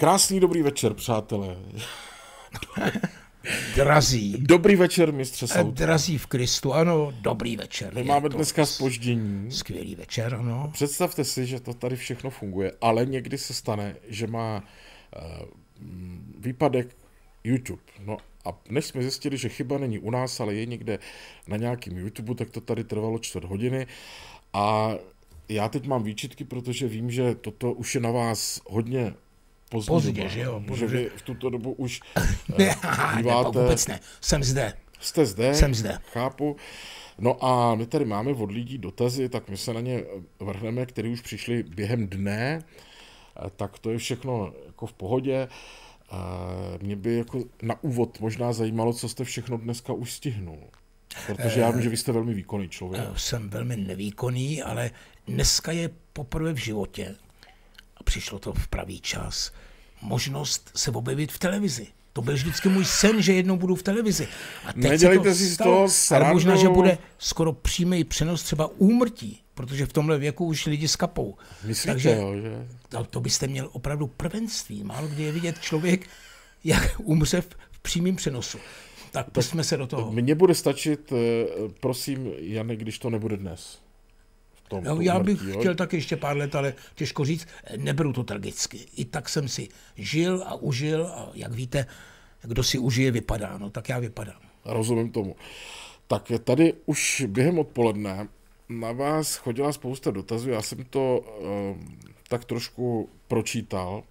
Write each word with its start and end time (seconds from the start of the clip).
Krásný 0.00 0.40
dobrý 0.40 0.62
večer, 0.62 0.94
přátelé. 0.94 1.56
Drazí. 3.74 4.36
Dobrý 4.38 4.76
večer, 4.76 5.12
mistře 5.12 5.46
Soud. 5.46 5.74
Drazí 5.74 6.18
v 6.18 6.26
Kristu, 6.26 6.72
ano, 6.72 7.12
dobrý 7.20 7.56
večer. 7.56 7.94
My 7.94 8.04
máme 8.04 8.28
dneska 8.28 8.66
spoždění. 8.66 9.50
Skvělý 9.50 9.94
večer, 9.94 10.34
ano. 10.34 10.70
Představte 10.72 11.24
si, 11.24 11.46
že 11.46 11.60
to 11.60 11.74
tady 11.74 11.96
všechno 11.96 12.30
funguje, 12.30 12.72
ale 12.80 13.06
někdy 13.06 13.38
se 13.38 13.54
stane, 13.54 13.96
že 14.08 14.26
má 14.26 14.64
uh, 15.16 15.48
výpadek 16.38 16.96
YouTube. 17.44 17.82
No 18.04 18.16
a 18.44 18.58
než 18.70 18.84
jsme 18.84 19.02
zjistili, 19.02 19.36
že 19.36 19.48
chyba 19.48 19.78
není 19.78 19.98
u 19.98 20.10
nás, 20.10 20.40
ale 20.40 20.54
je 20.54 20.66
někde 20.66 20.98
na 21.46 21.56
nějakém 21.56 21.98
YouTube, 21.98 22.34
tak 22.34 22.50
to 22.50 22.60
tady 22.60 22.84
trvalo 22.84 23.18
čtvrt 23.18 23.44
hodiny. 23.44 23.86
A 24.52 24.94
já 25.48 25.68
teď 25.68 25.86
mám 25.86 26.02
výčitky, 26.02 26.44
protože 26.44 26.88
vím, 26.88 27.10
že 27.10 27.34
toto 27.34 27.72
už 27.72 27.94
je 27.94 28.00
na 28.00 28.10
vás 28.10 28.60
hodně 28.68 29.14
pozdě, 29.70 29.88
Pozdě, 29.90 30.12
doba, 30.12 30.28
že 30.28 30.40
jo, 30.40 30.60
Že 30.60 30.66
protože- 30.66 30.86
vy 30.86 31.10
v 31.16 31.22
tuto 31.22 31.50
dobu 31.50 31.72
už 31.72 32.00
Ne, 32.58 32.76
uh, 32.76 33.14
ne, 33.16 33.22
díváte, 33.22 33.58
vůbec 33.62 33.86
ne. 33.86 34.00
Jsem 34.20 34.44
zde. 34.44 34.74
jste 35.00 35.26
zde, 35.26 35.54
Jsem 35.54 35.74
zde. 35.74 35.98
chápu. 36.12 36.56
No 37.18 37.44
a 37.44 37.74
my 37.74 37.86
tady 37.86 38.04
máme 38.04 38.30
od 38.30 38.50
lidí 38.52 38.78
dotazy, 38.78 39.28
tak 39.28 39.48
my 39.48 39.56
se 39.56 39.74
na 39.74 39.80
ně 39.80 40.04
vrhneme, 40.40 40.86
které 40.86 41.08
už 41.08 41.20
přišly 41.20 41.62
během 41.62 42.06
dne, 42.08 42.62
Eh, 43.46 43.50
tak 43.56 43.78
to 43.78 43.90
je 43.90 43.98
všechno 43.98 44.52
jako 44.66 44.86
v 44.86 44.92
pohodě. 44.92 45.48
Eh, 46.12 46.78
Mě 46.82 46.96
by 46.96 47.16
jako 47.16 47.42
na 47.62 47.82
úvod 47.82 48.20
možná 48.20 48.52
zajímalo, 48.52 48.92
co 48.92 49.08
jste 49.08 49.24
všechno 49.24 49.56
dneska 49.56 49.92
už 49.92 50.12
stihnul. 50.12 50.58
Protože 51.26 51.60
já 51.60 51.70
vím, 51.70 51.82
že 51.82 51.88
vy 51.88 51.96
jste 51.96 52.12
velmi 52.12 52.34
výkonný 52.34 52.68
člověk. 52.68 53.02
Eh, 53.14 53.18
Jsem 53.18 53.50
velmi 53.50 53.76
nevýkonný, 53.76 54.62
ale 54.62 54.90
dneska 55.26 55.72
je 55.72 55.90
poprvé 56.12 56.52
v 56.52 56.56
životě, 56.56 57.14
a 58.00 58.02
přišlo 58.04 58.38
to 58.38 58.52
v 58.52 58.68
pravý 58.68 59.00
čas, 59.00 59.52
možnost 60.02 60.70
se 60.74 60.90
objevit 60.90 61.32
v 61.32 61.38
televizi. 61.38 61.86
To 62.12 62.22
byl 62.22 62.34
vždycky 62.34 62.68
můj 62.68 62.84
sen, 62.84 63.22
že 63.22 63.32
jednou 63.32 63.56
budu 63.56 63.74
v 63.74 63.82
televizi. 63.82 64.28
A 64.64 64.72
teď 64.72 64.82
Nedělejte 64.82 65.34
si 65.34 65.44
to 65.44 65.50
z 65.50 65.54
stalo, 65.54 65.88
toho 65.88 66.24
ale 66.24 66.32
možná, 66.34 66.56
že 66.56 66.68
bude 66.68 66.98
skoro 67.18 67.52
přímý 67.52 68.04
přenos 68.04 68.42
třeba 68.42 68.70
úmrtí, 68.78 69.42
protože 69.54 69.86
v 69.86 69.92
tomhle 69.92 70.18
věku 70.18 70.46
už 70.46 70.66
lidi 70.66 70.88
skapou. 70.88 71.36
Myslíte, 71.64 71.92
Takže 71.92 72.10
jo, 72.10 72.34
že? 72.42 72.68
to, 72.88 73.04
to 73.04 73.20
byste 73.20 73.46
měl 73.46 73.68
opravdu 73.72 74.06
prvenství. 74.06 74.84
Málo 74.84 75.08
kdy 75.08 75.22
je 75.22 75.32
vidět 75.32 75.60
člověk, 75.60 76.06
jak 76.64 77.00
umře 77.04 77.40
v, 77.40 77.48
v 77.70 77.78
přímém 77.78 78.16
přenosu. 78.16 78.58
Tak 79.10 79.30
pustíme 79.30 79.64
se 79.64 79.76
do 79.76 79.86
toho. 79.86 80.12
Mně 80.12 80.34
bude 80.34 80.54
stačit, 80.54 81.12
eh, 81.12 81.46
prosím, 81.80 82.32
Jane, 82.38 82.76
když 82.76 82.98
to 82.98 83.10
nebude 83.10 83.36
dnes. 83.36 83.78
Tom, 84.70 84.84
No, 84.84 85.00
já 85.00 85.18
bych 85.18 85.40
úmrtí, 85.40 85.50
jo? 85.54 85.60
chtěl 85.60 85.74
taky 85.74 85.96
ještě 85.96 86.16
pár 86.16 86.36
let, 86.36 86.54
ale 86.54 86.74
těžko 86.94 87.24
říct, 87.24 87.46
neberu 87.76 88.12
to 88.12 88.24
tragicky. 88.24 88.78
I 88.96 89.04
tak 89.04 89.28
jsem 89.28 89.48
si 89.48 89.68
žil 89.96 90.42
a 90.46 90.54
užil 90.54 91.06
a 91.06 91.30
jak 91.34 91.52
víte, 91.52 91.86
kdo 92.42 92.62
si 92.62 92.78
užije, 92.78 93.10
vypadá. 93.10 93.58
No 93.58 93.70
tak 93.70 93.88
já 93.88 93.98
vypadám. 93.98 94.40
Rozumím 94.64 95.10
tomu. 95.12 95.36
Tak 96.06 96.32
tady 96.44 96.74
už 96.86 97.24
během 97.28 97.58
odpoledne 97.58 98.28
na 98.68 98.92
vás 98.92 99.36
chodila 99.36 99.72
spousta 99.72 100.10
dotazů, 100.10 100.50
já 100.50 100.62
jsem 100.62 100.84
to 100.84 101.18
uh, 101.40 101.82
tak 102.28 102.44
trošku 102.44 103.08
pročítal 103.28 104.02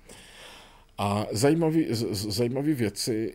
a 0.98 1.26
zajímavý, 1.32 1.86
z, 1.90 1.98
z- 2.16 2.28
zajímavý 2.36 2.74
věci, 2.74 3.34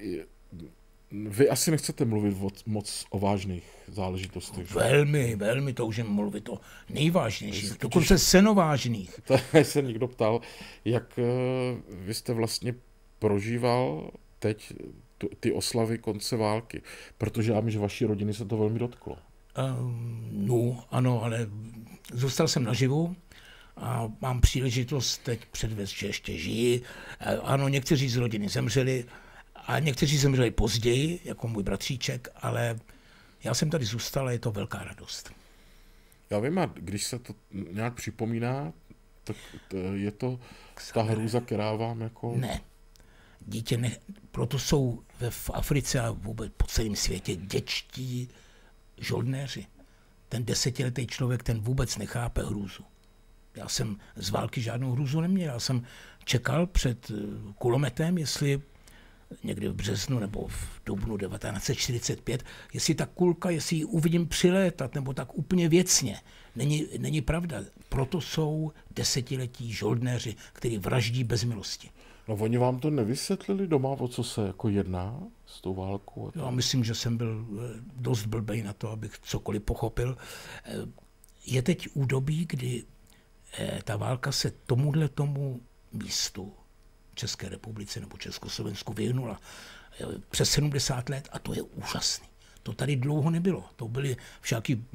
vy 1.28 1.48
asi 1.48 1.70
nechcete 1.70 2.04
mluvit 2.04 2.36
o, 2.42 2.48
moc 2.66 3.04
o 3.10 3.18
vážných 3.18 3.64
záležitostech. 3.88 4.68
že? 4.68 4.74
Velmi, 4.74 5.36
velmi 5.36 5.72
toužím 5.72 6.06
mluvit 6.06 6.48
o 6.48 6.60
nejvážnějších, 6.90 7.78
dokonce 7.80 8.18
senovážných. 8.18 9.20
Tady 9.52 9.64
se 9.64 9.82
někdo 9.82 10.08
ptal, 10.08 10.40
jak 10.84 11.18
eh, 11.18 11.22
vy 11.90 12.14
jste 12.14 12.32
vlastně 12.34 12.74
prožíval 13.18 14.10
teď 14.38 14.72
tu- 15.18 15.28
ty 15.40 15.52
oslavy 15.52 15.98
konce 15.98 16.36
války, 16.36 16.82
protože 17.18 17.52
já 17.52 17.60
vím, 17.60 17.70
že 17.70 17.78
vaší 17.78 18.04
rodiny 18.04 18.34
se 18.34 18.44
to 18.44 18.56
velmi 18.56 18.78
dotklo. 18.78 19.16
Um, 19.78 20.28
no, 20.32 20.84
ano, 20.90 21.22
ale 21.24 21.46
zůstal 22.12 22.48
jsem 22.48 22.64
naživu 22.64 23.16
a 23.76 24.12
mám 24.20 24.40
příležitost 24.40 25.18
teď 25.18 25.40
předvést, 25.50 25.90
že 25.90 26.06
ještě 26.06 26.38
žijí. 26.38 26.82
Eh, 27.20 27.36
Ano, 27.36 27.68
někteří 27.68 28.08
z 28.08 28.16
rodiny 28.16 28.48
zemřeli 28.48 29.04
a 29.66 29.78
někteří 29.78 30.18
zemřeli 30.18 30.50
později, 30.50 31.20
jako 31.24 31.48
můj 31.48 31.62
bratříček, 31.62 32.28
ale 32.36 32.78
já 33.44 33.54
jsem 33.54 33.70
tady 33.70 33.84
zůstal 33.84 34.28
a 34.28 34.32
je 34.32 34.38
to 34.38 34.52
velká 34.52 34.84
radost. 34.84 35.30
Já 36.30 36.38
vím, 36.38 36.58
a 36.58 36.66
když 36.66 37.04
se 37.04 37.18
to 37.18 37.34
nějak 37.72 37.94
připomíná, 37.94 38.72
tak 39.24 39.36
je 39.94 40.10
to 40.10 40.40
ta 40.94 41.02
hrůza, 41.02 41.40
která 41.40 41.72
vám 41.72 42.00
jako... 42.00 42.34
Ne. 42.36 42.60
Dítě 43.46 43.76
ne, 43.76 43.96
proto 44.30 44.58
jsou 44.58 45.02
ve 45.20 45.30
v 45.30 45.50
Africe 45.54 46.00
a 46.00 46.10
vůbec 46.10 46.52
po 46.56 46.66
celém 46.66 46.96
světě 46.96 47.36
děčtí 47.36 48.28
žoldnéři. 48.98 49.66
Ten 50.28 50.44
desetiletý 50.44 51.06
člověk, 51.06 51.42
ten 51.42 51.60
vůbec 51.60 51.96
nechápe 51.96 52.42
hrůzu. 52.42 52.84
Já 53.54 53.68
jsem 53.68 53.96
z 54.16 54.30
války 54.30 54.60
žádnou 54.60 54.92
hrůzu 54.92 55.20
neměl. 55.20 55.52
Já 55.52 55.60
jsem 55.60 55.82
čekal 56.24 56.66
před 56.66 57.10
eh, 57.10 57.14
kulometem, 57.58 58.18
jestli 58.18 58.62
někdy 59.42 59.68
v 59.68 59.74
březnu 59.74 60.18
nebo 60.18 60.46
v 60.48 60.80
dubnu 60.86 61.18
1945, 61.18 62.44
jestli 62.72 62.94
ta 62.94 63.06
kulka, 63.06 63.50
jestli 63.50 63.76
ji 63.76 63.84
uvidím 63.84 64.28
přilétat, 64.28 64.94
nebo 64.94 65.12
tak 65.14 65.38
úplně 65.38 65.68
věcně. 65.68 66.20
Není, 66.56 66.86
není 66.98 67.20
pravda. 67.20 67.60
Proto 67.88 68.20
jsou 68.20 68.72
desetiletí 68.90 69.72
žoldnéři, 69.72 70.36
kteří 70.52 70.78
vraždí 70.78 71.24
bez 71.24 71.44
milosti. 71.44 71.90
No 72.28 72.34
oni 72.34 72.58
vám 72.58 72.78
to 72.80 72.90
nevysvětlili 72.90 73.66
doma, 73.66 73.88
o 73.88 74.08
co 74.08 74.24
se 74.24 74.46
jako 74.46 74.68
jedná 74.68 75.22
s 75.46 75.60
tou 75.60 75.74
válkou? 75.74 76.32
Já 76.34 76.50
myslím, 76.50 76.84
že 76.84 76.94
jsem 76.94 77.16
byl 77.16 77.46
eh, 77.50 77.80
dost 77.96 78.26
blbej 78.26 78.62
na 78.62 78.72
to, 78.72 78.90
abych 78.90 79.18
cokoliv 79.18 79.62
pochopil. 79.62 80.16
Eh, 80.64 80.72
Je 81.46 81.62
teď 81.62 81.88
údobí, 81.94 82.46
kdy 82.48 82.84
eh, 83.58 83.80
ta 83.84 83.96
válka 83.96 84.32
se 84.32 84.50
tomuhle 84.66 85.08
tomu 85.08 85.60
místu 85.92 86.52
České 87.14 87.48
republice 87.48 88.00
nebo 88.00 88.16
Československu 88.16 88.92
vyhnula 88.92 89.40
eh, 90.00 90.04
přes 90.30 90.50
70 90.50 91.08
let 91.08 91.28
a 91.32 91.38
to 91.38 91.54
je 91.54 91.62
úžasný. 91.62 92.28
To 92.62 92.72
tady 92.72 92.96
dlouho 92.96 93.30
nebylo. 93.30 93.64
To 93.76 93.88
byly 93.88 94.16
všaký 94.40 94.86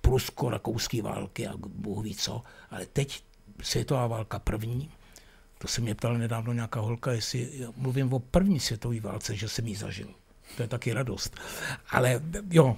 prusko-rakouský 0.00 1.00
války 1.00 1.46
a 1.46 1.52
bůh 1.56 2.04
ví 2.04 2.14
co, 2.14 2.42
ale 2.70 2.86
teď 2.86 3.24
světová 3.62 4.06
válka 4.06 4.38
první, 4.38 4.90
to 5.58 5.68
se 5.68 5.80
mě 5.80 5.94
ptala 5.94 6.18
nedávno 6.18 6.52
nějaká 6.52 6.80
holka, 6.80 7.12
jestli 7.12 7.68
mluvím 7.76 8.12
o 8.12 8.18
první 8.18 8.60
světové 8.60 9.00
válce, 9.00 9.36
že 9.36 9.48
jsem 9.48 9.66
ji 9.66 9.76
zažil. 9.76 10.14
To 10.56 10.62
je 10.62 10.68
taky 10.68 10.92
radost. 10.92 11.36
Ale 11.90 12.22
jo, 12.50 12.76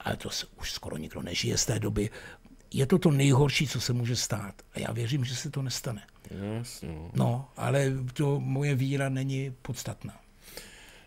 ale 0.00 0.16
to 0.16 0.28
už 0.60 0.72
skoro 0.72 0.96
nikdo 0.96 1.22
nežije 1.22 1.58
z 1.58 1.66
té 1.66 1.78
doby. 1.78 2.10
Je 2.74 2.86
to 2.86 2.98
to 2.98 3.10
nejhorší, 3.10 3.68
co 3.68 3.80
se 3.80 3.92
může 3.92 4.16
stát. 4.16 4.62
A 4.74 4.78
já 4.78 4.92
věřím, 4.92 5.24
že 5.24 5.36
se 5.36 5.50
to 5.50 5.62
nestane. 5.62 6.02
Jasně, 6.58 6.88
no. 6.88 7.10
No, 7.14 7.48
ale 7.56 7.92
to 8.12 8.40
moje 8.40 8.74
víra 8.74 9.08
není 9.08 9.54
podstatná. 9.62 10.20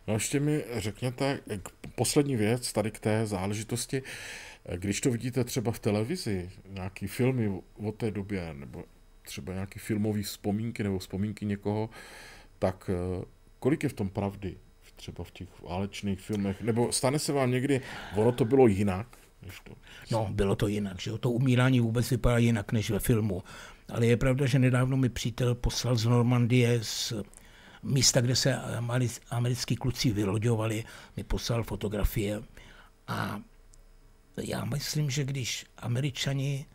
No 0.07 0.13
ještě 0.13 0.39
mi 0.39 0.63
řekněte, 0.77 1.39
poslední 1.95 2.35
věc 2.35 2.73
tady 2.73 2.91
k 2.91 2.99
té 2.99 3.25
záležitosti, 3.25 4.03
když 4.75 5.01
to 5.01 5.11
vidíte 5.11 5.43
třeba 5.43 5.71
v 5.71 5.79
televizi, 5.79 6.49
nějaký 6.69 7.07
filmy 7.07 7.47
o- 7.49 7.61
o 7.87 7.91
té 7.91 8.11
době, 8.11 8.53
nebo 8.53 8.83
třeba 9.21 9.53
nějaký 9.53 9.79
filmový 9.79 10.23
vzpomínky 10.23 10.83
nebo 10.83 10.99
vzpomínky 10.99 11.45
někoho, 11.45 11.89
tak 12.59 12.89
eh, 12.93 13.25
kolik 13.59 13.83
je 13.83 13.89
v 13.89 13.93
tom 13.93 14.09
pravdy? 14.09 14.57
Třeba 14.95 15.23
v 15.23 15.31
těch 15.31 15.47
válečných 15.61 16.19
filmech? 16.21 16.61
Nebo 16.61 16.91
stane 16.91 17.19
se 17.19 17.33
vám 17.33 17.51
někdy, 17.51 17.81
ono 18.15 18.31
to 18.31 18.45
bylo 18.45 18.67
jinak? 18.67 19.17
To. 19.63 19.75
No, 20.11 20.27
bylo 20.31 20.55
to 20.55 20.67
jinak, 20.67 21.01
že 21.01 21.09
jo? 21.09 21.17
To 21.17 21.31
umírání 21.31 21.79
vůbec 21.79 22.09
vypadá 22.09 22.37
jinak 22.37 22.71
než 22.71 22.89
ve 22.89 22.99
filmu. 22.99 23.43
Ale 23.89 24.05
je 24.05 24.17
pravda, 24.17 24.45
že 24.45 24.59
nedávno 24.59 24.97
mi 24.97 25.09
přítel 25.09 25.55
poslal 25.55 25.95
z 25.95 26.05
Normandie 26.05 26.79
z 26.83 27.13
místa, 27.83 28.21
kde 28.21 28.35
se 28.35 28.55
ameri- 28.55 29.21
americký 29.29 29.75
kluci 29.75 30.11
vyloďovali, 30.11 30.83
mi 31.17 31.23
poslal 31.23 31.63
fotografie 31.63 32.43
a 33.07 33.41
já 34.43 34.65
myslím, 34.65 35.09
že 35.09 35.23
když 35.23 35.65
američani 35.77 36.65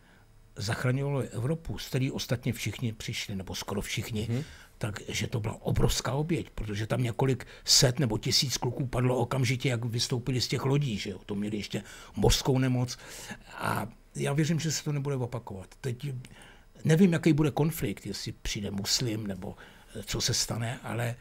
zachraňovali 0.55 1.27
Evropu, 1.27 1.77
z 1.77 1.87
který 1.87 2.11
ostatně 2.11 2.53
všichni 2.53 2.93
přišli, 2.93 3.35
nebo 3.35 3.55
skoro 3.55 3.81
všichni, 3.81 4.27
mm-hmm. 4.29 4.43
Takže 4.83 5.27
to 5.27 5.39
byla 5.39 5.61
obrovská 5.61 6.13
oběť, 6.13 6.49
protože 6.49 6.87
tam 6.87 7.03
několik 7.03 7.47
set 7.65 7.99
nebo 7.99 8.17
tisíc 8.17 8.57
kluků 8.57 8.87
padlo 8.87 9.17
okamžitě, 9.17 9.69
jak 9.69 9.85
vystoupili 9.85 10.41
z 10.41 10.47
těch 10.47 10.65
lodí, 10.65 10.97
že 10.97 11.09
jo? 11.09 11.19
to 11.25 11.35
měli 11.35 11.57
ještě 11.57 11.83
mořskou 12.15 12.59
nemoc 12.59 12.97
a 13.57 13.87
já 14.15 14.33
věřím, 14.33 14.59
že 14.59 14.71
se 14.71 14.83
to 14.83 14.91
nebude 14.91 15.15
opakovat. 15.15 15.67
Teď 15.81 16.07
nevím, 16.85 17.13
jaký 17.13 17.33
bude 17.33 17.51
konflikt, 17.51 18.05
jestli 18.05 18.31
přijde 18.31 18.71
muslim 18.71 19.27
nebo 19.27 19.55
eh, 19.95 20.03
co 20.03 20.21
se 20.21 20.33
stane, 20.33 20.79
ale 20.83 21.15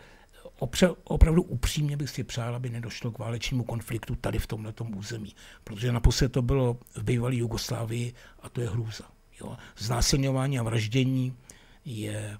opře- 0.61 0.97
opravdu 1.05 1.43
upřímně 1.43 1.97
bych 1.97 2.11
si 2.11 2.25
přál, 2.25 2.55
aby 2.55 2.71
nedošlo 2.71 3.11
k 3.11 3.19
válečnému 3.19 3.65
konfliktu 3.65 4.15
tady 4.15 4.39
v 4.39 4.47
tomto 4.47 4.85
území. 4.85 5.35
Protože 5.65 5.93
naposled 5.93 6.33
to 6.33 6.43
bylo 6.43 6.79
v 6.95 7.03
bývalé 7.03 7.37
Jugoslávii 7.37 8.15
a 8.43 8.49
to 8.49 8.61
je 8.61 8.71
hrůza. 8.71 9.05
Jo. 9.41 9.57
Znásilňování 9.79 10.59
a 10.59 10.63
vraždění 10.63 11.37
je 11.85 12.39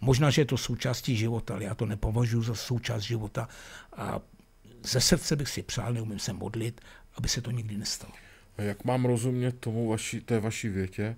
Možná, 0.00 0.30
že 0.30 0.40
je 0.40 0.46
to 0.46 0.56
součástí 0.56 1.16
života, 1.16 1.54
ale 1.54 1.64
já 1.64 1.74
to 1.74 1.86
nepovažuji 1.86 2.42
za 2.42 2.54
součást 2.54 3.02
života 3.02 3.48
a 3.96 4.20
ze 4.82 5.00
srdce 5.00 5.36
bych 5.36 5.48
si 5.48 5.62
přál, 5.62 5.92
neumím 5.92 6.18
se 6.18 6.32
modlit, 6.32 6.80
aby 7.14 7.28
se 7.28 7.40
to 7.40 7.50
nikdy 7.50 7.76
nestalo. 7.76 8.12
A 8.56 8.62
jak 8.62 8.84
mám 8.84 9.04
rozumět 9.04 9.60
tomu 9.60 9.88
vaši, 9.88 10.20
té 10.20 10.40
vaší 10.40 10.68
větě, 10.68 11.16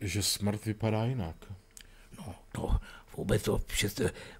že 0.00 0.22
smrt 0.22 0.64
vypadá 0.64 1.04
jinak? 1.04 1.36
No, 2.18 2.34
to 2.52 2.76
vůbec 3.16 3.42
to, 3.42 3.60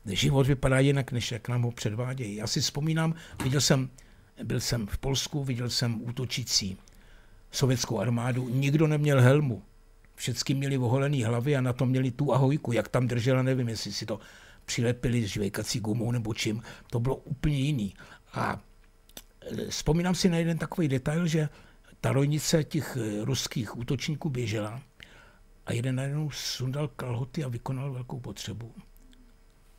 život 0.06 0.46
vypadá 0.46 0.78
jinak, 0.78 1.12
než 1.12 1.32
jak 1.32 1.48
nám 1.48 1.62
ho 1.62 1.70
předvádějí. 1.70 2.36
Já 2.36 2.46
si 2.46 2.60
vzpomínám, 2.60 3.14
viděl 3.42 3.60
jsem, 3.60 3.90
byl 4.44 4.60
jsem 4.60 4.86
v 4.86 4.98
Polsku, 4.98 5.44
viděl 5.44 5.70
jsem 5.70 6.02
útočící 6.02 6.78
sovětskou 7.50 7.98
armádu, 7.98 8.48
nikdo 8.48 8.86
neměl 8.86 9.20
helmu. 9.20 9.62
Všichni 10.18 10.54
měli 10.54 10.78
oholený 10.78 11.22
hlavy 11.22 11.56
a 11.56 11.60
na 11.60 11.72
tom 11.72 11.88
měli 11.88 12.10
tu 12.10 12.34
ahojku. 12.34 12.72
Jak 12.72 12.88
tam 12.88 13.06
držela, 13.06 13.42
nevím, 13.42 13.68
jestli 13.68 13.92
si 13.92 14.06
to 14.06 14.20
přilepili 14.64 15.22
s 15.22 15.26
žvejkací 15.26 15.80
gumou 15.80 16.12
nebo 16.12 16.34
čím. 16.34 16.62
To 16.90 17.00
bylo 17.00 17.16
úplně 17.16 17.58
jiný. 17.58 17.94
A 18.32 18.60
e, 19.40 19.70
vzpomínám 19.70 20.14
si 20.14 20.28
na 20.28 20.38
jeden 20.38 20.58
takový 20.58 20.88
detail, 20.88 21.26
že 21.26 21.48
ta 22.00 22.12
rojnice 22.12 22.64
těch 22.64 22.96
e, 22.96 23.24
ruských 23.24 23.78
útočníků 23.78 24.30
běžela 24.30 24.82
a 25.66 25.72
jeden 25.72 25.94
najednou 25.94 26.30
sundal 26.30 26.88
kalhoty 26.88 27.44
a 27.44 27.48
vykonal 27.48 27.92
velkou 27.92 28.20
potřebu. 28.20 28.74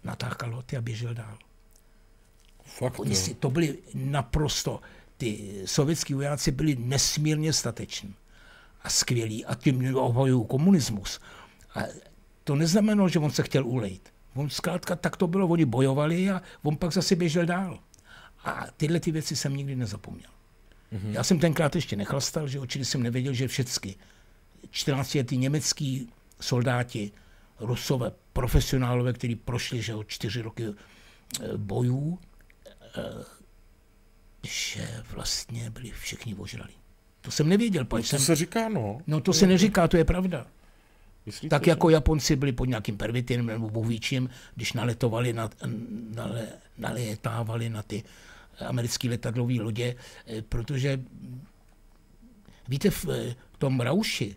Natáhl 0.03 0.35
kalhoty 0.35 0.77
a 0.77 0.81
běžel 0.81 1.13
dál. 1.13 1.37
Fakt, 2.63 2.99
Oni 2.99 3.15
si, 3.15 3.33
to 3.33 3.49
byli 3.49 3.77
naprosto, 3.93 4.79
ty 5.17 5.61
sovětský 5.65 6.13
vojáci 6.13 6.51
byli 6.51 6.75
nesmírně 6.75 7.53
stateční 7.53 8.15
a 8.89 8.91
skvělí 8.91 9.45
a 9.45 9.55
tím 9.55 9.95
obhajují 9.95 10.45
komunismus. 10.47 11.19
A 11.75 11.79
to 12.43 12.55
neznamenalo, 12.55 13.09
že 13.09 13.19
on 13.19 13.31
se 13.31 13.43
chtěl 13.43 13.65
ulejt. 13.65 14.13
On 14.35 14.49
zkrátka 14.49 14.95
tak 14.95 15.17
to 15.17 15.27
bylo, 15.27 15.47
oni 15.47 15.65
bojovali 15.65 16.29
a 16.29 16.41
on 16.63 16.77
pak 16.77 16.93
zase 16.93 17.15
běžel 17.15 17.45
dál. 17.45 17.79
A 18.43 18.65
tyhle 18.77 18.99
ty 18.99 19.11
věci 19.11 19.35
jsem 19.35 19.55
nikdy 19.55 19.75
nezapomněl. 19.75 20.29
Mm-hmm. 20.93 21.11
Já 21.11 21.23
jsem 21.23 21.39
tenkrát 21.39 21.75
ještě 21.75 21.95
nechlastal, 21.95 22.47
že 22.47 22.59
určitě 22.59 22.85
jsem 22.85 23.03
nevěděl, 23.03 23.33
že 23.33 23.47
všechny 23.47 23.95
14 24.69 25.15
letý 25.15 25.37
německý 25.37 26.09
soldáti, 26.41 27.11
rusové, 27.59 28.11
profesionálové, 28.33 29.13
kteří 29.13 29.35
prošli 29.35 29.81
že 29.81 29.93
čtyři 30.07 30.41
roky 30.41 30.65
eh, 30.65 31.57
bojů, 31.57 32.19
eh, 32.97 33.25
že 34.43 35.03
vlastně 35.13 35.69
byli 35.69 35.91
všichni 35.91 36.35
ožrali. 36.35 36.73
To 37.21 37.31
jsem 37.31 37.49
nevěděl. 37.49 37.83
No, 37.83 37.97
to 37.97 38.03
jsem... 38.03 38.19
se 38.19 38.35
říká, 38.35 38.69
no. 38.69 39.01
No 39.07 39.21
to 39.21 39.33
se 39.33 39.47
neříká, 39.47 39.87
to 39.87 39.97
je 39.97 40.05
pravda. 40.05 40.47
Myslíte, 41.25 41.49
tak 41.49 41.65
že? 41.65 41.71
jako 41.71 41.89
Japonci 41.89 42.35
byli 42.35 42.51
pod 42.51 42.65
nějakým 42.65 42.97
pervitinem 42.97 43.45
nebo 43.45 43.69
bohvíčím, 43.69 44.29
když 44.55 44.73
naletovali, 44.73 45.33
na, 45.33 45.49
nale, 46.15 46.47
naletávali 46.77 47.69
na 47.69 47.83
ty 47.83 48.03
americké 48.67 49.09
letadlové 49.09 49.53
lodě, 49.53 49.95
eh, 50.27 50.41
protože 50.41 51.01
víte, 52.67 52.89
v 52.89 53.35
tom 53.57 53.79
Rauši 53.79 54.35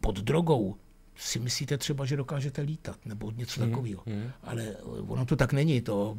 pod 0.00 0.20
drogou 0.20 0.76
si 1.16 1.38
myslíte 1.38 1.78
třeba, 1.78 2.04
že 2.04 2.16
dokážete 2.16 2.62
lítat 2.62 3.06
nebo 3.06 3.30
něco 3.30 3.60
mm, 3.60 3.70
takového. 3.70 4.02
Mm. 4.06 4.30
Ale 4.42 4.76
ono 5.06 5.26
to 5.26 5.36
tak 5.36 5.52
není. 5.52 5.80
To, 5.80 6.18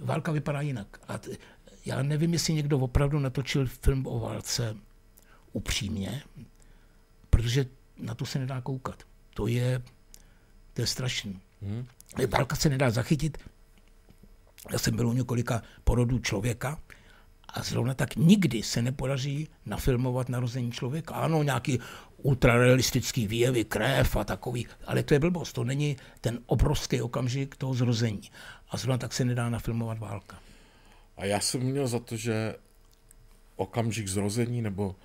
válka 0.00 0.32
vypadá 0.32 0.60
jinak. 0.60 1.00
A 1.08 1.18
t, 1.18 1.30
já 1.84 2.02
nevím, 2.02 2.32
jestli 2.32 2.54
někdo 2.54 2.78
opravdu 2.78 3.18
natočil 3.18 3.66
film 3.66 4.06
o 4.06 4.20
válce 4.20 4.76
upřímně, 5.52 6.22
protože 7.30 7.66
na 7.98 8.14
to 8.14 8.26
se 8.26 8.38
nedá 8.38 8.60
koukat. 8.60 9.02
To 9.34 9.46
je, 9.46 9.82
to 10.74 10.80
je 10.80 10.86
strašný. 10.86 11.40
Mm. 11.60 11.86
Válka 12.28 12.56
se 12.56 12.68
nedá 12.68 12.90
zachytit. 12.90 13.38
Já 14.72 14.78
jsem 14.78 14.96
byl 14.96 15.08
u 15.08 15.12
několika 15.12 15.62
porodů 15.84 16.18
člověka, 16.18 16.78
a 17.54 17.62
zrovna 17.62 17.94
tak 17.94 18.16
nikdy 18.16 18.62
se 18.62 18.82
nepodaří 18.82 19.48
nafilmovat 19.66 20.28
narození 20.28 20.72
člověka. 20.72 21.14
Ano, 21.14 21.42
nějaký 21.42 21.78
ultrarealistický 22.16 23.26
výjevy, 23.26 23.64
krev 23.64 24.16
a 24.16 24.24
takový, 24.24 24.66
ale 24.86 25.02
to 25.02 25.14
je 25.14 25.20
blbost, 25.20 25.52
to 25.52 25.64
není 25.64 25.96
ten 26.20 26.38
obrovský 26.46 27.02
okamžik 27.02 27.56
toho 27.56 27.74
zrození. 27.74 28.30
A 28.70 28.76
zrovna 28.76 28.98
tak 28.98 29.12
se 29.12 29.24
nedá 29.24 29.50
nafilmovat 29.50 29.98
válka. 29.98 30.38
A 31.20 31.24
já 31.24 31.40
jsem 31.40 31.60
měl 31.60 31.88
za 31.88 31.98
to, 31.98 32.16
že 32.16 32.54
okamžik 33.56 34.08
zrození 34.08 34.62
nebo 34.62 34.96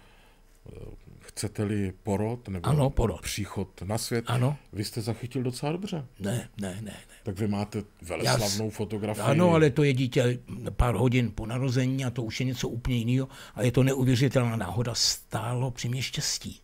eh, 0.70 0.80
chcete-li 1.20 1.94
porod 2.04 2.48
nebo 2.48 2.70
ano, 2.70 2.90
porod. 2.90 3.22
příchod 3.22 3.82
na 3.82 3.98
svět, 3.98 4.26
ano. 4.28 4.58
vy 4.74 4.84
jste 4.84 5.02
zachytil 5.02 5.44
docela 5.44 5.72
dobře. 5.72 6.06
Ne, 6.20 6.50
ne, 6.62 6.70
ne. 6.70 6.82
ne. 6.82 6.98
Tak 7.24 7.40
vy 7.40 7.48
máte 7.48 7.84
veleslavnou 8.02 8.70
fotografii. 8.70 9.24
Ano, 9.24 9.52
ale 9.52 9.70
to 9.70 9.84
je 9.84 9.94
dítě 9.94 10.40
pár 10.70 10.96
hodin 10.96 11.32
po 11.36 11.46
narození 11.46 12.06
a 12.06 12.10
to 12.10 12.24
už 12.24 12.40
je 12.40 12.46
něco 12.46 12.70
úplně 12.70 12.98
jiného 12.98 13.28
a 13.56 13.64
je 13.64 13.72
to 13.72 13.84
neuvěřitelná 13.84 14.56
náhoda. 14.56 14.96
Stálo 14.96 15.72
při 15.72 15.90
mě 15.90 16.02
štěstí, 16.02 16.62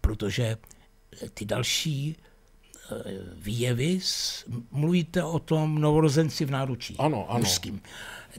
protože 0.00 0.56
ty 1.34 1.44
další 1.44 2.16
eh, 2.16 3.02
výjevy, 3.36 4.00
mluvíte 4.70 5.22
o 5.22 5.38
tom 5.38 5.80
novorozenci 5.80 6.44
v 6.44 6.50
náručí. 6.50 6.96
Ano, 6.98 7.30
ano. 7.30 7.38
Mužským. 7.38 7.80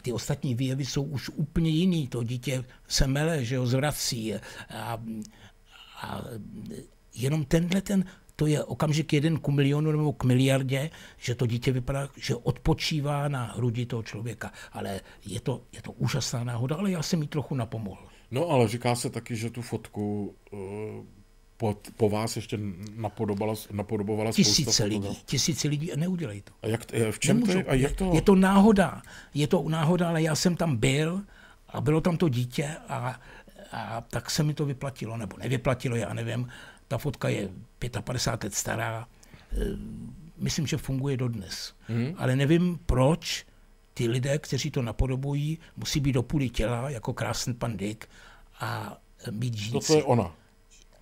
Ty 0.02 0.14
ostatní 0.14 0.56
výjevy 0.56 0.86
jsou 0.86 1.04
už 1.04 1.30
úplně 1.30 1.70
jiný. 1.70 2.08
To 2.08 2.24
dítě 2.24 2.64
se 2.88 3.08
mele, 3.08 3.46
že 3.46 3.58
ho 3.58 3.68
zvrací. 3.68 4.34
A, 4.34 4.40
a 6.02 6.22
jenom 7.14 7.46
tenhle 7.46 7.82
ten, 7.82 8.06
to 8.36 8.46
je 8.48 8.64
okamžik 8.64 9.14
jeden 9.14 9.40
ku 9.40 9.52
milionu 9.52 9.92
nebo 9.92 10.14
k 10.14 10.24
miliardě, 10.24 10.90
že 11.18 11.36
to 11.36 11.46
dítě 11.46 11.72
vypadá, 11.72 12.10
že 12.18 12.36
odpočívá 12.36 13.28
na 13.28 13.44
hrudi 13.44 13.86
toho 13.86 14.04
člověka. 14.04 14.52
Ale 14.72 15.02
je 15.26 15.40
to, 15.40 15.64
je 15.72 15.82
to 15.82 15.92
úžasná 15.92 16.44
náhoda, 16.44 16.76
ale 16.76 16.92
já 16.92 17.02
jsem 17.02 17.22
jí 17.22 17.28
trochu 17.28 17.56
napomohl. 17.56 18.08
No 18.32 18.50
ale 18.50 18.68
říká 18.68 18.96
se 18.96 19.10
taky, 19.10 19.36
že 19.36 19.50
tu 19.50 19.62
fotku 19.62 20.36
uh, 20.52 20.60
po, 21.58 21.78
po 21.98 22.10
vás 22.10 22.36
ještě 22.36 22.60
napodobovala, 22.96 23.56
napodobovala 23.72 24.32
tisíce 24.32 24.84
lidí, 24.84 24.96
fotograf. 24.96 25.24
tisíce 25.26 25.68
lidí 25.68 25.94
a 25.94 25.96
neudělej 25.96 26.42
to. 26.42 26.54
A 26.62 26.68
jak, 26.68 26.92
v 27.12 27.20
čem 27.20 27.38
Nemůžu. 27.38 27.52
to 27.52 27.58
je? 27.58 27.66
A 27.66 27.74
jak 27.74 27.92
to? 27.96 28.12
Je 28.14 28.22
to 28.22 28.36
náhoda, 28.36 29.02
je 29.34 29.48
to 29.48 29.70
náhoda, 29.70 30.10
ale 30.10 30.22
já 30.22 30.36
jsem 30.36 30.56
tam 30.56 30.78
byl 30.78 31.22
a 31.70 31.82
bylo 31.82 32.02
tam 32.02 32.18
to 32.18 32.30
dítě 32.30 32.76
a, 32.90 33.20
a 33.72 34.02
tak 34.02 34.32
se 34.32 34.44
mi 34.44 34.54
to 34.54 34.66
vyplatilo, 34.66 35.18
nebo 35.18 35.38
nevyplatilo, 35.38 35.96
já 35.96 36.14
nevím. 36.14 36.48
Ta 36.88 36.98
fotka 36.98 37.30
je 37.30 37.50
55 38.02 38.48
let 38.48 38.56
stará, 38.56 39.08
e, 39.52 39.56
myslím, 40.38 40.68
že 40.68 40.78
funguje 40.78 41.18
dodnes. 41.18 41.74
Hmm. 41.88 42.16
Ale 42.18 42.36
nevím, 42.36 42.80
proč 42.86 43.46
ty 43.94 44.08
lidé, 44.08 44.38
kteří 44.40 44.72
to 44.72 44.82
napodobují, 44.82 45.60
musí 45.78 46.00
být 46.00 46.12
do 46.12 46.24
půly 46.24 46.50
těla, 46.50 46.90
jako 46.90 47.14
krásný 47.14 47.54
pan 47.54 47.78
Dick, 47.78 48.10
a 48.60 48.98
mít 49.32 49.54
džínsy. 49.54 49.88
To 49.88 49.98
je 49.98 50.04
ona. 50.04 50.36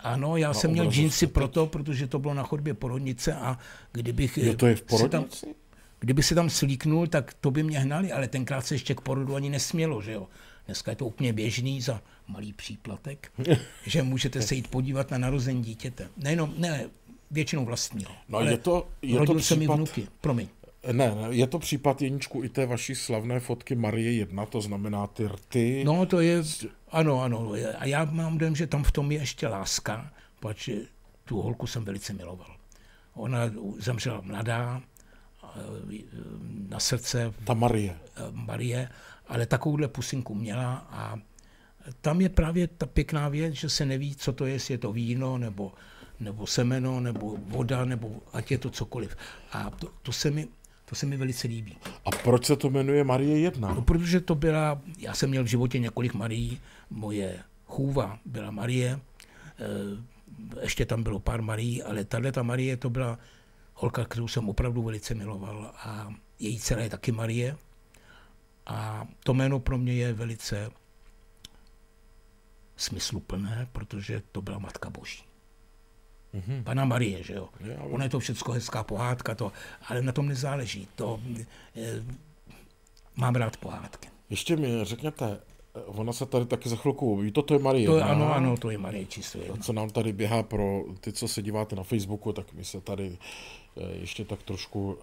Ano, 0.02 0.36
já 0.36 0.54
jsem 0.54 0.70
měl 0.70 0.90
džínsy 0.90 1.26
proto, 1.26 1.66
protože 1.66 2.06
to 2.06 2.18
bylo 2.18 2.34
na 2.34 2.42
chodbě 2.42 2.74
porodnice 2.74 3.34
a 3.34 3.58
kdybych... 3.92 4.38
Jo, 4.38 4.54
to 4.54 4.66
je 4.66 4.74
v 4.74 4.82
porodnici? 4.82 5.46
Tam, 5.46 5.54
kdyby 6.00 6.22
se 6.22 6.34
tam 6.34 6.50
slíknul, 6.50 7.06
tak 7.06 7.34
to 7.40 7.50
by 7.50 7.62
mě 7.62 7.78
hnali, 7.78 8.12
ale 8.12 8.28
tenkrát 8.28 8.66
se 8.66 8.74
ještě 8.74 8.94
k 8.94 9.00
porodu 9.00 9.34
ani 9.34 9.50
nesmělo, 9.50 10.02
že 10.02 10.12
jo. 10.12 10.28
Dneska 10.66 10.90
je 10.90 10.96
to 10.96 11.06
úplně 11.06 11.32
běžný 11.32 11.80
za 11.80 12.02
malý 12.28 12.52
příplatek, 12.52 13.32
že 13.86 14.02
můžete 14.02 14.42
se 14.42 14.54
jít 14.54 14.68
podívat 14.68 15.10
na 15.10 15.18
narození 15.18 15.62
dítěte. 15.62 16.08
Nejenom, 16.16 16.54
ne, 16.56 16.84
většinou 17.30 17.64
vlastního. 17.64 18.12
No 18.28 18.38
ale 18.38 18.50
je 18.50 18.58
to, 18.58 18.88
je 19.02 19.18
rodil 19.18 19.34
to 19.34 19.40
případ, 19.40 19.54
se 19.54 19.56
mi 19.56 19.66
vnuky. 19.66 20.08
Promiň. 20.20 20.48
Ne, 20.86 21.14
ne, 21.14 21.28
je 21.30 21.46
to 21.46 21.58
případ 21.58 22.02
Jeničku 22.02 22.44
i 22.44 22.48
té 22.48 22.66
vaší 22.66 22.94
slavné 22.94 23.40
fotky 23.40 23.74
Marie 23.74 24.12
1, 24.12 24.46
to 24.46 24.60
znamená 24.60 25.06
ty 25.06 25.26
rty. 25.26 25.82
No 25.86 26.06
to 26.06 26.20
je, 26.20 26.42
ano, 26.90 27.22
ano. 27.22 27.52
A 27.78 27.84
já 27.84 28.04
mám 28.04 28.38
dojem, 28.38 28.56
že 28.56 28.66
tam 28.66 28.84
v 28.84 28.90
tom 28.90 29.12
je 29.12 29.18
ještě 29.18 29.48
láska, 29.48 30.12
protože 30.40 30.76
tu 31.24 31.42
holku 31.42 31.66
jsem 31.66 31.84
velice 31.84 32.12
miloval. 32.12 32.56
Ona 33.14 33.38
zemřela 33.78 34.20
mladá, 34.20 34.82
na 36.68 36.80
srdce. 36.80 37.34
Ta 37.44 37.54
Marie. 37.54 37.98
Marie, 38.30 38.88
ale 39.28 39.46
takovouhle 39.46 39.88
pusinku 39.88 40.34
měla 40.34 40.86
a 40.90 41.18
tam 42.00 42.20
je 42.20 42.28
právě 42.28 42.66
ta 42.66 42.86
pěkná 42.86 43.28
věc, 43.28 43.54
že 43.54 43.68
se 43.68 43.86
neví, 43.86 44.16
co 44.16 44.32
to 44.32 44.46
je, 44.46 44.52
jestli 44.52 44.74
je 44.74 44.78
to 44.78 44.92
víno, 44.92 45.38
nebo, 45.38 45.72
nebo 46.20 46.46
semeno, 46.46 47.00
nebo 47.00 47.36
voda, 47.46 47.84
nebo 47.84 48.22
ať 48.32 48.50
je 48.50 48.58
to 48.58 48.70
cokoliv. 48.70 49.16
A 49.52 49.70
to, 49.70 49.88
to 50.02 50.12
se 50.12 50.30
mi 50.30 50.48
to 50.92 50.96
se 50.96 51.06
mi 51.06 51.16
velice 51.16 51.48
líbí. 51.48 51.76
A 52.04 52.10
proč 52.10 52.44
se 52.46 52.56
to 52.56 52.70
jmenuje 52.70 53.04
Marie 53.04 53.38
1? 53.38 53.74
No, 53.74 53.82
protože 53.82 54.20
to 54.20 54.34
byla, 54.34 54.80
já 54.98 55.14
jsem 55.14 55.30
měl 55.30 55.44
v 55.44 55.46
životě 55.46 55.78
několik 55.78 56.14
Marií, 56.14 56.60
moje 56.90 57.42
chůva 57.66 58.18
byla 58.24 58.50
Marie, 58.50 59.00
eh, 59.58 60.60
ještě 60.62 60.86
tam 60.86 61.02
bylo 61.02 61.18
pár 61.18 61.42
Marií, 61.42 61.82
ale 61.82 62.04
tahle 62.04 62.32
ta 62.32 62.42
Marie 62.42 62.76
to 62.76 62.90
byla 62.90 63.18
holka, 63.74 64.04
kterou 64.04 64.28
jsem 64.28 64.48
opravdu 64.48 64.82
velice 64.82 65.14
miloval 65.14 65.72
a 65.76 66.14
její 66.38 66.60
dcera 66.60 66.82
je 66.82 66.90
taky 66.90 67.12
Marie 67.12 67.56
a 68.66 69.08
to 69.24 69.34
jméno 69.34 69.60
pro 69.60 69.78
mě 69.78 69.94
je 69.94 70.12
velice 70.12 70.70
smysluplné, 72.76 73.68
protože 73.72 74.22
to 74.32 74.42
byla 74.42 74.58
Matka 74.58 74.90
Boží. 74.90 75.31
Mm-hmm. 76.34 76.62
Pana 76.62 76.84
Marie, 76.84 77.22
že 77.22 77.34
jo. 77.34 77.48
Ona 77.80 78.04
je 78.04 78.10
to 78.10 78.18
všechno 78.18 78.54
hezká 78.54 78.84
pohádka, 78.84 79.34
to, 79.34 79.52
ale 79.88 80.02
na 80.02 80.12
tom 80.12 80.28
nezáleží. 80.28 80.88
To, 80.94 81.20
e, 81.76 82.04
mám 83.16 83.34
rád 83.34 83.56
pohádky. 83.56 84.08
Ještě 84.30 84.56
mi 84.56 84.84
řekněte, 84.84 85.40
ona 85.86 86.12
se 86.12 86.26
tady 86.26 86.46
taky 86.46 86.68
za 86.68 86.76
chvilku 86.76 87.12
objeví. 87.12 87.32
Toto 87.32 87.54
je 87.54 87.60
Marie. 87.60 87.86
To 87.86 87.96
je, 87.96 88.02
ano, 88.02 88.34
ano, 88.34 88.56
to 88.56 88.70
je 88.70 88.78
Marie 88.78 89.06
číslo 89.06 89.40
jedna. 89.40 89.56
To, 89.56 89.62
co 89.62 89.72
nám 89.72 89.90
tady 89.90 90.12
běhá 90.12 90.42
pro 90.42 90.84
ty, 91.00 91.12
co 91.12 91.28
se 91.28 91.42
díváte 91.42 91.76
na 91.76 91.82
Facebooku, 91.82 92.32
tak 92.32 92.52
my 92.52 92.64
se 92.64 92.80
tady 92.80 93.18
e, 93.76 93.92
ještě 93.92 94.24
tak 94.24 94.42
trošku, 94.42 94.98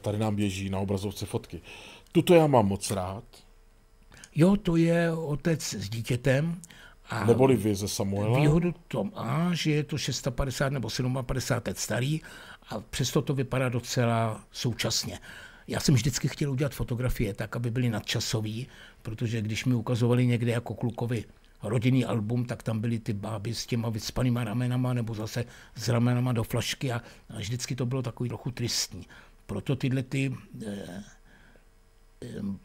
tady 0.00 0.18
nám 0.18 0.36
běží 0.36 0.70
na 0.70 0.78
obrazovce 0.78 1.26
fotky. 1.26 1.60
Tuto 2.12 2.34
já 2.34 2.46
mám 2.46 2.66
moc 2.66 2.90
rád. 2.90 3.24
Jo, 4.34 4.56
to 4.56 4.76
je 4.76 5.12
otec 5.12 5.62
s 5.62 5.88
dítětem. 5.88 6.60
A 7.10 7.24
Neboli 7.24 7.56
vy 7.56 7.74
ze 7.74 7.88
Samuela? 7.88 8.40
Výhodu 8.40 8.74
to 8.88 9.04
má, 9.04 9.50
že 9.54 9.70
je 9.70 9.84
to 9.84 9.98
650 9.98 10.68
nebo 10.72 10.90
750 10.90 11.66
let 11.66 11.78
starý 11.78 12.20
a 12.68 12.80
přesto 12.80 13.22
to 13.22 13.34
vypadá 13.34 13.68
docela 13.68 14.44
současně. 14.52 15.18
Já 15.68 15.80
jsem 15.80 15.94
vždycky 15.94 16.28
chtěl 16.28 16.50
udělat 16.50 16.74
fotografie 16.74 17.34
tak, 17.34 17.56
aby 17.56 17.70
byly 17.70 17.90
nadčasový, 17.90 18.66
protože 19.02 19.42
když 19.42 19.64
mi 19.64 19.74
ukazovali 19.74 20.26
někde 20.26 20.52
jako 20.52 20.74
klukovi 20.74 21.24
rodinný 21.62 22.04
album, 22.04 22.44
tak 22.44 22.62
tam 22.62 22.80
byly 22.80 22.98
ty 22.98 23.12
báby 23.12 23.54
s 23.54 23.66
těma 23.66 23.88
vyspanýma 23.88 24.44
ramenama 24.44 24.94
nebo 24.94 25.14
zase 25.14 25.44
s 25.74 25.88
ramenama 25.88 26.32
do 26.32 26.44
flašky 26.44 26.92
a, 26.92 27.02
a 27.30 27.38
vždycky 27.38 27.76
to 27.76 27.86
bylo 27.86 28.02
takový 28.02 28.28
trochu 28.28 28.50
tristní. 28.50 29.06
Proto 29.46 29.76
tyhle 29.76 30.02
ty 30.02 30.34
eh, 30.66 31.04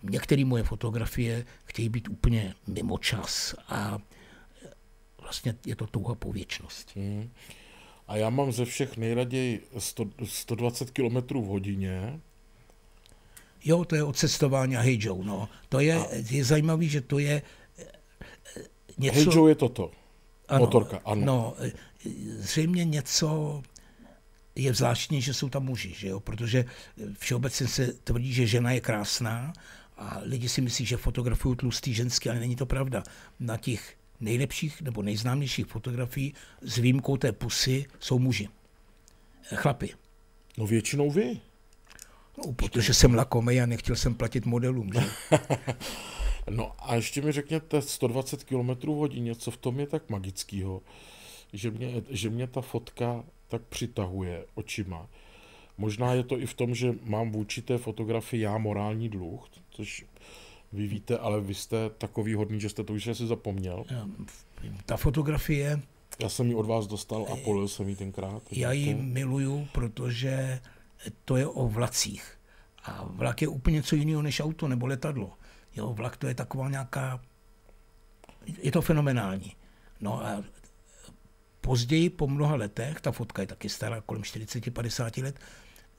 některé 0.04 0.46
moje 0.46 0.64
fotografie 0.64 1.46
chtějí 1.64 1.90
být 1.90 2.10
úplně 2.10 2.54
mimo 2.68 2.98
čas 2.98 3.56
a 3.68 4.00
vlastně 5.30 5.56
je 5.66 5.76
to 5.76 5.88
touha 5.88 6.16
po 6.16 6.32
věčnosti. 6.32 7.00
Hmm. 7.00 7.30
A 8.08 8.16
já 8.16 8.30
mám 8.30 8.52
ze 8.52 8.66
všech 8.66 8.98
nejraději 8.98 9.68
100, 9.78 10.06
120 10.26 10.92
km 10.92 11.40
v 11.40 11.46
hodině. 11.46 12.20
Jo, 13.66 13.86
to 13.86 13.96
je 13.96 14.04
odcestování 14.04 14.78
a 14.78 14.82
Hey 14.82 14.98
Joe, 15.02 15.26
no. 15.26 15.50
To 15.70 15.80
je, 15.80 15.96
a... 15.96 16.08
je 16.30 16.46
zajímavé, 16.46 16.86
že 16.86 17.02
to 17.02 17.20
je 17.20 17.42
eh, 17.80 17.86
něco... 18.98 19.16
Hey 19.16 19.26
Joe 19.38 19.52
je 19.52 19.56
toto. 19.56 19.92
Ano, 20.48 20.60
Motorka, 20.60 21.02
ano. 21.06 21.26
No, 21.26 21.56
eh, 21.60 21.72
zřejmě 22.38 22.86
něco 22.86 23.62
je 24.56 24.74
zvláštní, 24.74 25.22
že 25.22 25.34
jsou 25.34 25.50
tam 25.50 25.66
muži, 25.66 25.94
že 25.94 26.08
jo? 26.08 26.20
protože 26.20 26.66
všeobecně 27.20 27.68
se 27.68 27.94
tvrdí, 27.94 28.34
že 28.34 28.48
žena 28.48 28.72
je 28.72 28.82
krásná 28.82 29.54
a 29.98 30.20
lidi 30.22 30.50
si 30.50 30.62
myslí, 30.62 30.86
že 30.86 30.98
fotografují 30.98 31.56
tlustý 31.56 31.94
ženský, 31.94 32.30
ale 32.30 32.40
není 32.40 32.56
to 32.56 32.66
pravda. 32.66 33.04
Na 33.40 33.58
těch 33.58 33.99
nejlepších 34.20 34.82
nebo 34.82 35.02
nejznámějších 35.02 35.66
fotografií 35.66 36.34
s 36.62 36.78
výjimkou 36.78 37.18
té 37.18 37.32
pusy 37.32 37.86
jsou 38.00 38.20
muži. 38.20 38.50
Chlapy. 39.56 39.90
No 40.58 40.68
většinou 40.68 41.12
vy. 41.12 41.40
No, 42.38 42.54
protože 42.54 42.94
jsem 42.94 43.14
lakomej 43.14 43.62
a 43.62 43.66
nechtěl 43.66 43.96
jsem 43.96 44.16
platit 44.16 44.46
modelům. 44.46 44.92
Že? 44.94 45.10
no 46.50 46.72
a 46.80 46.96
ještě 46.96 47.22
mi 47.22 47.32
řekněte 47.32 47.82
120 47.82 48.44
km 48.44 48.88
hodině, 48.88 49.36
co 49.36 49.52
v 49.52 49.58
tom 49.58 49.80
je 49.80 49.88
tak 49.88 50.10
magického, 50.10 50.82
že 51.54 51.72
mě, 51.72 52.04
že 52.10 52.30
mě 52.30 52.48
ta 52.48 52.62
fotka 52.62 53.24
tak 53.48 53.62
přitahuje 53.62 54.46
očima. 54.56 55.08
Možná 55.78 56.14
je 56.14 56.24
to 56.24 56.40
i 56.40 56.46
v 56.46 56.54
tom, 56.54 56.76
že 56.76 56.96
mám 57.04 57.32
vůči 57.32 57.62
té 57.62 57.78
fotografii 57.78 58.42
já 58.42 58.58
morální 58.58 59.10
dluh, 59.10 59.50
což 59.70 60.06
vy 60.74 60.88
víte, 60.88 61.18
ale 61.18 61.42
vy 61.42 61.56
jste 61.56 61.90
takový 61.90 62.34
hodný, 62.34 62.60
že 62.60 62.70
jste 62.70 62.84
to 62.84 62.94
už 62.94 63.08
asi 63.08 63.28
zapomněl. 63.28 63.86
Ta 64.86 64.98
fotografie... 64.98 65.82
Já 66.20 66.30
jsem 66.30 66.48
ji 66.48 66.56
od 66.56 66.66
vás 66.66 66.88
dostal 66.88 67.26
a 67.32 67.36
polil 67.36 67.68
jsem 67.68 67.90
ji 67.90 67.96
tenkrát. 67.96 68.44
Já 68.52 68.72
ji 68.72 68.96
to... 68.96 69.02
miluju, 69.02 69.68
protože 69.72 70.62
to 71.26 71.38
je 71.38 71.48
o 71.48 71.68
vlacích. 71.68 72.38
A 72.84 73.04
vlak 73.04 73.42
je 73.42 73.48
úplně 73.48 73.76
něco 73.76 73.96
jiného 73.96 74.22
než 74.22 74.40
auto 74.40 74.68
nebo 74.68 74.88
letadlo. 74.88 75.34
Jo, 75.76 75.94
vlak 75.94 76.18
to 76.18 76.28
je 76.28 76.36
taková 76.36 76.70
nějaká... 76.70 77.20
Je 78.62 78.72
to 78.72 78.82
fenomenální. 78.82 79.56
No 80.02 80.26
a 80.26 80.44
Později, 81.62 82.10
po 82.10 82.28
mnoha 82.28 82.56
letech, 82.56 83.02
ta 83.02 83.12
fotka 83.12 83.42
je 83.42 83.48
taky 83.48 83.70
stará, 83.70 84.02
kolem 84.02 84.22
40-50 84.22 85.24
let, 85.24 85.40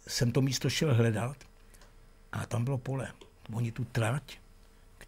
jsem 0.06 0.32
to 0.32 0.40
místo 0.40 0.70
šel 0.70 0.94
hledat 0.94 1.36
a 2.32 2.46
tam 2.46 2.64
bylo 2.64 2.78
pole. 2.78 3.12
Oni 3.52 3.72
tu 3.72 3.84
trať, 3.84 4.39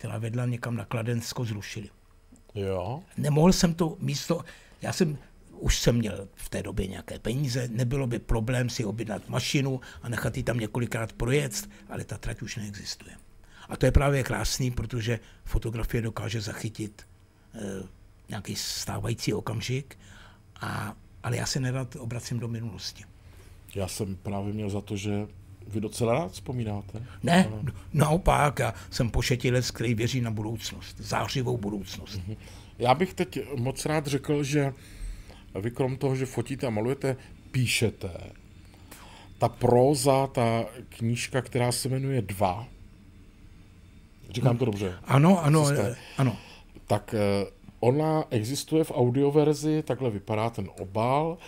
která 0.02 0.18
vedla 0.18 0.46
někam 0.46 0.76
na 0.76 0.84
Kladensko, 0.84 1.44
zrušili. 1.44 1.88
Jo. 2.54 3.02
Nemohl 3.16 3.52
jsem 3.52 3.74
to 3.74 3.96
místo, 4.00 4.44
já 4.82 4.92
jsem, 4.92 5.18
už 5.50 5.78
jsem 5.78 5.96
měl 5.96 6.28
v 6.34 6.48
té 6.48 6.62
době 6.62 6.86
nějaké 6.86 7.18
peníze, 7.18 7.68
nebylo 7.68 8.06
by 8.06 8.18
problém 8.18 8.70
si 8.70 8.84
objednat 8.84 9.28
mašinu 9.28 9.80
a 10.02 10.08
nechat 10.08 10.36
ji 10.36 10.42
tam 10.42 10.58
několikrát 10.58 11.12
projet, 11.12 11.68
ale 11.88 12.04
ta 12.04 12.18
trať 12.18 12.42
už 12.42 12.56
neexistuje. 12.56 13.16
A 13.68 13.76
to 13.76 13.86
je 13.86 13.92
právě 13.92 14.22
krásný, 14.22 14.70
protože 14.70 15.20
fotografie 15.44 16.02
dokáže 16.02 16.40
zachytit 16.40 17.06
e, 17.54 17.58
nějaký 18.28 18.56
stávající 18.56 19.34
okamžik 19.34 19.98
a, 20.60 20.96
ale 21.22 21.36
já 21.36 21.46
se 21.46 21.60
nerad 21.60 21.96
obracím 21.96 22.38
do 22.38 22.48
minulosti. 22.48 23.04
Já 23.74 23.88
jsem 23.88 24.16
právě 24.16 24.52
měl 24.52 24.70
za 24.70 24.80
to, 24.80 24.96
že 24.96 25.26
vy 25.66 25.80
docela 25.80 26.12
rád 26.12 26.32
vzpomínáte. 26.32 27.06
Ne, 27.22 27.48
ale... 27.52 27.62
naopak, 27.92 28.58
já 28.58 28.74
jsem 28.90 29.10
pošetilec, 29.10 29.70
který 29.70 29.94
věří 29.94 30.20
na 30.20 30.30
budoucnost, 30.30 30.96
zářivou 30.98 31.56
budoucnost. 31.56 32.16
Mhm. 32.16 32.36
Já 32.78 32.94
bych 32.94 33.14
teď 33.14 33.38
moc 33.56 33.86
rád 33.86 34.06
řekl, 34.06 34.44
že 34.44 34.72
vy 35.60 35.70
krom 35.70 35.96
toho, 35.96 36.16
že 36.16 36.26
fotíte 36.26 36.66
a 36.66 36.70
malujete, 36.70 37.16
píšete. 37.50 38.10
Ta 39.38 39.48
próza, 39.48 40.26
ta 40.26 40.64
knížka, 40.88 41.42
která 41.42 41.72
se 41.72 41.88
jmenuje 41.88 42.22
Dva, 42.22 42.68
říkám 44.30 44.58
to 44.58 44.64
dobře? 44.64 44.94
Ano, 45.04 45.44
ano, 45.44 45.66
ano. 46.18 46.36
Tak 46.86 47.14
eh, 47.14 47.46
Ona 47.82 48.24
existuje 48.30 48.84
v 48.84 48.90
audioverzi, 48.90 49.82
takhle 49.82 50.10
vypadá 50.10 50.50
ten 50.50 50.68
obal, 50.80 51.38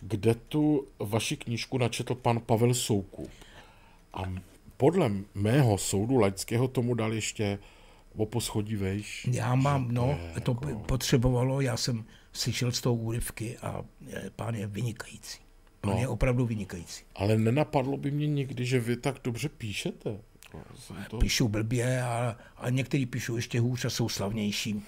kde 0.00 0.34
tu 0.34 0.86
vaši 0.98 1.36
knížku 1.36 1.78
načetl 1.78 2.14
pan 2.14 2.40
Pavel 2.40 2.74
Souku. 2.74 3.28
A 4.14 4.22
podle 4.76 5.10
mého 5.34 5.78
soudu 5.78 6.16
laťského 6.16 6.68
tomu 6.68 6.94
dal 6.94 7.12
ještě 7.12 7.58
o 8.16 8.26
poschodí 8.26 8.76
vejš. 8.76 9.28
Já 9.32 9.54
mám, 9.54 9.88
no, 9.90 10.18
to 10.42 10.56
jako... 10.68 10.78
potřebovalo, 10.78 11.60
já 11.60 11.76
jsem 11.76 12.04
slyšel 12.32 12.72
z 12.72 12.80
toho 12.80 12.94
úryvky 12.94 13.58
a 13.58 13.82
pán 14.36 14.54
je 14.54 14.66
vynikající. 14.66 15.38
Pán 15.80 15.92
no, 15.92 16.00
je 16.00 16.08
opravdu 16.08 16.46
vynikající. 16.46 17.04
Ale 17.14 17.38
nenapadlo 17.38 17.96
by 17.96 18.10
mě 18.10 18.26
nikdy, 18.26 18.66
že 18.66 18.80
vy 18.80 18.96
tak 18.96 19.16
dobře 19.24 19.48
píšete. 19.48 20.18
To... 21.10 21.18
Píšu 21.18 21.48
blbě 21.48 22.02
a, 22.02 22.36
a 22.56 22.70
někteří 22.70 23.06
píšou 23.06 23.36
ještě 23.36 23.60
hůř 23.60 23.84
a 23.84 23.90
jsou 23.90 24.08
slavnější. 24.08 24.82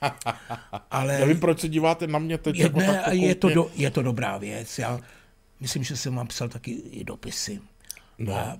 Ale 0.90 1.18
Nevím, 1.18 1.40
proč 1.40 1.60
se 1.60 1.68
díváte 1.68 2.06
na 2.06 2.18
mě 2.18 2.38
teď. 2.38 2.56
Je, 2.56 2.62
jako 2.62 2.78
ne, 2.78 3.02
je, 3.10 3.34
to 3.34 3.48
do, 3.48 3.70
je 3.74 3.90
to 3.90 4.02
dobrá 4.02 4.38
věc. 4.38 4.78
Já 4.78 5.00
myslím, 5.60 5.84
že 5.84 5.96
jsem 5.96 6.14
vám 6.14 6.26
psal 6.26 6.48
taky 6.48 6.70
i 6.70 7.04
dopisy. 7.04 7.60
No. 8.18 8.34
A, 8.34 8.58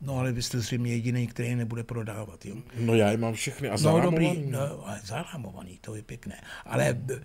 no 0.00 0.18
ale 0.18 0.32
vy 0.32 0.42
jste 0.42 0.60
zřejmě 0.60 0.92
jediný, 0.92 1.26
který 1.26 1.48
je 1.48 1.56
nebude 1.56 1.84
prodávat. 1.84 2.46
Jo? 2.46 2.56
No 2.78 2.94
já 2.94 3.10
je 3.10 3.16
mám 3.16 3.34
všechny 3.34 3.70
a 3.70 3.76
no, 3.82 4.00
dobrý, 4.00 4.46
no, 4.46 4.86
ale 4.86 5.00
zarámovaný, 5.04 5.78
to 5.80 5.94
je 5.94 6.02
pěkné. 6.02 6.40
Ale 6.64 7.00
eh, 7.10 7.22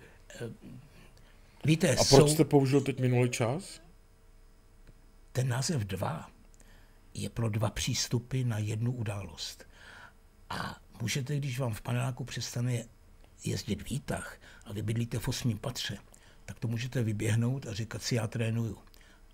víte, 1.64 1.90
A 1.90 2.04
proč 2.04 2.08
jsou... 2.08 2.28
jste 2.28 2.44
použil 2.44 2.80
teď 2.80 3.00
minulý 3.00 3.30
čas? 3.30 3.80
Ten 5.32 5.48
název 5.48 5.82
dva 5.82 6.30
je 7.14 7.30
pro 7.30 7.48
dva 7.48 7.70
přístupy 7.70 8.44
na 8.44 8.58
jednu 8.58 8.92
událost. 8.92 9.66
A 10.50 10.78
můžete, 11.00 11.36
když 11.36 11.58
vám 11.58 11.74
v 11.74 11.82
paneláku 11.82 12.24
přestane 12.24 12.84
jezdit 13.44 13.90
výtah 13.90 14.38
a 14.64 14.72
vy 14.72 14.82
bydlíte 14.82 15.18
v 15.18 15.28
osmém 15.28 15.58
patře, 15.58 15.98
tak 16.44 16.58
to 16.58 16.68
můžete 16.68 17.02
vyběhnout 17.02 17.66
a 17.66 17.74
říkat 17.74 18.02
si 18.02 18.14
já 18.14 18.26
trénuju. 18.26 18.78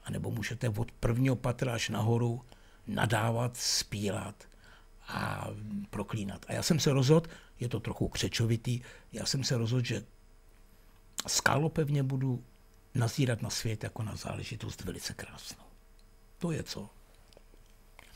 A 0.05 0.11
nebo 0.11 0.31
můžete 0.31 0.69
od 0.69 0.93
prvního 0.93 1.37
patra 1.37 1.73
až 1.73 1.89
nahoru 1.89 2.41
nadávat, 2.87 3.57
spílat 3.57 4.35
a 5.09 5.49
proklínat. 5.91 6.47
A 6.49 6.53
já 6.53 6.63
jsem 6.63 6.81
se 6.81 6.93
rozhodl, 6.93 7.31
je 7.61 7.69
to 7.69 7.81
trochu 7.81 8.09
křečovitý, 8.09 8.81
já 9.13 9.27
jsem 9.27 9.45
se 9.45 9.57
rozhodl, 9.57 9.85
že 9.85 10.03
skálopevně 11.27 12.03
budu 12.03 12.45
nazírat 12.95 13.43
na 13.43 13.51
svět 13.51 13.85
jako 13.85 14.03
na 14.03 14.17
záležitost 14.17 14.85
velice 14.85 15.15
krásnou. 15.15 15.65
To 16.39 16.53
je 16.53 16.63
co. 16.63 16.89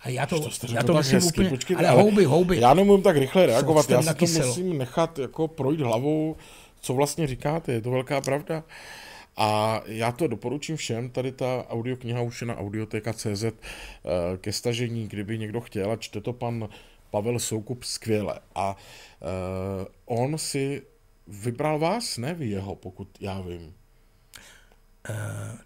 A 0.00 0.08
já 0.08 0.26
to, 0.26 0.40
to 0.40 0.72
já 0.72 0.82
to 0.82 0.94
myslím 0.94 1.14
hezky, 1.14 1.32
úplně, 1.32 1.48
počkej, 1.48 1.76
ale, 1.76 1.88
ale 1.88 2.02
houby, 2.02 2.24
houby. 2.24 2.60
Já 2.60 2.74
nemůžu 2.74 3.02
tak 3.02 3.16
rychle 3.16 3.46
reagovat, 3.46 3.90
já 3.90 4.02
si 4.02 4.14
to 4.14 4.46
musím 4.46 4.78
nechat 4.78 5.18
jako 5.18 5.48
projít 5.48 5.80
hlavou, 5.80 6.36
co 6.80 6.94
vlastně 6.94 7.26
říkáte, 7.26 7.72
je 7.72 7.80
to 7.80 7.90
velká 7.90 8.20
pravda. 8.20 8.62
A 9.36 9.80
já 9.86 10.12
to 10.12 10.26
doporučím 10.26 10.76
všem, 10.76 11.10
tady 11.10 11.32
ta 11.32 11.66
audiokniha 11.68 12.20
už 12.20 12.40
je 12.40 12.46
na 12.46 12.56
audioteka.cz 12.56 13.44
eh, 13.44 13.52
ke 14.36 14.52
stažení, 14.52 15.08
kdyby 15.08 15.38
někdo 15.38 15.60
chtěl 15.60 15.92
a 15.92 15.96
čte 15.96 16.20
to 16.20 16.32
pan 16.32 16.68
Pavel 17.14 17.38
Soukup 17.38 17.84
skvěle. 17.84 18.40
A 18.54 18.76
uh, 18.76 20.18
on 20.18 20.38
si 20.38 20.82
vybral 21.26 21.78
vás, 21.78 22.18
ne 22.18 22.34
vy 22.34 22.46
jeho, 22.46 22.74
pokud 22.74 23.08
já 23.20 23.40
vím. 23.40 23.74
Uh, 25.10 25.14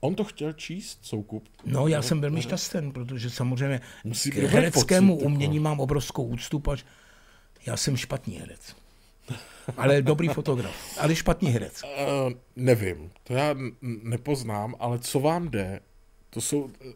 On 0.00 0.14
to 0.14 0.25
chtěl 0.25 0.52
číst, 0.52 0.98
Soukup? 1.02 1.48
No, 1.64 1.88
já 1.88 1.98
no, 1.98 2.02
jsem 2.02 2.20
velmi 2.20 2.42
šťastný, 2.42 2.92
protože 2.92 3.30
samozřejmě 3.30 3.80
Musí 4.04 4.30
k 4.30 4.37
hereckému 4.37 5.14
pocit, 5.14 5.26
umění 5.26 5.56
jako. 5.56 5.64
mám 5.64 5.80
obrovskou 5.80 6.25
úctu, 6.25 6.58
pač 6.58 6.84
já 7.66 7.76
jsem 7.76 7.96
špatný 7.96 8.38
herec. 8.38 8.76
Ale 9.76 10.02
dobrý 10.02 10.28
fotograf, 10.28 10.99
ale 10.99 11.16
špatný 11.16 11.50
herec. 11.50 11.82
Uh, 11.82 12.32
nevím, 12.56 13.11
to 13.23 13.32
já 13.35 13.54
nepoznám, 13.82 14.75
ale 14.78 14.99
co 14.99 15.20
vám 15.20 15.49
jde, 15.49 15.80
to 16.30 16.40
jsou 16.40 16.70
eh, 16.80 16.92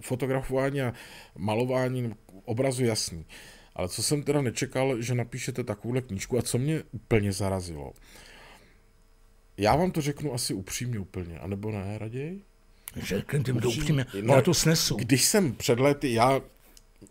fotografování 0.00 0.82
a 0.82 0.92
malování 1.38 2.14
obrazu 2.44 2.84
jasný. 2.84 3.26
Ale 3.74 3.88
co 3.88 4.02
jsem 4.02 4.22
teda 4.22 4.42
nečekal, 4.42 5.02
že 5.02 5.14
napíšete 5.14 5.64
takovouhle 5.64 6.00
knížku 6.00 6.38
a 6.38 6.42
co 6.42 6.58
mě 6.58 6.82
úplně 6.92 7.32
zarazilo. 7.32 7.92
Já 9.56 9.76
vám 9.76 9.90
to 9.90 10.00
řeknu 10.00 10.34
asi 10.34 10.54
upřímně 10.54 10.98
úplně, 10.98 11.38
anebo 11.38 11.70
ne, 11.70 11.98
raději? 11.98 12.42
Řekněte 12.96 13.52
to 13.52 13.68
upřímně, 13.68 14.06
no, 14.22 14.34
já 14.34 14.42
to 14.42 14.54
snesu. 14.54 14.96
Když 14.96 15.24
jsem 15.24 15.52
před 15.52 15.80
lety, 15.80 16.12
já 16.12 16.40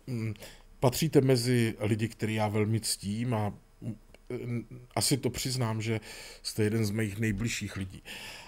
mm, 0.06 0.34
patříte 0.80 1.20
mezi 1.20 1.74
lidi, 1.80 2.08
který 2.08 2.34
já 2.34 2.48
velmi 2.48 2.80
ctím 2.80 3.34
a 3.34 3.52
asi 4.96 5.16
to 5.16 5.30
přiznám, 5.30 5.82
že 5.82 6.00
jste 6.42 6.64
jeden 6.64 6.84
z 6.84 6.90
mých 6.90 7.18
nejbližších 7.18 7.76
lidí. 7.76 8.02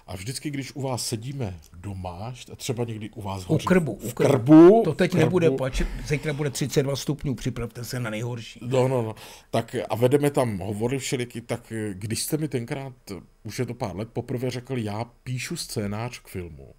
A 0.07 0.17
vždycky, 0.17 0.51
když 0.51 0.75
u 0.75 0.83
vás 0.83 1.07
sedíme 1.07 1.61
doma, 1.77 2.35
a 2.53 2.57
třeba 2.57 2.85
někdy 2.85 3.11
u 3.11 3.23
vás 3.23 3.45
hoří, 3.45 3.65
u 3.65 3.69
krbu, 3.69 3.93
u 3.93 4.11
krbu, 4.11 4.33
krbu 4.33 4.83
to 4.85 4.95
teď 4.95 5.11
krbu, 5.11 5.25
nebude, 5.25 5.51
pač, 5.51 5.83
zítra 6.07 6.33
bude 6.33 6.51
32 6.51 6.97
stupňů, 6.97 7.35
připravte 7.35 7.85
se 7.85 8.01
na 8.01 8.11
nejhorší. 8.11 8.61
No, 8.63 8.89
no, 8.89 9.03
no. 9.03 9.15
Tak 9.51 9.77
a 9.89 9.97
vedeme 9.97 10.31
tam 10.31 10.59
hovory 10.59 10.99
všeliky, 10.99 11.41
tak 11.41 11.73
když 11.93 12.23
jste 12.23 12.37
mi 12.37 12.49
tenkrát, 12.49 12.95
už 13.43 13.59
je 13.59 13.67
to 13.67 13.75
pár 13.75 13.97
let, 13.97 14.09
poprvé 14.13 14.51
řekl, 14.51 14.79
já 14.79 15.05
píšu 15.05 15.57
scénář 15.57 16.19
k 16.19 16.29
filmu. 16.29 16.75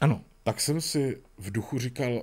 Ano. 0.00 0.20
Tak 0.42 0.60
jsem 0.60 0.80
si 0.80 1.22
v 1.38 1.52
duchu 1.52 1.78
říkal, 1.78 2.22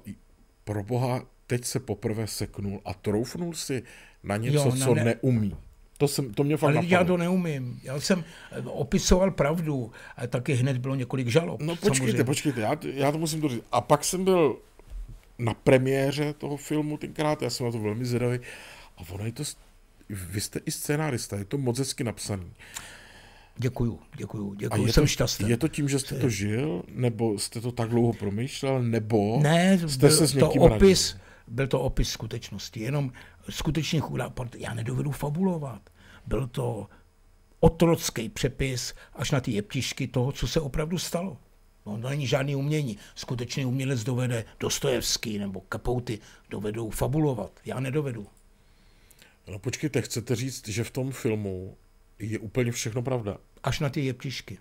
pro 0.63 0.84
boha, 0.84 1.25
teď 1.48 1.65
se 1.65 1.79
poprvé 1.79 2.27
seknul 2.27 2.81
a 2.86 2.93
troufnul 2.93 3.53
si 3.53 3.84
na 4.24 4.38
něco, 4.38 4.58
jo, 4.58 4.75
na 4.75 4.86
co 4.86 4.96
ne... 4.96 5.03
neumí. 5.03 5.55
To, 5.99 6.07
jsem, 6.07 6.33
to 6.33 6.43
mě 6.43 6.57
fakt 6.57 6.67
Ale 6.67 6.75
napadlo. 6.75 6.91
já 6.91 7.03
to 7.03 7.17
neumím. 7.17 7.79
Já 7.83 7.99
jsem 7.99 8.23
eh, 8.51 8.61
opisoval 8.61 9.31
pravdu 9.31 9.91
a 10.17 10.27
taky 10.27 10.53
hned 10.53 10.77
bylo 10.77 10.95
několik 10.95 11.27
žalob. 11.27 11.61
No 11.61 11.75
počkejte, 11.75 11.97
samozřejmě. 11.97 12.23
počkejte, 12.23 12.61
já, 12.61 12.77
já 12.93 13.11
to 13.11 13.17
musím 13.17 13.41
doříct. 13.41 13.63
A 13.71 13.81
pak 13.81 14.03
jsem 14.03 14.23
byl 14.23 14.57
na 15.39 15.53
premiéře 15.53 16.33
toho 16.33 16.57
filmu 16.57 16.97
tenkrát, 16.97 17.41
já 17.41 17.49
jsem 17.49 17.65
na 17.65 17.71
to 17.71 17.79
velmi 17.79 18.05
zvědavý. 18.05 18.39
A 18.97 19.01
ono 19.09 19.25
je 19.25 19.31
to, 19.31 19.43
vy 20.09 20.41
jste 20.41 20.59
i 20.65 20.71
scénárista, 20.71 21.37
je 21.37 21.45
to 21.45 21.57
moc 21.57 21.79
hezky 21.79 22.03
napsaný. 22.03 22.51
Děkuju, 23.57 23.99
děkuju, 24.17 24.53
děkuju, 24.53 24.87
jsem 24.87 25.03
to, 25.03 25.07
šťastný. 25.07 25.49
Je 25.49 25.57
to 25.57 25.67
tím, 25.67 25.89
že 25.89 25.99
jste 25.99 26.15
to 26.15 26.29
žil, 26.29 26.83
nebo 26.95 27.39
jste 27.39 27.61
to 27.61 27.71
tak 27.71 27.89
dlouho 27.89 28.13
promýšlel, 28.13 28.83
nebo 28.83 29.39
ne, 29.43 29.79
jste 29.87 30.11
se 30.11 30.27
s 30.27 30.33
někým 30.33 30.61
to 30.61 30.75
opis, 30.75 31.11
radil? 31.11 31.25
Byl 31.47 31.67
to 31.67 31.79
opis 31.79 32.09
skutečnosti, 32.09 32.79
jenom 32.79 33.11
skutečně 33.49 33.99
chudá, 33.99 34.33
já 34.57 34.73
nedovedu 34.73 35.11
fabulovat. 35.11 35.89
Byl 36.25 36.47
to 36.47 36.87
otrocký 37.59 38.29
přepis 38.29 38.93
až 39.13 39.31
na 39.31 39.41
ty 39.41 39.51
jeptišky 39.51 40.07
toho, 40.07 40.31
co 40.31 40.47
se 40.47 40.59
opravdu 40.59 40.97
stalo. 40.97 41.37
No, 41.85 42.01
to 42.01 42.09
není 42.09 42.27
žádný 42.27 42.55
umění. 42.55 42.97
Skutečný 43.15 43.65
umělec 43.65 44.03
dovede 44.03 44.45
Dostojevský 44.59 45.37
nebo 45.37 45.61
Kapouty 45.61 46.19
dovedou 46.49 46.89
fabulovat. 46.89 47.59
Já 47.65 47.79
nedovedu. 47.79 48.27
No 49.47 49.59
počkejte, 49.59 50.01
chcete 50.01 50.35
říct, 50.35 50.67
že 50.67 50.83
v 50.83 50.91
tom 50.91 51.11
filmu 51.11 51.77
je 52.19 52.39
úplně 52.39 52.71
všechno 52.71 53.01
pravda? 53.01 53.37
Až 53.63 53.79
na 53.79 53.89
ty 53.89 54.05
jeptišky. 54.05 54.57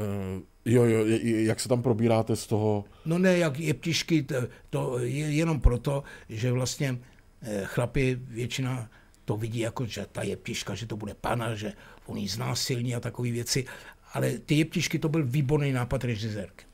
Uh, 0.00 0.42
jo, 0.64 0.84
jo, 0.84 1.04
jak 1.22 1.60
se 1.60 1.68
tam 1.68 1.82
probíráte 1.82 2.36
z 2.36 2.46
toho? 2.46 2.84
No 3.04 3.18
ne, 3.18 3.38
jak 3.38 3.58
jeptišky, 3.58 4.22
to, 4.22 4.34
to 4.70 4.98
je 4.98 5.32
jenom 5.32 5.60
proto, 5.60 6.04
že 6.28 6.52
vlastně 6.52 6.98
eh, 7.42 7.62
chlapi 7.64 8.18
většina 8.20 8.90
to 9.24 9.36
vidí 9.36 9.58
jako, 9.58 9.86
že 9.86 10.06
ta 10.12 10.22
jeptiška, 10.22 10.74
že 10.74 10.86
to 10.86 10.96
bude 10.96 11.14
pana, 11.14 11.54
že 11.54 11.72
on 12.06 12.16
jí 12.16 12.28
znásilní 12.28 12.94
a 12.94 13.00
takové 13.00 13.30
věci. 13.30 13.66
Ale 14.12 14.38
ty 14.38 14.54
jeptišky 14.54 14.98
to 14.98 15.08
byl 15.08 15.26
výborný 15.26 15.72
nápad 15.72 16.04
režisérky. 16.04 16.64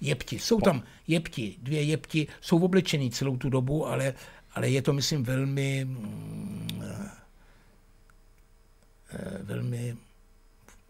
Jepti, 0.00 0.38
jsou 0.38 0.60
tam 0.60 0.82
jepti, 1.06 1.56
dvě 1.62 1.82
jepti, 1.82 2.26
jsou 2.40 2.58
oblečený 2.58 3.10
celou 3.10 3.36
tu 3.36 3.50
dobu, 3.50 3.86
ale, 3.86 4.14
ale 4.54 4.70
je 4.70 4.82
to, 4.82 4.92
myslím, 4.92 5.22
velmi, 5.22 5.84
mm, 5.84 6.82
eh, 9.10 9.38
velmi 9.42 9.96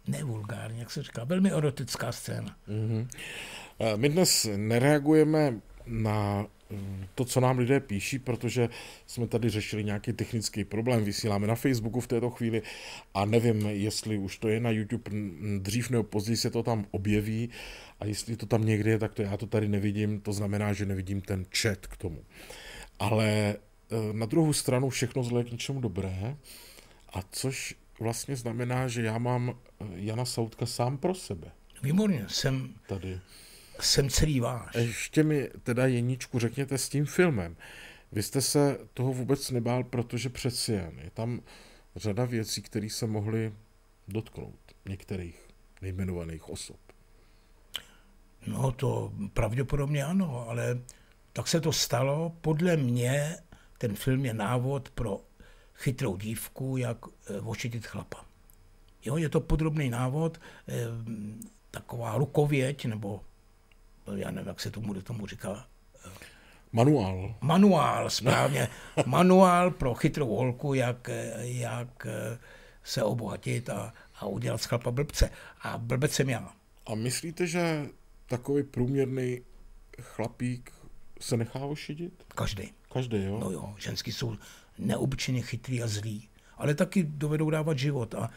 nevulgární, 0.09 0.79
jak 0.79 0.91
se 0.91 1.03
říká, 1.03 1.25
velmi 1.25 1.53
erotická 1.53 2.13
scéna. 2.13 2.57
Mm-hmm. 2.69 3.07
My 3.97 4.09
dnes 4.09 4.49
nereagujeme 4.57 5.61
na 5.87 6.47
mm, 6.71 7.05
to, 7.15 7.25
co 7.25 7.41
nám 7.41 7.59
lidé 7.59 7.81
píší, 7.81 8.19
protože 8.19 8.69
jsme 9.07 9.27
tady 9.27 9.51
řešili 9.51 9.85
nějaký 9.85 10.13
technický 10.13 10.65
problém, 10.65 11.05
vysíláme 11.05 11.47
na 11.47 11.55
Facebooku 11.55 12.01
v 12.01 12.07
této 12.07 12.31
chvíli 12.31 12.63
a 13.15 13.25
nevím, 13.25 13.67
jestli 13.67 14.19
už 14.19 14.39
to 14.39 14.49
je 14.49 14.61
na 14.61 14.71
YouTube 14.71 15.11
dřív 15.59 15.91
nebo 15.91 16.03
později 16.03 16.37
se 16.37 16.51
to 16.51 16.63
tam 16.63 16.87
objeví 16.91 17.51
a 18.01 18.07
jestli 18.07 18.37
to 18.37 18.47
tam 18.47 18.65
někde 18.65 18.91
je, 18.91 18.99
tak 18.99 19.15
to 19.15 19.23
já 19.23 19.37
to 19.37 19.47
tady 19.47 19.69
nevidím, 19.69 20.21
to 20.21 20.33
znamená, 20.33 20.73
že 20.73 20.87
nevidím 20.87 21.21
ten 21.21 21.45
chat 21.57 21.87
k 21.87 21.97
tomu. 21.97 22.25
Ale 22.99 23.29
e, 23.29 23.57
na 24.13 24.27
druhou 24.27 24.53
stranu 24.53 24.89
všechno 24.89 25.23
zlé 25.23 25.45
k 25.45 25.53
něčemu 25.53 25.81
dobré 25.81 26.37
a 27.13 27.23
což 27.33 27.75
vlastně 28.01 28.37
znamená, 28.37 28.89
že 28.89 29.03
já 29.03 29.19
mám 29.19 29.51
eh, 29.81 29.85
Jana 29.95 30.25
Soutka 30.25 30.67
sám 30.67 30.99
pro 30.99 31.15
sebe. 31.15 31.51
Výborně, 31.83 32.27
jsem, 32.29 32.75
tady. 32.87 33.21
jsem 33.81 34.11
celý 34.11 34.41
váš. 34.41 34.75
Ještě 34.75 35.23
mi 35.23 35.51
teda 35.63 35.87
Jeničku 35.87 36.39
řekněte 36.39 36.79
s 36.79 36.89
tím 36.89 37.07
filmem. 37.07 37.57
Vy 38.13 38.23
jste 38.23 38.41
se 38.41 38.79
toho 38.95 39.13
vůbec 39.13 39.51
nebál, 39.51 39.85
protože 39.85 40.29
přeci 40.29 40.73
jen 40.73 40.99
je 41.05 41.11
tam 41.11 41.41
řada 41.97 42.25
věcí, 42.25 42.63
které 42.63 42.91
se 42.91 43.07
mohly 43.07 43.53
dotknout 44.09 44.59
některých 44.89 45.49
nejmenovaných 45.83 46.49
osob. 46.49 46.77
No 48.47 48.73
to 48.73 49.13
pravděpodobně 49.33 50.05
ano, 50.05 50.49
ale 50.49 50.81
tak 51.33 51.49
se 51.49 51.61
to 51.61 51.73
stalo. 51.73 52.33
Podle 52.41 52.77
mě 52.77 53.37
ten 53.79 53.95
film 53.95 54.25
je 54.25 54.35
návod 54.35 54.91
pro 54.91 55.21
chytrou 55.79 56.17
dívku, 56.17 56.77
jak 56.77 56.99
eh, 57.07 57.41
ošetit 57.41 57.87
chlapa. 57.87 58.25
Jo, 59.05 59.17
je 59.17 59.29
to 59.29 59.41
podrobný 59.41 59.91
návod, 59.91 60.41
eh, 60.69 60.75
taková 61.71 62.19
rukověď, 62.19 62.85
nebo 62.85 63.21
já 64.17 64.31
nevím, 64.31 64.49
jak 64.49 64.61
se 64.61 64.71
tomu, 64.71 64.95
tomu 64.95 65.27
říká. 65.27 65.67
Manuál. 66.73 67.35
Manuál, 67.41 68.11
správně. 68.11 68.69
Manuál 69.07 69.71
pro 69.71 69.95
chytrou 69.95 70.29
holku, 70.29 70.75
jak, 70.75 71.11
jak 71.39 72.07
eh, 72.07 72.39
se 72.85 73.03
obohatit 73.03 73.71
a, 73.71 73.93
a 74.15 74.27
udělat 74.27 74.63
z 74.63 74.65
chlapa 74.65 74.91
blbce. 74.91 75.31
A 75.63 75.79
blbec 75.79 76.13
jsem 76.13 76.29
já. 76.29 76.53
A 76.87 76.95
myslíte, 76.95 77.47
že 77.47 77.87
takový 78.27 78.63
průměrný 78.63 79.41
chlapík 80.01 80.73
se 81.21 81.37
nechá 81.37 81.59
ošidit? 81.59 82.25
Každý. 82.29 82.73
Každý, 82.93 83.25
jo? 83.25 83.39
No 83.39 83.51
jo, 83.51 83.75
ženský 83.79 84.13
jsou 84.13 84.37
neobyčejně 84.79 85.43
chytrý 85.43 85.83
a 85.83 85.87
zlý, 85.87 86.29
ale 86.57 86.75
taky 86.75 87.03
dovedou 87.03 87.51
dávat 87.51 87.79
život 87.79 88.15
a 88.15 88.31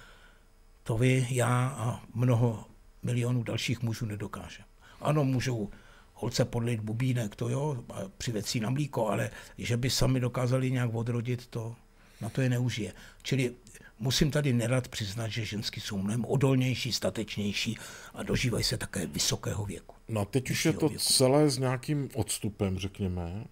to 0.84 0.98
vy, 0.98 1.28
já 1.30 1.68
a 1.68 2.04
mnoho 2.14 2.66
milionů 3.04 3.44
dalších 3.44 3.82
mužů 3.82 4.06
nedokáže. 4.06 4.64
Ano, 5.02 5.24
můžou 5.24 5.70
holce 6.14 6.46
podlit 6.46 6.80
bubínek, 6.80 7.36
to 7.36 7.50
jo, 7.50 7.84
a 7.94 8.00
přivecí 8.18 8.60
na 8.60 8.70
mlíko, 8.70 9.08
ale 9.08 9.30
že 9.58 9.78
by 9.78 9.90
sami 9.90 10.20
dokázali 10.20 10.72
nějak 10.72 10.94
odrodit, 10.94 11.48
to 11.48 11.76
na 12.22 12.30
to 12.30 12.42
je 12.42 12.50
neužije. 12.50 12.94
Čili 13.24 13.54
musím 14.00 14.32
tady 14.32 14.54
nerad 14.54 14.88
přiznat, 14.88 15.28
že 15.28 15.46
ženský 15.46 15.82
jsou 15.82 15.98
mnohem 15.98 16.26
odolnější, 16.26 16.92
statečnější 16.92 17.78
a 18.14 18.24
dožívají 18.24 18.64
se 18.64 18.78
také 18.78 19.06
vysokého 19.06 19.66
věku. 19.66 19.96
No 20.08 20.22
a 20.22 20.26
teď 20.26 20.52
už 20.52 20.66
je 20.66 20.74
to 20.74 20.90
věku. 20.90 21.04
celé 21.04 21.50
s 21.50 21.58
nějakým 21.58 22.10
odstupem, 22.14 22.80
řekněme. 22.80 23.46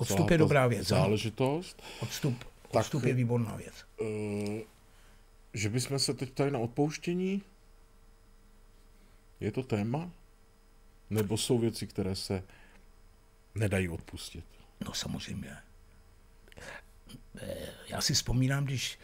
Odstup 0.00 0.30
je 0.30 0.38
dobrá 0.38 0.66
věc. 0.66 0.88
Záležitost. 0.88 1.82
Odstup, 2.00 2.44
odstup 2.68 3.02
tak, 3.02 3.08
je 3.08 3.14
výborná 3.14 3.56
věc. 3.56 3.74
Uh, 4.00 4.60
že 5.54 5.68
bychom 5.68 5.98
se 5.98 6.14
teď 6.14 6.32
tady 6.32 6.50
na 6.50 6.58
odpouštění? 6.58 7.42
Je 9.40 9.52
to 9.52 9.62
téma? 9.62 10.10
Nebo 11.10 11.36
jsou 11.36 11.58
věci, 11.58 11.86
které 11.86 12.16
se 12.16 12.42
nedají 13.54 13.88
odpustit? 13.88 14.44
No 14.86 14.94
samozřejmě. 14.94 15.56
Eh, 17.40 17.68
já 17.88 18.00
si 18.00 18.14
vzpomínám, 18.14 18.64
když 18.64 18.98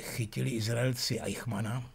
chytili 0.00 0.50
Izraelci 0.50 1.20
Eichmana, 1.20 1.90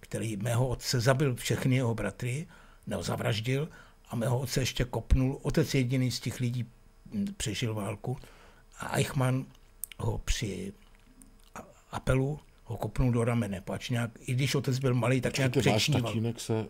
který 0.00 0.36
mého 0.36 0.68
otce 0.68 1.00
zabil 1.00 1.34
všechny 1.34 1.76
jeho 1.76 1.94
bratry, 1.94 2.46
nebo 2.86 3.02
zavraždil, 3.02 3.68
a 4.08 4.16
mého 4.16 4.38
otce 4.38 4.60
ještě 4.60 4.84
kopnul. 4.84 5.38
Otec 5.42 5.74
jediný 5.74 6.10
z 6.10 6.20
těch 6.20 6.40
lidí 6.40 6.70
přežil 7.36 7.74
válku 7.74 8.16
a 8.78 8.96
Eichmann 8.96 9.44
ho 9.98 10.18
při 10.18 10.72
apelu 11.90 12.40
ho 12.64 12.76
kopnul 12.76 13.12
do 13.12 13.24
ramene, 13.24 13.60
pač 13.60 13.90
nějak, 13.90 14.10
i 14.20 14.34
když 14.34 14.54
otec 14.54 14.78
byl 14.78 14.94
malý, 14.94 15.20
tak 15.20 15.38
nějak 15.38 15.52
přečníval. 15.52 16.02
Váš 16.02 16.12
tatínek 16.12 16.40
se 16.40 16.66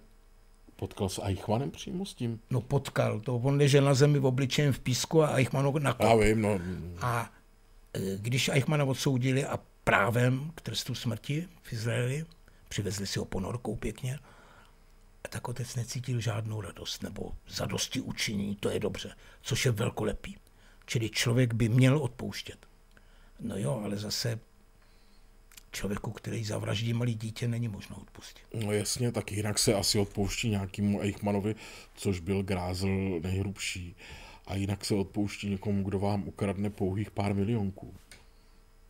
Potkal 0.80 1.08
s 1.08 1.22
Eichmannem 1.24 1.70
přímo 1.70 2.06
s 2.06 2.14
tím? 2.14 2.40
No 2.50 2.60
potkal, 2.60 3.20
to 3.20 3.36
on 3.36 3.56
ležel 3.56 3.84
na 3.84 3.94
zemi 3.94 4.18
v 4.18 4.26
obličejem 4.26 4.72
v 4.72 4.78
písku 4.78 5.22
a 5.22 5.36
Eichmann 5.36 5.66
ho 5.66 5.78
nakop. 5.78 6.06
Já 6.06 6.14
vím, 6.14 6.42
no. 6.42 6.60
A 7.00 7.32
e, 7.94 8.00
když 8.16 8.48
Eichmana 8.48 8.84
odsoudili 8.84 9.46
a 9.46 9.58
právem 9.84 10.50
k 10.54 10.60
trestu 10.60 10.94
smrti 10.94 11.48
v 11.62 11.72
Izraeli, 11.72 12.24
přivezli 12.68 13.06
si 13.06 13.18
ho 13.18 13.24
ponorkou 13.24 13.76
pěkně, 13.76 14.18
tak 15.30 15.48
otec 15.48 15.74
necítil 15.76 16.20
žádnou 16.20 16.60
radost 16.60 17.02
nebo 17.02 17.32
zadosti 17.48 18.00
učinění, 18.00 18.56
to 18.56 18.70
je 18.70 18.80
dobře, 18.80 19.14
což 19.42 19.64
je 19.64 19.70
velkolepý. 19.70 20.36
Čili 20.86 21.10
člověk 21.10 21.54
by 21.54 21.68
měl 21.68 21.98
odpouštět. 21.98 22.66
No 23.40 23.56
jo, 23.56 23.80
ale 23.84 23.96
zase 23.96 24.40
člověku, 25.72 26.10
který 26.10 26.44
zavraždí 26.44 26.92
malý 26.92 27.14
dítě, 27.14 27.48
není 27.48 27.68
možno 27.68 27.96
odpustit. 27.96 28.42
No 28.64 28.72
jasně, 28.72 29.12
tak 29.12 29.32
jinak 29.32 29.58
se 29.58 29.74
asi 29.74 29.98
odpouští 29.98 30.48
nějakému 30.48 31.00
Eichmanovi, 31.00 31.54
což 31.94 32.20
byl 32.20 32.42
grázl 32.42 32.88
nejhrubší. 33.22 33.96
A 34.46 34.54
jinak 34.54 34.84
se 34.84 34.94
odpouští 34.94 35.50
někomu, 35.50 35.82
kdo 35.82 35.98
vám 35.98 36.28
ukradne 36.28 36.70
pouhých 36.70 37.10
pár 37.10 37.34
milionků. 37.34 37.94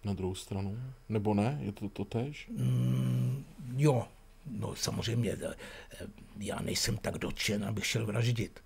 Na 0.05 0.12
druhou 0.12 0.35
stranu? 0.35 0.79
Nebo 1.09 1.35
ne? 1.35 1.59
Je 1.62 1.72
to 1.72 1.88
to 1.88 2.05
tež? 2.05 2.48
Mm, 2.57 3.44
jo, 3.76 4.09
no 4.46 4.74
samozřejmě, 4.74 5.37
eh, 5.42 5.55
já 6.38 6.61
nejsem 6.61 6.96
tak 6.96 7.18
dotčen, 7.18 7.64
abych 7.64 7.87
šel 7.87 8.07
vraždit. 8.07 8.61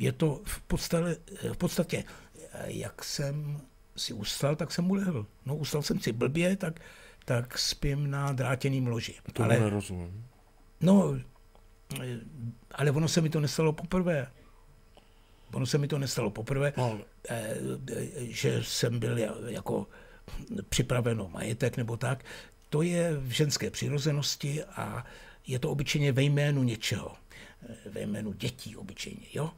Je 0.00 0.12
to 0.12 0.40
v 0.44 0.60
podstatě, 0.60 1.16
v 1.52 1.56
podstatě 1.56 2.04
jak 2.64 3.04
jsem 3.04 3.60
si 3.96 4.12
ustal, 4.12 4.56
tak 4.56 4.72
jsem 4.72 4.90
ulehl. 4.90 5.26
No 5.46 5.56
ustal 5.56 5.82
jsem 5.82 6.00
si 6.00 6.12
blbě, 6.12 6.56
tak, 6.56 6.80
tak 7.24 7.58
spím 7.58 8.10
na 8.10 8.32
drátěným 8.32 8.86
loži. 8.86 9.14
To 9.32 9.42
ale, 9.42 9.60
nerozumím. 9.60 10.26
No, 10.80 11.14
ale 12.72 12.90
ono 12.90 13.08
se 13.08 13.20
mi 13.20 13.28
to 13.28 13.40
nestalo 13.40 13.72
poprvé. 13.72 14.26
Ono 15.52 15.66
se 15.66 15.78
mi 15.78 15.88
to 15.88 15.98
nestalo 15.98 16.30
poprvé, 16.30 16.72
no. 16.76 17.00
Eh, 17.28 17.56
že 18.18 18.64
jsem 18.64 18.98
byl 18.98 19.18
jako 19.46 19.86
připraven 20.68 21.20
o 21.20 21.28
majetek 21.28 21.76
nebo 21.76 21.96
tak. 21.96 22.24
To 22.72 22.82
je 22.82 23.16
v 23.16 23.30
ženské 23.30 23.70
přirozenosti 23.70 24.64
a 24.64 25.04
je 25.46 25.58
to 25.58 25.70
obyčejně 25.70 26.12
ve 26.12 26.22
jménu 26.22 26.62
něčeho. 26.62 27.16
Ve 27.86 28.00
jménu 28.00 28.32
dětí 28.32 28.76
obyčejně, 28.76 29.26
jo? 29.32 29.50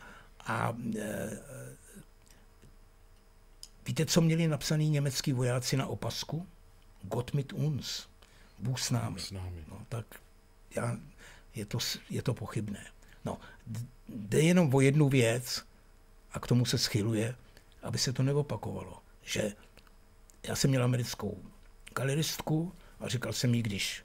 A 0.47 0.77
e, 0.99 1.31
víte, 3.87 4.07
co 4.07 4.21
měli 4.21 4.49
napsaný 4.49 4.91
německý 4.91 5.33
vojáci 5.33 5.77
na 5.77 5.87
opasku? 5.87 6.47
Gott 7.03 7.35
mit 7.35 7.53
uns. 7.53 8.07
Bůh 8.59 8.81
s 8.81 8.91
námi. 8.91 9.21
S 9.21 9.31
námi. 9.31 9.65
No, 9.71 9.87
tak 9.89 10.07
já, 10.77 10.99
je, 11.55 11.67
to, 11.67 11.79
je 12.11 12.23
to 12.23 12.35
pochybné. 12.35 12.87
No, 13.25 13.39
jde 14.09 14.41
jenom 14.41 14.75
o 14.75 14.81
jednu 14.81 15.09
věc 15.09 15.65
a 16.33 16.41
k 16.41 16.47
tomu 16.47 16.65
se 16.65 16.79
schyluje, 16.79 17.35
aby 17.83 17.99
se 17.99 18.13
to 18.13 18.23
neopakovalo. 18.23 19.03
Že 19.23 19.53
já 20.43 20.57
jsem 20.57 20.71
měl 20.71 20.85
americkou 20.85 21.43
galeristku 21.95 22.73
a 23.05 23.09
říkal 23.09 23.33
jsem 23.33 23.55
jí, 23.55 23.63
když 23.63 24.05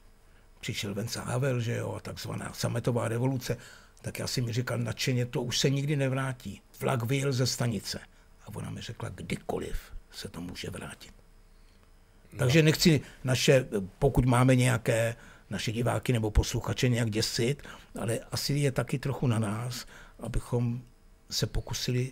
přišel 0.60 0.94
Vence 0.94 1.20
Havel, 1.20 1.60
že 1.60 1.76
jo, 1.76 1.94
a 1.94 2.00
takzvaná 2.00 2.54
sametová 2.54 3.08
revoluce, 3.08 3.58
tak 4.02 4.20
já 4.20 4.28
si 4.28 4.42
mi 4.42 4.54
říkal 4.54 4.78
nadšeně, 4.78 5.26
to 5.26 5.42
už 5.42 5.60
se 5.60 5.70
nikdy 5.70 5.96
nevrátí. 5.96 6.62
Vlak 6.80 7.04
vyjel 7.04 7.34
ze 7.34 7.48
stanice. 7.48 8.00
A 8.46 8.56
ona 8.56 8.70
mi 8.70 8.82
řekla, 8.82 9.10
kdykoliv 9.10 9.82
se 10.12 10.28
to 10.28 10.42
může 10.42 10.70
vrátit. 10.70 11.14
No. 12.34 12.40
Takže 12.40 12.64
nechci 12.64 13.02
naše, 13.24 13.66
pokud 14.00 14.26
máme 14.26 14.56
nějaké 14.56 15.16
naše 15.50 15.72
diváky 15.72 16.14
nebo 16.14 16.32
posluchače 16.32 16.90
nějak 16.90 17.10
děsit, 17.10 17.64
ale 18.00 18.20
asi 18.32 18.54
je 18.54 18.72
taky 18.72 19.00
trochu 19.00 19.28
na 19.28 19.40
nás, 19.40 19.86
abychom 20.20 20.82
se 21.30 21.48
pokusili 21.48 22.12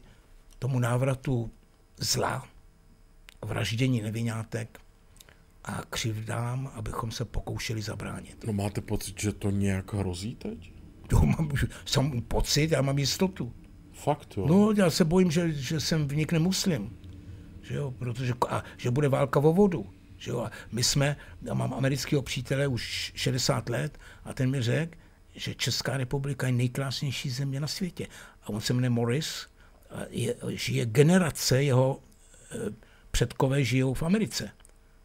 tomu 0.60 0.80
návratu 0.80 1.52
zla, 1.98 2.48
vraždění 3.42 4.02
nevinátek 4.02 4.80
a 5.68 5.84
křivdám, 5.90 6.72
abychom 6.74 7.12
se 7.12 7.26
pokoušeli 7.26 7.82
zabránit. 7.82 8.44
No 8.48 8.54
máte 8.54 8.82
pocit, 8.82 9.22
že 9.22 9.34
to 9.34 9.50
nějak 9.50 9.94
hrozí 9.94 10.36
teď? 10.36 10.74
To 11.08 11.20
mám 11.20 11.52
jsem 11.86 12.22
pocit, 12.22 12.72
já 12.72 12.82
mám 12.82 13.00
jistotu. 13.00 13.54
Fakt, 13.94 14.38
jo? 14.38 14.48
No, 14.48 14.72
já 14.72 14.90
se 14.90 15.06
bojím, 15.06 15.32
že, 15.32 15.52
že 15.52 15.80
jsem 15.80 16.08
vnikne 16.08 16.40
muslim. 16.40 16.98
Že 17.62 17.76
jo, 17.76 17.92
protože, 17.92 18.34
a 18.50 18.64
že 18.78 18.92
bude 18.92 19.10
válka 19.10 19.40
o 19.40 19.54
vodu. 19.54 19.90
Že 20.18 20.32
jo, 20.32 20.40
a 20.40 20.52
my 20.72 20.84
jsme, 20.84 21.18
já 21.42 21.54
mám 21.54 21.74
amerického 21.74 22.22
přítele 22.22 22.68
už 22.68 23.12
60 23.16 23.70
let 23.70 23.98
a 24.24 24.34
ten 24.34 24.50
mi 24.50 24.62
řekl, 24.62 24.98
že 25.36 25.56
Česká 25.56 25.98
republika 25.98 26.48
je 26.48 26.54
nejkrásnější 26.54 27.30
země 27.30 27.60
na 27.60 27.68
světě. 27.68 28.08
A 28.44 28.50
on 28.50 28.62
se 28.62 28.74
jmenuje 28.74 28.90
Morris, 28.90 29.48
a 29.90 30.00
je, 30.10 30.36
žije 30.48 30.86
generace 30.86 31.64
jeho 31.64 32.00
e, 32.52 32.58
předkové 33.12 33.64
žijou 33.64 33.94
v 33.94 34.04
Americe. 34.04 34.52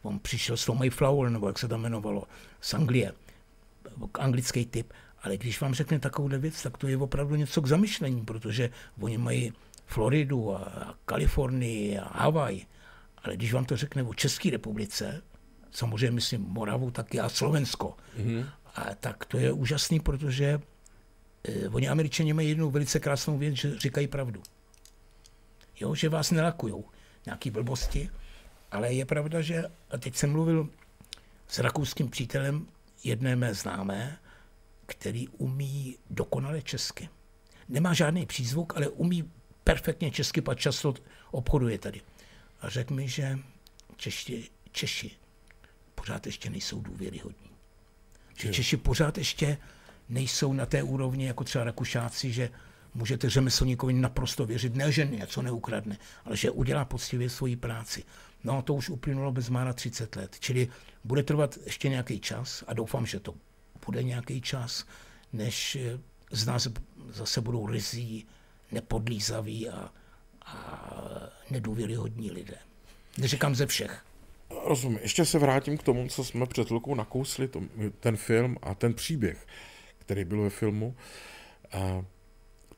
On 0.02 0.18
přišel 0.18 0.56
s 0.56 0.64
tou 0.64 0.74
Mayflower, 0.74 1.30
nebo 1.30 1.46
jak 1.46 1.58
se 1.58 1.68
to 1.68 1.74
jmenovalo, 1.74 2.24
z 2.60 2.74
Anglie, 2.74 3.12
anglický 4.14 4.66
typ. 4.66 4.92
Ale 5.22 5.36
když 5.36 5.60
vám 5.60 5.74
řekne 5.74 5.98
takovou 5.98 6.28
věc, 6.28 6.62
tak 6.62 6.78
to 6.78 6.88
je 6.88 6.96
opravdu 6.96 7.34
něco 7.34 7.62
k 7.62 7.66
zamyšlení, 7.66 8.24
protože 8.24 8.70
oni 9.00 9.18
mají 9.18 9.52
Floridu 9.86 10.54
a 10.54 10.94
Kalifornii 11.04 11.98
a 11.98 12.18
Havaj. 12.18 12.60
Ale 13.24 13.36
když 13.36 13.52
vám 13.52 13.64
to 13.64 13.76
řekne 13.76 14.02
o 14.02 14.14
České 14.14 14.50
republice, 14.50 15.22
samozřejmě 15.70 16.10
myslím 16.10 16.42
Moravu, 16.42 16.90
tak 16.90 17.14
a 17.14 17.28
Slovensko, 17.28 17.96
mm-hmm. 18.18 18.46
a 18.74 18.94
tak 18.94 19.24
to 19.24 19.38
je 19.38 19.52
úžasný, 19.52 20.00
protože 20.00 20.60
eh, 21.44 21.68
oni 21.68 21.88
američani 21.88 22.32
mají 22.32 22.48
jednu 22.48 22.70
velice 22.70 23.00
krásnou 23.00 23.38
věc, 23.38 23.54
že 23.54 23.78
říkají 23.78 24.08
pravdu. 24.08 24.42
Jo, 25.80 25.94
že 25.94 26.08
vás 26.08 26.30
nelakujou 26.30 26.84
nějaký 27.26 27.50
blbosti, 27.50 28.10
ale 28.72 28.92
je 28.92 29.04
pravda, 29.04 29.40
že 29.40 29.64
a 29.90 29.98
teď 29.98 30.16
jsem 30.16 30.32
mluvil 30.32 30.68
s 31.48 31.58
rakouským 31.58 32.08
přítelem 32.08 32.66
jedné 33.04 33.36
mé 33.36 33.54
známé, 33.54 34.18
který 34.86 35.28
umí 35.28 35.96
dokonale 36.10 36.62
česky. 36.62 37.08
Nemá 37.68 37.94
žádný 37.94 38.26
přízvuk, 38.26 38.76
ale 38.76 38.88
umí 38.88 39.30
perfektně 39.64 40.10
česky, 40.10 40.40
pak 40.40 40.58
často 40.58 40.94
obchoduje 41.30 41.78
tady. 41.78 42.00
A 42.60 42.68
řekl 42.68 42.94
mi, 42.94 43.08
že 43.08 43.38
Češi, 43.96 44.48
Češi 44.72 45.10
pořád 45.94 46.26
ještě 46.26 46.50
nejsou 46.50 46.80
důvěryhodní. 46.80 47.50
Že 48.38 48.52
Češi 48.52 48.76
pořád 48.76 49.18
ještě 49.18 49.58
nejsou 50.08 50.52
na 50.52 50.66
té 50.66 50.82
úrovni 50.82 51.26
jako 51.26 51.44
třeba 51.44 51.64
Rakušáci, 51.64 52.32
že 52.32 52.50
můžete 52.94 53.30
řemeslníkovi 53.30 53.92
naprosto 53.92 54.46
věřit, 54.46 54.74
ne, 54.74 54.92
že 54.92 55.04
něco 55.04 55.42
neukradne, 55.42 55.98
ale 56.24 56.36
že 56.36 56.50
udělá 56.50 56.84
poctivě 56.84 57.30
svoji 57.30 57.56
práci. 57.56 58.04
No 58.44 58.62
to 58.62 58.74
už 58.74 58.88
uplynulo 58.90 59.32
bezmála 59.32 59.72
30 59.72 60.16
let, 60.16 60.36
čili 60.40 60.68
bude 61.04 61.22
trvat 61.22 61.58
ještě 61.64 61.88
nějaký 61.88 62.20
čas 62.20 62.64
a 62.66 62.74
doufám, 62.74 63.06
že 63.06 63.20
to 63.20 63.34
bude 63.86 64.02
nějaký 64.02 64.40
čas, 64.40 64.86
než 65.32 65.76
eh, 65.76 65.98
z 66.30 66.46
nás 66.46 66.68
zase 67.08 67.40
budou 67.40 67.66
rizí, 67.66 68.26
nepodlízaví 68.72 69.68
a, 69.68 69.92
a 70.46 71.30
nedůvěryhodní 71.50 72.30
lidé. 72.30 72.58
Neříkám 73.18 73.54
ze 73.54 73.66
všech. 73.66 74.04
Rozumím. 74.64 74.98
Ještě 75.02 75.24
se 75.24 75.38
vrátím 75.38 75.78
k 75.78 75.82
tomu, 75.82 76.08
co 76.08 76.24
jsme 76.24 76.46
před 76.46 76.66
chvilkou 76.66 76.94
nakousli, 76.94 77.48
ten 78.00 78.16
film 78.16 78.56
a 78.62 78.74
ten 78.74 78.94
příběh, 78.94 79.46
který 79.98 80.24
byl 80.24 80.42
ve 80.42 80.50
filmu. 80.50 80.96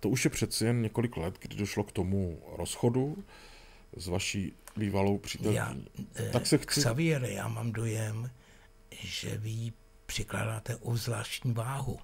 To 0.01 0.09
už 0.09 0.25
je 0.25 0.31
přeci 0.31 0.65
jen 0.65 0.83
několik 0.83 1.17
let, 1.17 1.39
kdy 1.41 1.57
došlo 1.57 1.85
k 1.85 1.93
tomu 1.93 2.43
rozchodu 2.57 3.25
s 3.97 4.07
vaší 4.07 4.53
bývalou 4.77 5.19
přítelkyní. 5.19 5.87
tak 6.33 6.47
se 6.47 6.59
chci... 6.59 6.81
Xavier, 6.81 7.25
já 7.25 7.49
mám 7.49 7.73
dojem, 7.73 8.31
že 9.01 9.39
vy 9.39 9.73
přikládáte 10.07 10.79
zvláštní 10.93 11.53
váhu. 11.53 11.99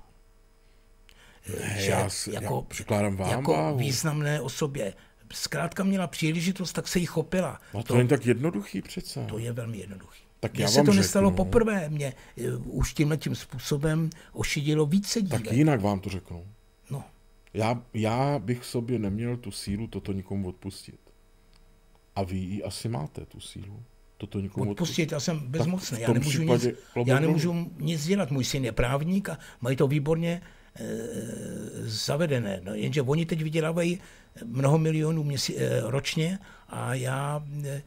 Ne, 1.61 1.77
že 1.81 1.91
já, 1.91 2.09
jako, 2.33 2.55
já 2.55 2.61
přikládám 2.69 3.17
vám 3.17 3.31
jako 3.31 3.53
váhu. 3.53 3.79
významné 3.79 4.41
osobě. 4.41 4.95
Zkrátka 5.33 5.85
měla 5.85 6.07
příležitost, 6.07 6.73
tak 6.73 6.89
se 6.89 6.99
jí 6.99 7.07
chopila. 7.07 7.61
No 7.75 7.83
to, 7.83 7.89
to 7.89 7.97
není 7.97 8.09
tak 8.09 8.27
jednoduchý 8.27 8.83
přece. 8.83 9.25
To 9.29 9.39
je 9.39 9.53
velmi 9.53 9.79
jednoduchý. 9.79 10.23
Tak 10.41 10.55
Mně 10.55 10.63
já 10.63 10.69
se 10.69 10.75
to 10.75 10.85
řeknu. 10.85 10.95
nestalo 10.95 11.31
poprvé. 11.31 11.89
Mě 11.89 12.15
uh, 12.37 12.79
už 12.79 12.95
tímhle 12.95 13.17
tím 13.17 13.35
způsobem 13.35 14.11
ošidilo 14.33 14.87
více 14.87 15.23
dívek. 15.23 15.45
Tak 15.45 15.53
jinak 15.53 15.81
vám 15.81 16.01
to 16.01 16.11
řeknu. 16.11 16.47
No. 16.91 17.05
Já, 17.55 17.83
já 17.95 18.39
bych 18.39 18.65
sobě 18.65 18.99
neměl 18.99 19.37
tu 19.37 19.51
sílu 19.51 19.87
toto 19.87 20.13
nikomu 20.13 20.49
odpustit. 20.49 21.01
A 22.21 22.25
vy 22.25 22.37
ji 22.37 22.63
asi 22.63 22.89
máte, 22.89 23.27
tu 23.27 23.41
sílu. 23.41 23.83
Toto 24.17 24.41
nikomu 24.41 24.71
odpustit. 24.71 25.13
Já 25.13 25.21
jsem 25.21 25.41
bezmocný. 25.41 26.01
Já 26.01 26.13
nemůžu, 26.13 26.43
nic, 26.43 26.67
já 27.07 27.21
nemůžu 27.21 27.71
nic 27.79 28.07
dělat. 28.07 28.31
Můj 28.31 28.45
syn 28.45 28.65
je 28.65 28.73
právník 28.73 29.29
a 29.29 29.39
mají 29.61 29.77
to 29.77 29.89
výborně 29.89 30.43
e, 30.75 30.87
zavedené. 31.85 32.61
No, 32.65 32.75
jenže 32.75 33.03
oni 33.03 33.27
teď 33.27 33.43
vydělávají 33.43 34.01
mnoho 34.45 34.79
milionů 34.79 35.25
měsí, 35.25 35.59
e, 35.59 35.81
ročně 35.81 36.39
a 36.69 36.95
já 36.95 37.45
e, 37.65 37.83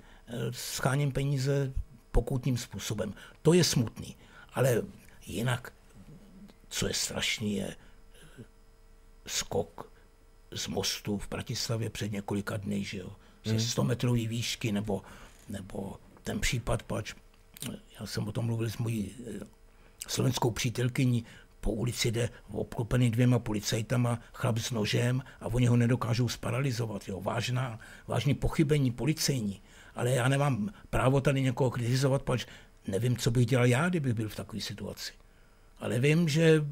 scháním 0.51 1.11
peníze 1.11 1.73
pokutním 2.11 2.57
způsobem. 2.57 3.13
To 3.41 3.53
je 3.53 3.63
smutný. 3.63 4.15
Ale 4.53 4.81
jinak, 5.25 5.73
co 6.69 6.87
je 6.87 6.93
strašný, 6.93 7.55
je 7.55 7.75
skok 9.27 9.93
z 10.51 10.67
mostu 10.67 11.17
v 11.17 11.29
Bratislavě 11.29 11.89
před 11.89 12.11
několika 12.11 12.57
dny, 12.57 12.83
že 12.83 12.97
jo, 12.97 13.15
ze 13.43 13.59
100 13.59 13.83
metrový 13.83 14.27
výšky, 14.27 14.71
nebo, 14.71 15.01
nebo 15.49 15.95
ten 16.23 16.39
případ, 16.39 16.83
pač, 16.83 17.13
já 17.99 18.05
jsem 18.05 18.27
o 18.27 18.31
tom 18.31 18.45
mluvil 18.45 18.69
s 18.69 18.77
mojí 18.77 19.11
eh, 19.27 19.45
slovenskou 20.07 20.51
přítelkyní, 20.51 21.25
po 21.63 21.71
ulici 21.71 22.11
jde 22.11 22.29
obklopený 22.51 23.11
dvěma 23.11 23.39
policajtama, 23.39 24.19
chlap 24.33 24.57
s 24.57 24.71
nožem 24.71 25.23
a 25.41 25.47
oni 25.47 25.65
ho 25.65 25.77
nedokážou 25.77 26.29
sparalizovat. 26.29 27.07
Jo. 27.07 27.21
Vážná, 27.21 27.79
vážný 28.07 28.33
pochybení 28.33 28.91
policejní. 28.91 29.61
Ale 29.95 30.11
já 30.11 30.27
nemám 30.27 30.69
právo 30.89 31.21
tady 31.21 31.41
někoho 31.41 31.71
kritizovat, 31.71 32.23
pač 32.23 32.45
nevím, 32.87 33.17
co 33.17 33.31
bych 33.31 33.45
dělal 33.45 33.65
já, 33.65 33.89
kdybych 33.89 34.13
byl 34.13 34.29
v 34.29 34.35
takové 34.35 34.61
situaci. 34.61 35.13
Ale 35.79 35.99
vím, 35.99 36.29
že, 36.29 36.65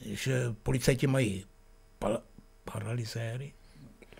že 0.00 0.54
policajti 0.62 1.06
mají 1.06 1.44
pal, 1.98 2.22
paralizéry. 2.64 3.52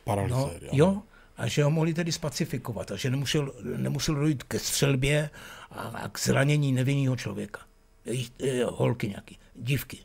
Paralizéry, 0.04 0.66
no, 0.66 0.70
jo, 0.72 1.02
a 1.36 1.46
že 1.46 1.64
ho 1.64 1.70
mohli 1.70 1.94
tedy 1.94 2.12
spacifikovat 2.12 2.90
a 2.90 2.96
že 2.96 3.10
nemusel, 3.10 3.52
nemusel 3.76 4.14
dojít 4.14 4.42
ke 4.42 4.58
střelbě 4.58 5.30
a, 5.70 5.80
a 5.80 6.08
k 6.08 6.20
zranění 6.20 6.72
nevinného 6.72 7.16
člověka. 7.16 7.60
Holky 8.64 9.08
nějaký, 9.08 9.38
dívky. 9.54 9.98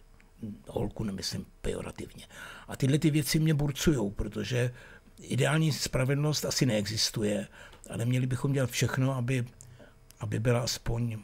Holku 0.68 1.04
nemyslím 1.04 1.46
pejorativně. 1.62 2.26
A 2.68 2.76
tyhle 2.76 3.00
ty 3.00 3.10
věci 3.10 3.40
mě 3.40 3.54
burcují, 3.54 4.12
protože 4.12 4.74
ideální 5.20 5.72
spravedlnost 5.72 6.46
asi 6.46 6.66
neexistuje, 6.66 7.48
ale 7.90 8.06
měli 8.06 8.28
bychom 8.28 8.54
dělat 8.54 8.70
všechno, 8.70 9.16
aby, 9.16 9.46
aby 10.20 10.40
byla 10.40 10.60
aspoň 10.60 11.18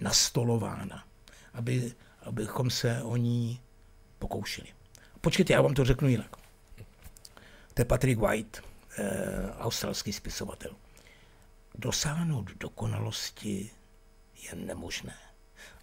nastolována, 0.00 1.04
aby, 1.54 1.92
abychom 2.22 2.70
se 2.70 3.02
o 3.02 3.16
ní 3.16 3.60
pokoušeli. 4.18 4.68
Počkejte, 5.20 5.52
já 5.52 5.62
vám 5.62 5.74
to 5.74 5.84
řeknu 5.84 6.08
jinak. 6.08 6.36
To 7.74 7.80
je 7.80 7.84
Patrick 7.84 8.20
White, 8.20 8.58
eh, 8.58 8.71
australský 9.58 10.12
spisovatel. 10.12 10.70
Dosáhnout 11.78 12.50
dokonalosti 12.60 13.70
je 14.42 14.54
nemožné, 14.54 15.14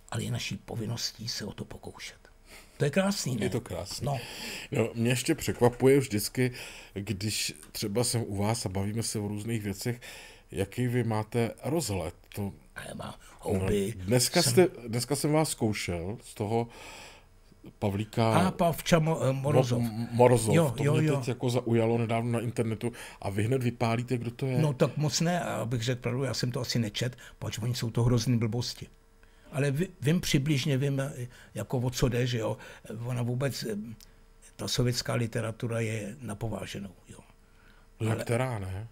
ale 0.10 0.24
je 0.24 0.32
naší 0.32 0.58
povinností 0.58 1.28
se 1.28 1.46
o 1.46 1.54
to 1.54 1.66
pokoušet. 1.66 2.18
To 2.78 2.86
je 2.86 2.92
krásný, 2.92 3.36
ne? 3.36 3.46
Je 3.46 3.50
to 3.50 3.62
krásný. 3.62 4.06
No. 4.06 4.20
No, 4.72 4.90
mě 4.94 5.10
ještě 5.12 5.36
překvapuje 5.36 6.00
vždycky, 6.00 6.52
když 6.94 7.54
třeba 7.72 8.04
jsem 8.04 8.24
u 8.28 8.36
vás 8.36 8.66
a 8.66 8.70
bavíme 8.70 9.04
se 9.04 9.20
o 9.20 9.28
různých 9.28 9.64
věcech, 9.64 10.02
jaký 10.52 10.88
vy 10.88 11.04
máte 11.04 11.52
rozhled. 11.64 12.16
To, 12.36 12.54
A 12.76 12.84
já 12.88 12.94
mám 12.96 13.14
houby. 13.40 13.94
no, 13.98 14.06
dneska, 14.06 14.42
jsem- 14.44 14.52
jste, 14.52 14.68
dneska 14.88 15.16
jsem 15.16 15.32
vás 15.32 15.50
zkoušel 15.50 16.18
z 16.24 16.34
toho 16.34 16.68
Pavlíka 17.80 18.34
A 18.34 18.52
Pavča 18.52 19.00
Mo- 19.00 19.18
eh, 19.30 19.34
Morozov. 19.34 19.82
Mo- 19.82 20.08
Morozov. 20.12 20.56
Jo, 20.56 20.74
to 20.78 20.84
jo, 20.84 20.94
mě 20.98 21.08
jo. 21.08 21.18
teď 21.18 21.28
jako 21.28 21.50
zaujalo 21.50 21.98
nedávno 21.98 22.32
na 22.32 22.40
internetu 22.40 22.92
a 23.22 23.30
vy 23.30 23.44
hned 23.44 23.64
vypálíte, 23.64 24.18
kdo 24.18 24.32
to 24.32 24.46
je. 24.46 24.62
No 24.62 24.74
tak 24.74 24.98
moc 24.98 25.22
ne, 25.22 25.42
abych 25.44 25.82
řekl 25.84 26.02
pravdu, 26.02 26.24
já 26.24 26.34
jsem 26.34 26.52
to 26.52 26.60
asi 26.62 26.80
nečet, 26.80 27.18
protože 27.40 27.62
oni 27.62 27.76
jsou 27.76 27.90
to 27.90 28.04
hrozný 28.04 28.38
blbosti. 28.38 28.88
Ale 29.52 29.72
ví- 29.72 29.88
vím 30.02 30.22
přibližně, 30.22 30.78
vím, 30.78 31.00
eh, 31.00 31.14
jako 31.56 31.78
o 31.78 31.90
co 31.90 32.08
jde, 32.10 32.28
že 32.28 32.38
jo. 32.40 32.58
Ona 33.06 33.22
vůbec, 33.22 33.64
eh, 33.64 33.76
ta 34.56 34.68
sovětská 34.68 35.14
literatura 35.14 35.80
je 35.80 36.16
napováženou, 36.22 36.92
jo. 37.10 37.20
ale... 38.00 38.16
Která 38.24 38.60
ne? 38.60 38.88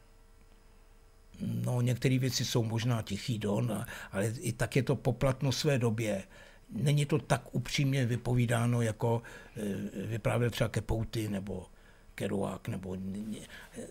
No, 1.66 1.82
některé 1.82 2.20
věci 2.20 2.46
jsou 2.46 2.64
možná 2.64 3.02
tichý 3.02 3.40
don, 3.40 3.86
ale 4.12 4.28
i 4.40 4.52
tak 4.54 4.76
je 4.76 4.84
to 4.84 4.96
poplatno 4.96 5.52
své 5.52 5.78
době. 5.80 6.24
Není 6.70 7.06
to 7.06 7.20
tak 7.20 7.56
upřímně 7.56 8.06
vypovídáno, 8.06 8.82
jako 8.82 9.22
eh, 9.58 9.62
vyprávěl 10.08 10.50
třeba 10.50 10.70
Kepouty 10.70 11.30
nebo 11.30 11.66
Kerouac, 12.16 12.62
nebo 12.68 12.98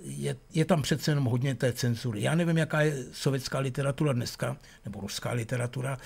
je, 0.01 0.37
je 0.53 0.65
tam 0.65 0.83
přece 0.83 1.11
jenom 1.11 1.25
hodně 1.25 1.55
té 1.55 1.73
cenzury. 1.73 2.23
Já 2.23 2.35
nevím, 2.35 2.57
jaká 2.57 2.81
je 2.81 3.05
sovětská 3.12 3.59
literatura 3.59 4.12
dneska, 4.12 4.57
nebo 4.85 5.01
ruská 5.01 5.33
literatura, 5.33 5.99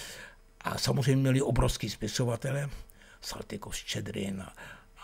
a 0.60 0.78
samozřejmě 0.78 1.16
měli 1.16 1.42
obrovský 1.42 1.90
spisovatele, 1.90 2.70
Saltykov, 3.20 3.76
Ščedrin 3.76 4.42
a, 4.42 4.52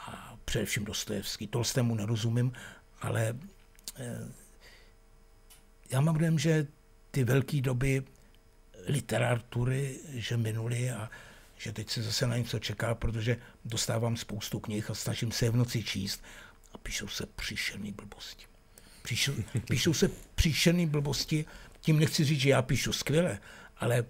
a 0.06 0.36
především 0.44 0.84
Dostojevský. 0.84 1.46
Tolstému 1.46 1.94
nerozumím, 1.94 2.52
ale 3.00 3.36
já 5.90 6.00
mám 6.00 6.18
dojem, 6.18 6.38
že 6.38 6.66
ty 7.10 7.24
velké 7.24 7.60
doby 7.60 8.02
literatury, 8.86 9.98
že 10.08 10.36
minuly 10.36 10.90
a 10.90 11.10
že 11.58 11.72
teď 11.72 11.90
se 11.90 12.02
zase 12.02 12.26
na 12.26 12.36
něco 12.36 12.58
čeká, 12.58 12.94
protože 12.94 13.36
dostávám 13.64 14.16
spoustu 14.16 14.60
knih 14.60 14.90
a 14.90 14.94
snažím 14.94 15.32
se 15.32 15.46
je 15.46 15.50
v 15.50 15.56
noci 15.56 15.82
číst 15.82 16.22
a 16.72 16.78
píšou 16.78 17.08
se 17.08 17.26
příšerný 17.26 17.92
blbosti. 17.92 18.46
Píšou, 19.08 19.32
píšou 19.68 19.94
se 19.94 20.10
příšerný 20.34 20.86
blbosti, 20.86 21.44
tím 21.80 21.98
nechci 21.98 22.24
říct, 22.24 22.40
že 22.40 22.50
já 22.50 22.62
píšu 22.62 22.92
skvěle, 22.92 23.38
ale 23.76 24.04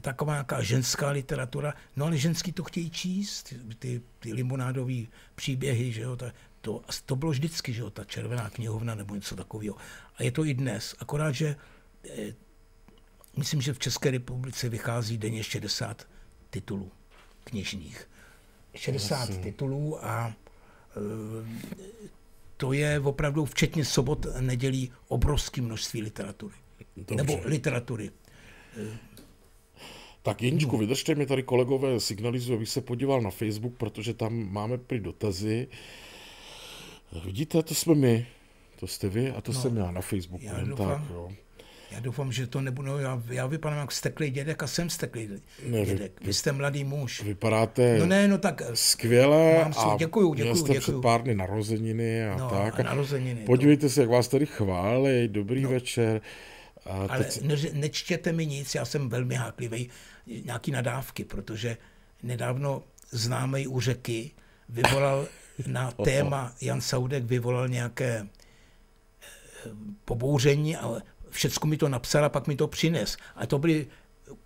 taková 0.00 0.32
nějaká 0.32 0.62
ženská 0.62 1.10
literatura, 1.10 1.74
no 1.96 2.06
ale 2.06 2.18
ženský 2.18 2.52
to 2.52 2.64
chtějí 2.64 2.90
číst, 2.90 3.54
ty, 3.78 4.02
ty 4.18 4.32
limonádové 4.32 5.02
příběhy, 5.34 5.92
že 5.92 6.00
jo, 6.00 6.16
ta, 6.16 6.32
to, 6.60 6.82
to 7.06 7.16
bylo 7.16 7.30
vždycky, 7.30 7.72
že 7.72 7.80
jo, 7.80 7.90
ta 7.90 8.04
červená 8.04 8.50
knihovna 8.50 8.94
nebo 8.94 9.14
něco 9.14 9.36
takového. 9.36 9.76
A 10.16 10.22
je 10.22 10.32
to 10.32 10.44
i 10.44 10.54
dnes, 10.54 10.94
akorát, 10.98 11.32
že 11.32 11.56
eh, 12.10 12.34
myslím, 13.36 13.60
že 13.60 13.72
v 13.72 13.78
České 13.78 14.10
republice 14.10 14.68
vychází 14.68 15.18
denně 15.18 15.44
60 15.44 16.06
titulů 16.50 16.90
knižních. 17.44 18.08
60 18.74 19.20
Jasně. 19.20 19.38
titulů 19.38 20.04
a 20.04 20.32
eh, 20.96 21.90
to 22.56 22.72
je 22.72 23.00
opravdu 23.00 23.44
včetně 23.44 23.84
sobot, 23.84 24.26
nedělí 24.40 24.92
obrovské 25.08 25.62
množství 25.62 26.02
literatury. 26.02 26.54
Dobře. 26.96 27.14
Nebo 27.14 27.40
literatury. 27.44 28.10
Tak 30.22 30.42
Jeníčku, 30.42 30.76
vydržte 30.76 31.14
mi 31.14 31.26
tady 31.26 31.42
kolegové 31.42 32.00
signalizují, 32.00 32.56
abych 32.56 32.68
se 32.68 32.80
podíval 32.80 33.20
na 33.20 33.30
Facebook, 33.30 33.76
protože 33.76 34.14
tam 34.14 34.52
máme 34.52 34.78
prý 34.78 35.00
dotazy. 35.00 35.68
Vidíte, 37.24 37.62
to 37.62 37.74
jsme 37.74 37.94
my, 37.94 38.26
to 38.80 38.86
jste 38.86 39.08
vy 39.08 39.30
a 39.30 39.40
to 39.40 39.52
no, 39.52 39.60
jsem 39.60 39.76
já 39.76 39.90
na 39.90 40.00
Facebooku. 40.00 40.44
já 40.44 40.58
jen 40.58 40.68
doufám. 40.68 40.88
tak, 40.88 41.10
jo. 41.10 41.32
Já 41.90 42.00
doufám, 42.00 42.32
že 42.32 42.46
to 42.46 42.60
nebudu, 42.60 42.98
já, 42.98 43.22
já 43.28 43.46
vypadám 43.46 43.78
jako 43.78 43.90
steklý 43.90 44.30
dědek 44.30 44.62
a 44.62 44.66
jsem 44.66 44.90
steklý 44.90 45.28
Ne, 45.66 45.80
vy- 45.80 45.86
dědek. 45.86 46.20
Vy 46.24 46.34
jste 46.34 46.52
mladý 46.52 46.84
muž. 46.84 47.22
Vypadáte 47.22 47.98
No 47.98 48.06
ne, 48.06 48.28
no 48.28 48.38
tak 48.38 48.62
skvěle 48.74 49.58
Mám 49.62 49.72
a 49.92 49.96
děkuju, 49.96 50.34
měl 50.34 50.46
děkuju, 50.46 50.64
jste 50.64 50.72
děkuju. 50.72 50.98
před 50.98 51.02
pár 51.02 51.22
dny 51.22 51.34
narozeniny 51.34 52.28
a 52.28 52.36
no, 52.36 52.50
tak. 52.50 52.80
a 52.80 52.82
narozeniny. 52.82 53.40
Podívejte 53.44 53.88
se, 53.88 54.00
jak 54.00 54.10
vás 54.10 54.28
tady 54.28 54.46
chválí, 54.46 55.28
dobrý 55.28 55.62
no. 55.62 55.70
večer. 55.70 56.20
A 56.86 56.90
Ale 57.08 57.24
teď, 57.24 57.42
ne, 57.42 57.56
nečtěte 57.72 58.32
mi 58.32 58.46
nic, 58.46 58.74
já 58.74 58.84
jsem 58.84 59.08
velmi 59.08 59.34
háklivý, 59.34 59.90
nějaký 60.44 60.70
nadávky, 60.70 61.24
protože 61.24 61.76
nedávno 62.22 62.82
známý 63.10 63.66
u 63.66 63.80
řeky 63.80 64.30
vyvolal 64.68 65.26
na 65.66 65.90
téma, 65.90 66.52
Jan 66.60 66.80
Saudek 66.80 67.24
vyvolal 67.24 67.68
nějaké 67.68 68.26
eh, 68.26 69.68
pobouření 70.04 70.76
a 70.76 70.96
všecko 71.30 71.66
mi 71.66 71.76
to 71.76 71.88
napsal 71.88 72.24
a 72.24 72.28
pak 72.28 72.46
mi 72.46 72.56
to 72.56 72.68
přines. 72.68 73.16
A 73.36 73.46
to 73.46 73.58
byly 73.58 73.86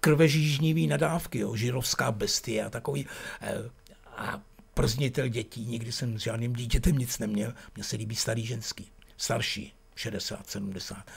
krvežížnivý 0.01 0.87
nadávky, 0.87 1.39
jo, 1.39 1.57
žirovská 1.57 2.13
bestie 2.13 2.65
a 2.65 2.71
takový 2.71 3.07
eh, 3.41 3.71
a 4.17 4.43
prznitel 4.75 5.29
dětí. 5.29 5.67
Nikdy 5.67 5.93
jsem 5.93 6.19
s 6.19 6.23
žádným 6.23 6.53
dítětem 6.53 6.99
nic 6.99 7.19
neměl. 7.19 7.55
Mně 7.75 7.85
se 7.85 7.97
líbí 7.97 8.17
starý 8.17 8.47
ženský, 8.47 8.93
starší, 9.17 9.75
60, 9.95 10.51
70. 10.51 11.11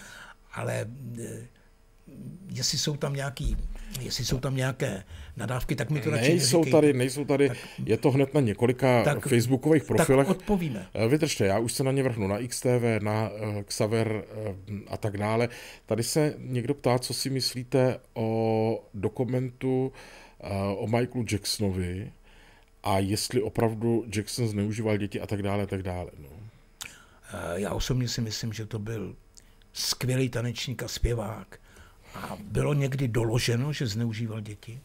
Ale 0.53 0.85
eh, 1.19 1.47
jestli 2.53 2.77
jsou 2.77 2.97
tam 2.97 3.13
nějaký, 3.13 3.57
jestli 4.01 4.25
jsou 4.25 4.39
tam 4.39 4.55
nějaké 4.55 5.03
nadávky, 5.37 5.75
tak 5.75 5.89
mi 5.89 6.01
to 6.01 6.09
radši 6.09 6.29
nejsou 6.29 6.57
neříkejte. 6.57 6.77
tady, 6.77 6.93
nejsou 6.93 7.25
tady, 7.25 7.51
je 7.85 7.97
to 7.97 8.11
hned 8.11 8.33
na 8.33 8.41
několika 8.41 9.03
Tak- 9.03 9.27
facebookových 9.27 9.83
profilech. 9.83 10.27
Tak 10.27 10.37
odpovíme. 10.37 10.87
Eh, 10.93 11.07
Vydržte, 11.07 11.45
já 11.45 11.59
už 11.59 11.73
se 11.73 11.83
na 11.83 11.91
ně 11.91 12.03
vrhnu, 12.03 12.27
na 12.27 12.37
XTV, 12.47 12.99
na 12.99 13.29
eh, 13.59 13.63
Xaver 13.63 14.23
eh, 14.31 14.73
a 14.87 14.97
tak 14.97 15.17
dále. 15.17 15.49
Tady 15.85 16.03
se 16.03 16.33
někdo 16.37 16.73
ptá, 16.73 16.99
co 16.99 17.13
si 17.13 17.29
myslíte 17.29 17.99
o 18.13 18.83
dokumentu 18.93 19.91
o 20.77 20.87
Michaelu 20.87 21.25
Jacksonovi 21.31 22.11
a 22.83 22.99
jestli 22.99 23.41
opravdu 23.41 24.05
Jackson 24.15 24.47
zneužíval 24.47 24.97
děti 24.97 25.21
a 25.21 25.27
tak 25.27 25.41
dále, 25.41 25.63
a 25.63 25.65
tak 25.65 25.83
dále. 25.83 26.11
No. 26.19 26.29
Já 27.55 27.73
osobně 27.73 28.07
si 28.07 28.21
myslím, 28.21 28.53
že 28.53 28.65
to 28.65 28.79
byl 28.79 29.15
skvělý 29.73 30.29
tanečník 30.29 30.83
a 30.83 30.87
zpěvák. 30.87 31.59
A 32.17 32.37
bylo 32.41 32.73
někdy 32.73 33.07
doloženo, 33.07 33.73
že 33.73 33.87
zneužíval 33.87 34.41
děti? 34.41 34.79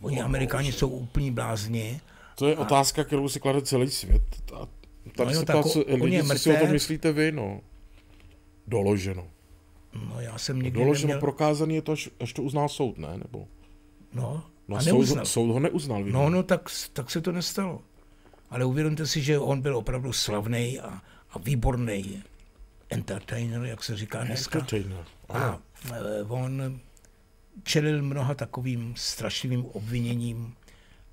Oni 0.00 0.16
No, 0.16 0.24
Amerikáni 0.24 0.72
jsou 0.72 0.88
úplní 0.88 1.30
blázni. 1.30 2.00
To 2.34 2.48
je 2.48 2.56
otázka, 2.56 3.04
kterou 3.04 3.28
si 3.28 3.40
klade 3.40 3.62
celý 3.62 3.90
svět. 3.90 4.22
A 4.54 4.66
tady 5.16 5.26
No 5.26 5.30
jo, 5.32 5.40
se 5.40 5.46
tak 5.46 5.56
ptá, 5.60 5.68
co, 5.68 5.84
lidi, 6.04 6.22
co 6.22 6.38
si 6.38 6.56
o 6.56 6.60
tom 6.60 6.70
myslíte 6.70 7.12
vy, 7.12 7.32
no. 7.32 7.60
Doloženo. 8.66 9.26
No 10.08 10.20
já 10.20 10.38
jsem 10.38 10.62
nikdy 10.62 10.80
Doloženo, 10.80 11.08
neměl... 11.08 11.20
prokázaný 11.20 11.74
je 11.74 11.82
to, 11.82 11.92
až, 11.92 12.08
až 12.20 12.32
to 12.32 12.42
uznal 12.42 12.68
soud, 12.68 12.98
ne? 12.98 13.08
Nebo, 13.18 13.48
No, 14.12 14.44
no, 14.68 14.76
a 14.76 14.80
soud, 14.82 15.26
soud 15.26 15.52
ho 15.52 15.60
neuznal. 15.60 16.04
No, 16.04 16.30
no, 16.30 16.42
tak, 16.42 16.70
tak 16.92 17.10
se 17.10 17.20
to 17.20 17.32
nestalo. 17.32 17.80
ale 18.50 18.64
uvědomte 18.64 19.06
si, 19.06 19.22
že 19.22 19.38
on 19.38 19.60
byl 19.60 19.76
opravdu 19.76 20.12
slavný 20.12 20.80
a, 20.80 21.02
a 21.30 21.38
výborný 21.38 22.22
entertainer, 22.90 23.62
jak 23.64 23.84
se 23.84 23.96
říká 23.96 24.24
dneska. 24.24 24.58
Entertainer. 24.58 25.04
A 25.32 25.58
eh, 25.92 26.22
on 26.28 26.80
čelil 27.62 28.02
mnoha 28.02 28.34
takovým 28.34 28.94
strašlivým 28.96 29.66
obviněním, 29.66 30.56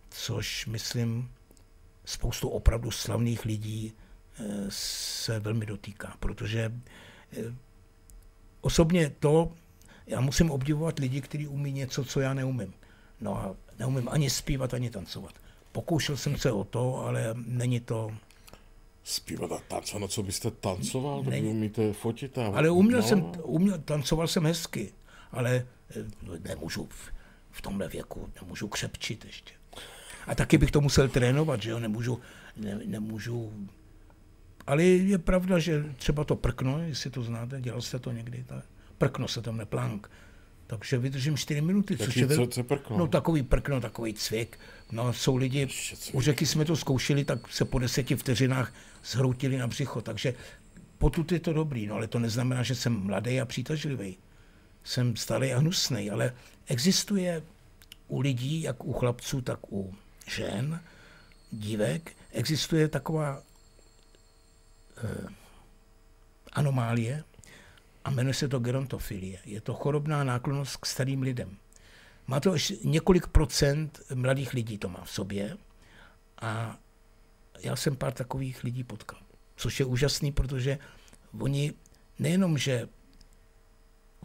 což 0.09 0.65
myslím 0.65 1.31
spoustu 2.05 2.49
opravdu 2.49 2.91
slavných 2.91 3.45
lidí 3.45 3.93
eh, 3.93 4.43
se 4.69 5.39
velmi 5.39 5.65
dotýká, 5.65 6.15
protože 6.19 6.71
eh, 7.37 7.53
osobně 8.61 9.09
to, 9.19 9.51
já 10.07 10.21
musím 10.21 10.51
obdivovat 10.51 10.99
lidi, 10.99 11.21
kteří 11.21 11.47
umí 11.47 11.71
něco, 11.71 12.05
co 12.05 12.19
já 12.19 12.33
neumím. 12.33 12.73
No 13.21 13.37
a 13.37 13.55
neumím 13.79 14.09
ani 14.09 14.29
zpívat, 14.29 14.73
ani 14.73 14.89
tancovat. 14.89 15.33
Pokoušel 15.71 16.17
jsem 16.17 16.37
se 16.37 16.51
o 16.51 16.63
to, 16.63 17.05
ale 17.05 17.33
není 17.35 17.79
to... 17.79 18.11
Zpívat 19.09 19.51
a 19.51 19.59
tancovat, 19.67 20.01
no 20.01 20.07
co 20.07 20.23
byste 20.23 20.51
tancoval, 20.51 21.23
to 21.23 21.29
vy 21.29 21.41
umíte 21.41 21.93
fotit 21.93 22.37
a... 22.37 22.47
Ale 22.47 22.69
uměl 22.69 23.01
no, 23.01 23.07
jsem, 23.07 23.31
uměl, 23.43 23.77
tancoval 23.77 24.27
jsem 24.27 24.45
hezky, 24.45 24.93
ale 25.31 25.67
eh, 25.89 26.39
nemůžu 26.49 26.87
v, 26.89 27.11
v 27.51 27.61
tomhle 27.61 27.87
věku, 27.87 28.29
nemůžu 28.41 28.67
křepčit 28.67 29.25
ještě. 29.25 29.53
A 30.27 30.35
taky 30.35 30.57
bych 30.57 30.71
to 30.71 30.81
musel 30.81 31.09
trénovat, 31.09 31.61
že 31.61 31.69
jo, 31.69 31.79
nemůžu, 31.79 32.19
ne, 32.57 32.79
nemůžu 32.85 33.53
ale 34.67 34.83
je 34.83 35.17
pravda, 35.17 35.59
že 35.59 35.83
třeba 35.97 36.23
to 36.23 36.35
prkno, 36.35 36.79
jestli 36.79 37.09
to 37.09 37.23
znáte, 37.23 37.61
dělal 37.61 37.81
jste 37.81 37.99
to 37.99 38.11
někdy, 38.11 38.43
tak 38.47 38.65
prkno 38.97 39.27
se 39.27 39.41
tam 39.41 39.57
neplank. 39.57 40.09
Takže 40.67 40.97
vydržím 40.97 41.37
4 41.37 41.61
minuty, 41.61 41.97
což 41.97 42.15
je 42.15 42.27
co, 42.27 42.47
co 42.47 42.63
prkno? 42.63 42.97
No 42.97 43.07
takový 43.07 43.43
prkno, 43.43 43.81
takový 43.81 44.13
cvik. 44.13 44.59
No 44.91 45.13
jsou 45.13 45.35
lidi, 45.35 45.67
u 46.13 46.21
řeky 46.21 46.45
jsme 46.45 46.65
to 46.65 46.75
zkoušeli, 46.75 47.25
tak 47.25 47.47
se 47.47 47.65
po 47.65 47.79
deseti 47.79 48.15
vteřinách 48.15 48.73
zhroutili 49.05 49.57
na 49.57 49.67
břicho, 49.67 50.01
takže 50.01 50.33
potud 50.97 51.31
je 51.31 51.39
to 51.39 51.53
dobrý, 51.53 51.87
no 51.87 51.95
ale 51.95 52.07
to 52.07 52.19
neznamená, 52.19 52.63
že 52.63 52.75
jsem 52.75 52.93
mladý 52.93 53.41
a 53.41 53.45
přitažlivý. 53.45 54.17
Jsem 54.83 55.15
starý 55.15 55.53
a 55.53 55.59
hnusný, 55.59 56.11
ale 56.11 56.33
existuje 56.67 57.43
u 58.07 58.19
lidí, 58.19 58.61
jak 58.61 58.85
u 58.85 58.93
chlapců, 58.93 59.41
tak 59.41 59.73
u 59.73 59.95
žen, 60.27 60.81
dívek, 61.51 62.11
existuje 62.31 62.87
taková 62.87 63.41
eh, 64.97 65.27
anomálie 66.53 67.23
a 68.07 68.09
jmenuje 68.09 68.33
se 68.33 68.47
to 68.47 68.59
gerontofilie. 68.59 69.39
Je 69.45 69.61
to 69.61 69.73
chorobná 69.73 70.23
náklonost 70.23 70.77
k 70.77 70.85
starým 70.85 71.21
lidem. 71.21 71.57
Má 72.27 72.39
to 72.39 72.51
až 72.51 72.73
několik 72.83 73.27
procent 73.27 73.99
mladých 74.13 74.53
lidí 74.53 74.77
to 74.77 74.89
má 74.89 75.01
v 75.03 75.11
sobě 75.11 75.57
a 76.41 76.77
já 77.59 77.75
jsem 77.75 77.95
pár 77.95 78.13
takových 78.13 78.63
lidí 78.63 78.83
potkal. 78.83 79.19
Což 79.55 79.79
je 79.79 79.85
úžasný, 79.85 80.31
protože 80.31 80.77
oni 81.39 81.73
nejenom, 82.19 82.57
že 82.57 82.87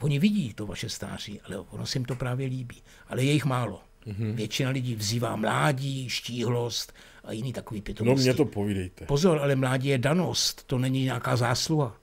oni 0.01 0.18
vidí 0.18 0.55
to 0.55 0.66
vaše 0.66 0.88
stáří, 0.88 1.40
ale 1.40 1.59
ono 1.59 1.87
se 1.87 1.99
jim 1.99 2.05
to 2.05 2.14
právě 2.14 2.47
líbí. 2.47 2.83
Ale 3.09 3.23
je 3.25 3.33
jich 3.33 3.45
málo. 3.45 3.81
Mm-hmm. 4.07 4.35
Většina 4.35 4.71
lidí 4.71 4.95
vzývá 4.95 5.37
mládí, 5.37 6.09
štíhlost 6.09 6.92
a 7.25 7.33
jiný 7.33 7.53
takový 7.53 7.81
No 7.81 7.85
pitomosti. 7.85 8.23
mě 8.23 8.35
to 8.35 8.45
povídejte. 8.45 9.05
Pozor, 9.07 9.38
ale 9.38 9.57
mládí 9.57 9.88
je 9.88 9.99
danost, 9.99 10.62
to 10.66 10.79
není 10.79 11.05
nějaká 11.05 11.37
zásluha. 11.37 11.97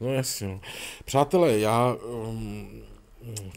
No 0.00 0.12
jasně. 0.12 0.46
No. 0.48 0.60
Přátelé, 1.04 1.58
já 1.58 1.94
um, 1.94 2.82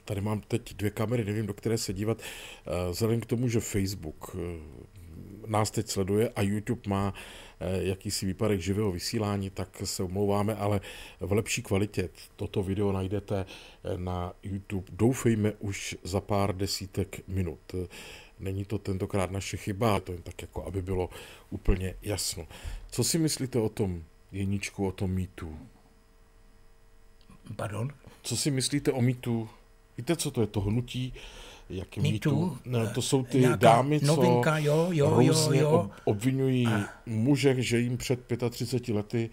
tady 0.06 0.22
mám 0.22 0.42
teď 0.42 0.74
dvě 0.74 0.92
kamery, 0.92 1.26
nevím, 1.26 1.46
do 1.46 1.54
které 1.54 1.78
se 1.78 1.94
dívat. 1.94 2.18
Uh, 2.18 2.92
Vzhledem 2.92 3.22
k 3.22 3.26
tomu, 3.26 3.48
že 3.48 3.60
Facebook 3.60 4.36
uh, 4.36 4.42
nás 5.48 5.72
teď 5.72 5.90
sleduje 5.90 6.30
a 6.36 6.42
YouTube 6.42 6.82
má 6.88 7.14
uh, 7.14 7.18
jakýsi 7.88 8.26
výpadek 8.26 8.62
živého 8.62 8.92
vysílání, 8.92 9.50
tak 9.50 9.82
se 9.84 10.04
omlouváme, 10.04 10.56
ale 10.56 10.82
v 11.20 11.32
lepší 11.34 11.62
kvalitě 11.62 12.10
toto 12.36 12.64
video 12.64 12.92
najdete 12.92 13.46
eh, 13.46 13.98
na 13.98 14.34
YouTube. 14.44 14.88
Doufejme 14.92 15.54
už 15.60 15.96
za 16.04 16.22
pár 16.22 16.56
desítek 16.58 17.28
minut. 17.28 17.60
Eh, 17.74 17.88
Není 18.40 18.66
to 18.66 18.78
tentokrát 18.78 19.32
naše 19.32 19.58
chyba, 19.58 20.00
to 20.00 20.12
jen 20.12 20.22
tak 20.22 20.42
jako, 20.42 20.66
aby 20.66 20.82
bylo 20.82 21.10
úplně 21.50 21.96
jasno. 22.02 22.48
Co 22.92 23.04
si 23.04 23.18
myslíte 23.18 23.60
o 23.60 23.70
tom, 23.70 24.04
Jeníčku, 24.32 24.88
o 24.88 24.92
tom 24.92 25.12
mýtu? 25.12 25.60
Pardon? 27.56 27.90
Co 28.24 28.38
si 28.38 28.52
myslíte 28.52 28.92
o 28.92 29.02
mýtu? 29.02 29.50
Víte, 29.98 30.16
co 30.16 30.32
to 30.32 30.42
je 30.42 30.48
to 30.48 30.62
hnutí? 30.62 31.14
Jaký 31.70 32.00
Me 32.00 32.10
mýtu? 32.12 32.58
No, 32.66 32.90
to 32.90 33.02
jsou 33.02 33.24
ty 33.24 33.40
Nějaká 33.40 33.56
dámy, 33.56 34.00
co 34.00 34.06
novinka, 34.06 34.58
jo, 34.58 34.88
jo, 34.92 35.10
jo, 35.10 35.16
různě 35.16 35.60
jo. 35.60 35.72
ob- 35.72 35.92
obvinují 36.04 36.68
muže, 37.06 37.62
že 37.62 37.80
jim 37.80 37.98
před 37.98 38.20
35 38.50 38.94
lety 38.94 39.30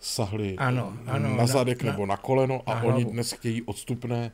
sahli 0.00 0.56
Ano, 0.56 0.96
ano, 1.06 1.36
na 1.36 1.46
zadek 1.46 1.82
na- 1.82 1.92
nebo 1.92 2.06
na 2.06 2.16
koleno 2.16 2.62
a 2.66 2.74
na 2.74 2.82
oni 2.82 2.90
hlavu. 3.02 3.10
dnes 3.12 3.32
chtějí 3.32 3.62
odstupné 3.62 4.32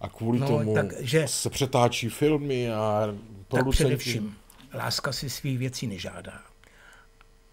a 0.00 0.08
kvůli 0.08 0.38
No, 0.38 0.46
tomu 0.46 0.74
takže- 0.74 1.28
se 1.28 1.50
přetáčí 1.50 2.08
filmy 2.08 2.72
a 2.72 3.00
Tak 3.06 3.14
producenti 3.48 3.72
především, 3.84 4.36
láska 4.74 5.12
si 5.12 5.30
svých 5.30 5.58
věcí 5.58 5.86
nežádá. 5.86 6.42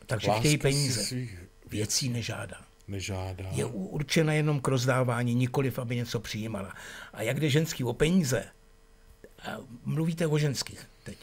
Takže 0.05 0.27
láska 0.27 0.39
chtějí 0.39 0.51
si 0.53 0.57
peníze. 0.57 1.03
svých 1.03 1.37
Věcí 1.69 2.09
nežádá. 2.09 2.57
Nežádá. 2.87 3.45
Je 3.51 3.65
určena 3.65 4.33
jenom 4.33 4.59
k 4.59 4.67
rozdávání, 4.67 5.35
nikoliv, 5.35 5.79
aby 5.79 5.95
něco 5.95 6.19
přijímala. 6.19 6.73
A 7.13 7.21
jak 7.21 7.39
jde 7.39 7.49
ženský 7.49 7.83
o 7.83 7.93
peníze, 7.93 8.43
mluvíte 9.85 10.27
o 10.27 10.37
ženských 10.37 10.79
teď. 11.03 11.17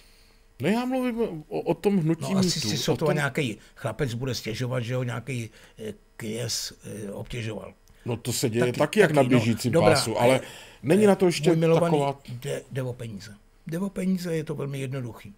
No 0.61 0.69
já 0.69 0.85
mluvím 0.85 1.21
o, 1.49 1.61
o 1.61 1.75
tom 1.75 1.99
hnutí 1.99 2.33
No 2.35 2.39
asi 2.39 2.47
mýtu. 2.59 2.69
si 2.69 2.75
o 2.75 2.79
sotva 2.79 3.07
tom, 3.07 3.17
nějaký 3.17 3.59
chlapec 3.77 4.15
bude 4.15 4.35
stěžovat, 4.35 4.81
že 4.81 4.95
ho 4.95 5.03
nějaký 5.03 5.51
eh, 5.79 5.93
kněz 6.17 6.73
eh, 7.07 7.13
obtěžoval. 7.13 7.75
No 8.05 8.17
to 8.17 8.33
se 8.33 8.51
děje 8.51 8.65
taky, 8.67 8.79
Taky- 8.79 9.01
jak 9.01 9.09
taky, 9.11 9.17
na 9.17 9.23
no, 9.23 9.29
běžícím 9.29 9.73
dobrá, 9.73 9.91
pásu, 9.91 10.19
ale- 10.21 10.35
ale 10.35 10.41
není 10.83 11.07
na 11.07 11.15
to 11.15 11.27
ještě 11.27 11.57
taková... 11.57 12.19
jde, 12.29 12.63
jde 12.73 12.83
o 12.83 12.93
peníze. 12.93 13.35
Jde 13.67 13.79
o 13.79 13.89
peníze, 13.91 14.37
je 14.37 14.45
to 14.45 14.55
velmi 14.55 14.81
jednoduchý. 14.81 15.35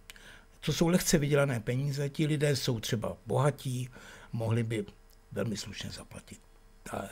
To 0.65 0.73
jsou 0.73 0.87
lehce 0.87 1.17
vydělané 1.17 1.59
peníze, 1.59 2.09
ti 2.09 2.25
lidé 2.27 2.55
jsou 2.55 2.79
třeba 2.79 3.17
bohatí, 3.25 3.89
mohli 4.33 4.63
by 4.63 4.85
velmi 5.35 5.57
slušně 5.57 5.89
zaplatit. 5.89 6.39
A 6.91 7.03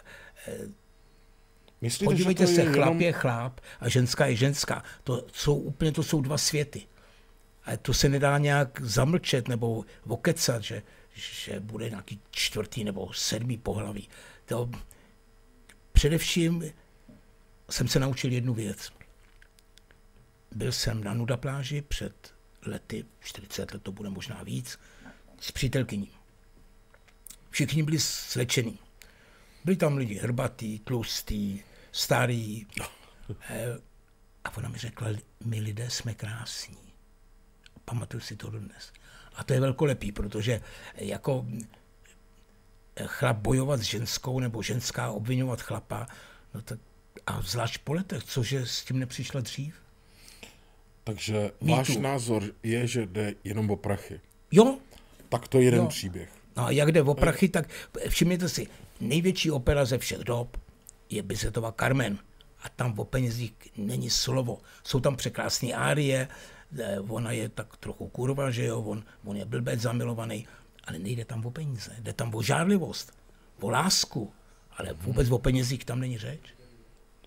Myslíte, 1.82 2.06
podívejte 2.06 2.48
se, 2.48 2.62
je 2.62 2.66
chlap 2.66 2.88
jenom... 2.88 3.02
je 3.02 3.12
chlap 3.12 3.60
a 3.80 3.90
ženská 3.90 4.26
je 4.26 4.36
ženská. 4.36 4.84
To 5.04 5.26
jsou 5.34 5.56
úplně, 5.56 5.92
to 5.92 6.04
jsou 6.04 6.22
dva 6.22 6.38
světy. 6.38 6.88
A 7.66 7.78
to 7.78 7.94
se 7.94 8.10
nedá 8.10 8.38
nějak 8.38 8.82
zamlčet 8.82 9.48
nebo 9.48 9.86
okecat, 10.08 10.64
že, 10.64 10.84
že 11.14 11.60
bude 11.60 11.90
nějaký 11.90 12.20
čtvrtý 12.32 12.84
nebo 12.84 13.14
sedmý 13.14 13.58
pohlaví. 13.58 14.10
To 14.46 14.70
především 15.92 16.72
jsem 17.70 17.88
se 17.88 18.00
naučil 18.00 18.32
jednu 18.32 18.54
věc. 18.54 18.90
Byl 20.56 20.72
jsem 20.72 21.04
na 21.04 21.14
nuda 21.14 21.38
pláži 21.38 21.82
před 21.82 22.34
lety, 22.66 23.06
40 23.20 23.74
let 23.74 23.84
to 23.84 23.92
bude 23.92 24.10
možná 24.10 24.44
víc, 24.44 24.80
s 25.40 25.52
přítelkyní. 25.52 26.12
Všichni 27.54 27.84
byli 27.84 28.00
slečení. 28.00 28.80
Byli 29.66 29.78
tam 29.78 29.98
lidi 29.98 30.16
hrbatý, 30.16 30.80
tlustý, 30.80 31.60
starý. 31.92 32.66
Eh, 33.50 33.78
A 34.46 34.58
ona 34.58 34.70
mi 34.70 34.78
řekla, 34.78 35.08
my 35.46 35.60
lidé 35.60 35.90
jsme 35.90 36.14
krásní. 36.14 36.78
Pamatuju 37.86 38.22
si 38.22 38.36
to 38.36 38.50
dodnes. 38.50 38.92
A 39.36 39.44
to 39.44 39.54
je 39.54 39.60
velkolepý, 39.60 40.12
protože 40.12 40.62
jako 40.96 41.46
chlap 43.06 43.38
bojovat 43.38 43.80
s 43.80 43.84
ženskou 43.84 44.40
nebo 44.40 44.62
ženská 44.64 45.12
obvinovat 45.12 45.62
chlapa, 45.62 46.08
no 46.54 46.62
tak 46.62 46.80
a 47.28 47.42
zvlášť 47.42 47.78
po 47.84 47.94
letech, 47.94 48.24
cože 48.24 48.66
s 48.66 48.84
tím 48.84 49.00
nepřišla 49.00 49.42
dřív? 49.42 49.76
Takže 51.04 51.52
váš 51.62 51.98
názor 51.98 52.44
je, 52.64 52.88
že 52.88 53.06
jde 53.06 53.34
jenom 53.44 53.70
o 53.72 53.76
prachy. 53.78 54.22
Jo, 54.52 54.80
Tak 55.30 55.48
to 55.48 55.58
je 55.60 55.64
jeden 55.64 55.80
Jo. 55.80 55.88
příběh. 55.88 56.30
No 56.58 56.66
a 56.66 56.72
jak 56.72 56.92
jde 56.92 57.02
o 57.02 57.14
prachy, 57.14 57.50
tak 57.50 57.70
všimněte 58.10 58.50
si, 58.50 58.68
největší 59.00 59.52
opera 59.52 59.86
ze 59.86 59.98
všech 59.98 60.20
dob 60.20 60.58
je 61.10 61.24
Bizetova 61.24 61.72
Carmen. 61.72 62.18
A 62.64 62.70
tam 62.70 63.00
o 63.00 63.06
penězích 63.06 63.54
není 63.78 64.10
slovo. 64.10 64.60
Jsou 64.84 65.00
tam 65.00 65.16
překrásné 65.16 65.74
árie, 65.74 66.28
eh, 66.80 67.00
ona 67.00 67.32
je 67.32 67.50
tak 67.50 67.78
trochu 67.78 68.08
kurva, 68.08 68.52
že 68.52 68.66
jo, 68.66 68.82
on, 68.82 69.04
on 69.26 69.38
je 69.38 69.46
blbec 69.46 69.80
zamilovaný, 69.80 70.48
ale 70.84 71.00
nejde 71.00 71.26
tam 71.26 71.46
o 71.46 71.52
peníze, 71.52 71.92
jde 72.00 72.14
tam 72.14 72.36
o 72.36 72.42
žádlivost, 72.42 73.12
o 73.60 73.70
lásku, 73.70 74.34
ale 74.78 74.94
vůbec 74.94 75.32
o 75.32 75.40
penězích 75.40 75.86
tam 75.86 76.00
není 76.00 76.18
řeč. 76.18 76.40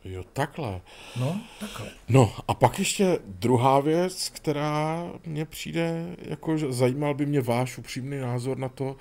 Jo, 0.09 0.25
takhle. 0.33 0.81
No, 1.21 1.41
takhle. 1.61 1.91
No 2.09 2.35
a 2.49 2.55
pak 2.55 2.79
ještě 2.79 3.19
druhá 3.25 3.81
věc, 3.81 4.29
která 4.29 5.05
mně 5.27 5.45
přijde, 5.45 6.17
jako 6.19 6.59
že 6.59 6.73
zajímal 6.73 7.15
by 7.15 7.27
mě 7.27 7.41
váš 7.41 7.79
upřímný 7.79 8.19
názor 8.19 8.59
na 8.59 8.69
to, 8.69 8.97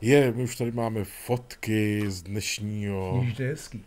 je, 0.00 0.32
my 0.32 0.42
už 0.42 0.56
tady 0.56 0.72
máme 0.72 1.04
fotky 1.04 2.10
z 2.10 2.22
dnešního... 2.22 3.20
Víš, 3.20 3.36
to 3.36 3.42
je 3.42 3.48
hezký. 3.48 3.84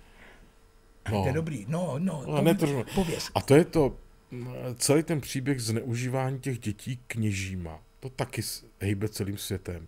No. 1.11 1.21
To 1.21 1.27
je 1.27 1.33
dobrý. 1.33 1.65
No, 1.69 1.95
no, 1.97 2.23
No, 2.27 2.41
ne, 2.41 2.55
to, 2.55 2.83
pověz. 2.95 3.29
a 3.35 3.41
to 3.41 3.55
je 3.55 3.65
to, 3.65 3.95
mm, 4.31 4.53
celý 4.75 5.03
ten 5.03 5.21
příběh 5.21 5.61
zneužívání 5.61 6.39
těch 6.39 6.59
dětí 6.59 6.99
kněžíma. 7.07 7.79
to 7.99 8.09
taky 8.09 8.41
hejbe 8.81 9.09
celým 9.09 9.37
světem. 9.37 9.87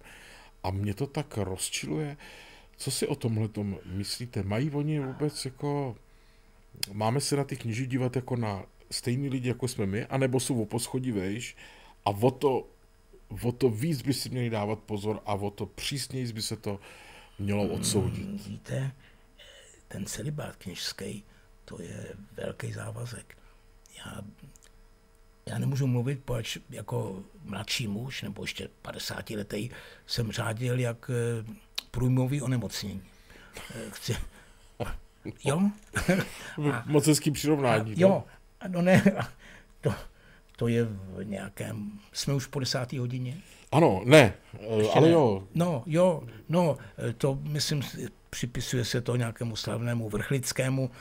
A 0.63 0.72
mě 0.72 0.93
to 0.93 1.07
tak 1.07 1.38
rozčiluje. 1.38 2.18
Co 2.78 2.91
si 2.91 3.07
o 3.07 3.16
tomhle 3.16 3.49
myslíte? 3.86 4.43
Mají 4.43 4.72
oni 4.72 4.99
vůbec 4.99 5.45
jako... 5.45 5.95
Máme 6.92 7.22
se 7.22 7.36
na 7.36 7.44
ty 7.44 7.58
kniži 7.58 7.88
dívat 7.88 8.16
jako 8.16 8.36
na 8.36 8.66
stejný 8.92 9.30
lidi, 9.30 9.48
jako 9.48 9.68
jsme 9.68 9.86
my, 9.86 10.06
anebo 10.06 10.40
jsou 10.40 10.62
o 10.62 10.66
poschodí 10.66 11.12
vejš 11.12 11.56
a 12.06 12.10
o 12.10 12.32
to, 12.32 12.68
o 13.44 13.52
to 13.52 13.70
víc 13.70 14.02
by 14.02 14.14
si 14.14 14.30
měli 14.30 14.50
dávat 14.50 14.80
pozor 14.80 15.22
a 15.26 15.34
o 15.34 15.50
to 15.50 15.66
přísněji 15.66 16.34
by 16.34 16.42
se 16.42 16.56
to 16.56 16.80
mělo 17.40 17.68
odsoudit. 17.68 18.26
Hmm, 18.26 18.38
víte, 18.38 18.92
ten 19.88 20.06
celibát 20.06 20.56
kněžský, 20.56 21.24
to 21.66 21.82
je 21.82 22.14
velký 22.32 22.74
závazek. 22.74 23.38
Já, 23.98 24.22
já 25.46 25.58
nemůžu 25.60 25.88
mluvit, 25.88 26.24
proč 26.26 26.60
jako 26.70 27.24
mladší 27.44 27.88
muž, 27.88 28.22
nebo 28.22 28.44
ještě 28.44 28.70
50 28.82 29.30
letý, 29.30 29.70
jsem 30.08 30.32
řádil 30.32 30.80
jak 30.80 31.10
eh, 31.10 31.54
průjmový 31.92 32.42
onemocnění. 32.42 33.02
Eh, 33.76 33.90
chci, 33.92 34.16
jo? 35.44 35.62
Moc 36.86 37.08
hezký 37.08 37.32
přirovnání. 37.32 37.92
A, 37.92 37.96
jo, 37.98 38.24
no 38.68 38.82
ne, 38.82 39.04
to, 39.82 39.94
to 40.56 40.68
je 40.68 40.84
v 40.84 41.24
nějakém, 41.24 42.00
jsme 42.14 42.34
už 42.34 42.48
po 42.48 42.60
desátý 42.60 42.98
hodině. 42.98 43.38
Ano, 43.72 44.02
ne, 44.06 44.34
Ještě 44.78 44.94
ale 44.94 45.08
ne. 45.08 45.14
jo. 45.14 45.48
No, 45.56 45.84
jo, 45.86 46.24
no, 46.50 46.78
to 47.18 47.40
myslím, 47.42 47.82
připisuje 48.30 48.86
se 48.86 49.02
to 49.02 49.16
nějakému 49.16 49.56
slavnému 49.56 50.10
vrchlickému. 50.10 50.92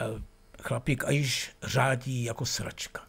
Eh, 0.00 0.22
chlapík 0.62 1.04
a 1.04 1.10
již 1.10 1.50
řádí 1.62 2.24
jako 2.24 2.46
sračka. 2.46 3.00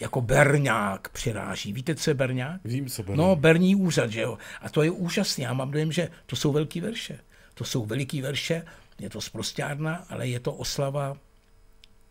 Jako 0.00 0.20
berňák 0.20 1.08
přiráží. 1.08 1.72
Víte, 1.72 1.94
co 1.94 2.10
je 2.10 2.14
berňák? 2.14 2.60
Vím, 2.64 2.86
co 2.86 3.02
berňák. 3.02 3.18
No, 3.26 3.36
berní 3.36 3.76
úřad, 3.76 4.10
že 4.10 4.20
jo. 4.20 4.38
A 4.60 4.68
to 4.68 4.82
je 4.82 4.90
úžasné. 4.90 5.44
Já 5.44 5.52
mám 5.52 5.70
dojem, 5.70 5.92
že 5.92 6.08
to 6.26 6.36
jsou 6.36 6.52
velký 6.52 6.80
verše. 6.80 7.18
To 7.54 7.64
jsou 7.64 7.86
veliký 7.86 8.22
verše, 8.22 8.62
je 9.00 9.10
to 9.10 9.20
zprostárna, 9.20 10.06
ale 10.08 10.28
je 10.28 10.40
to 10.40 10.52
oslava, 10.52 11.16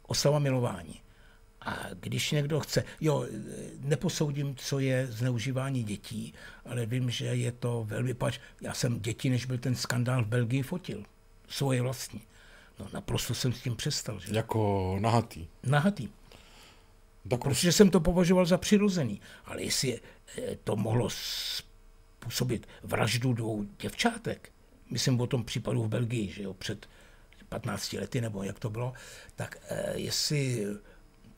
oslava 0.07 0.39
milování. 0.39 1.01
A 1.61 1.79
když 1.99 2.31
někdo 2.31 2.59
chce, 2.59 2.83
jo, 3.01 3.25
neposoudím, 3.79 4.55
co 4.55 4.79
je 4.79 5.07
zneužívání 5.07 5.83
dětí, 5.83 6.33
ale 6.65 6.85
vím, 6.85 7.09
že 7.09 7.25
je 7.25 7.51
to 7.51 7.83
velmi 7.87 8.13
pač. 8.13 8.39
Já 8.61 8.73
jsem 8.73 8.99
děti, 8.99 9.29
než 9.29 9.45
byl 9.45 9.57
ten 9.57 9.75
skandál 9.75 10.23
v 10.23 10.27
Belgii, 10.27 10.61
fotil. 10.61 11.03
Svoje 11.47 11.81
vlastní. 11.81 12.21
No 12.79 12.87
naprosto 12.93 13.33
jsem 13.33 13.53
s 13.53 13.61
tím 13.61 13.75
přestal. 13.75 14.19
Že? 14.19 14.35
Jako 14.35 14.97
nahatý. 14.99 15.47
Nahatý. 15.63 16.09
Tak 17.29 17.41
Protože 17.41 17.71
jsem 17.71 17.89
to 17.89 17.99
považoval 17.99 18.45
za 18.45 18.57
přirozený. 18.57 19.21
Ale 19.45 19.63
jestli 19.63 19.99
eh, 20.37 20.57
to 20.63 20.75
mohlo 20.75 21.09
způsobit 21.09 22.67
vraždu 22.83 23.33
dvou 23.33 23.65
děvčátek, 23.81 24.51
myslím 24.89 25.21
o 25.21 25.27
tom 25.27 25.43
případu 25.43 25.83
v 25.83 25.89
Belgii, 25.89 26.31
že 26.31 26.43
jo, 26.43 26.53
před 26.53 26.89
15 27.49 27.93
lety, 27.93 28.21
nebo 28.21 28.43
jak 28.43 28.59
to 28.59 28.69
bylo, 28.69 28.93
tak 29.35 29.57
eh, 29.69 29.93
jestli 29.95 30.67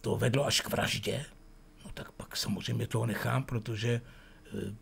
to 0.01 0.15
vedlo 0.15 0.45
až 0.45 0.61
k 0.61 0.69
vraždě, 0.69 1.25
no 1.85 1.91
tak 1.93 2.11
pak 2.11 2.37
samozřejmě 2.37 2.87
toho 2.87 3.05
nechám, 3.05 3.43
protože 3.43 4.01
eh, 4.45 4.75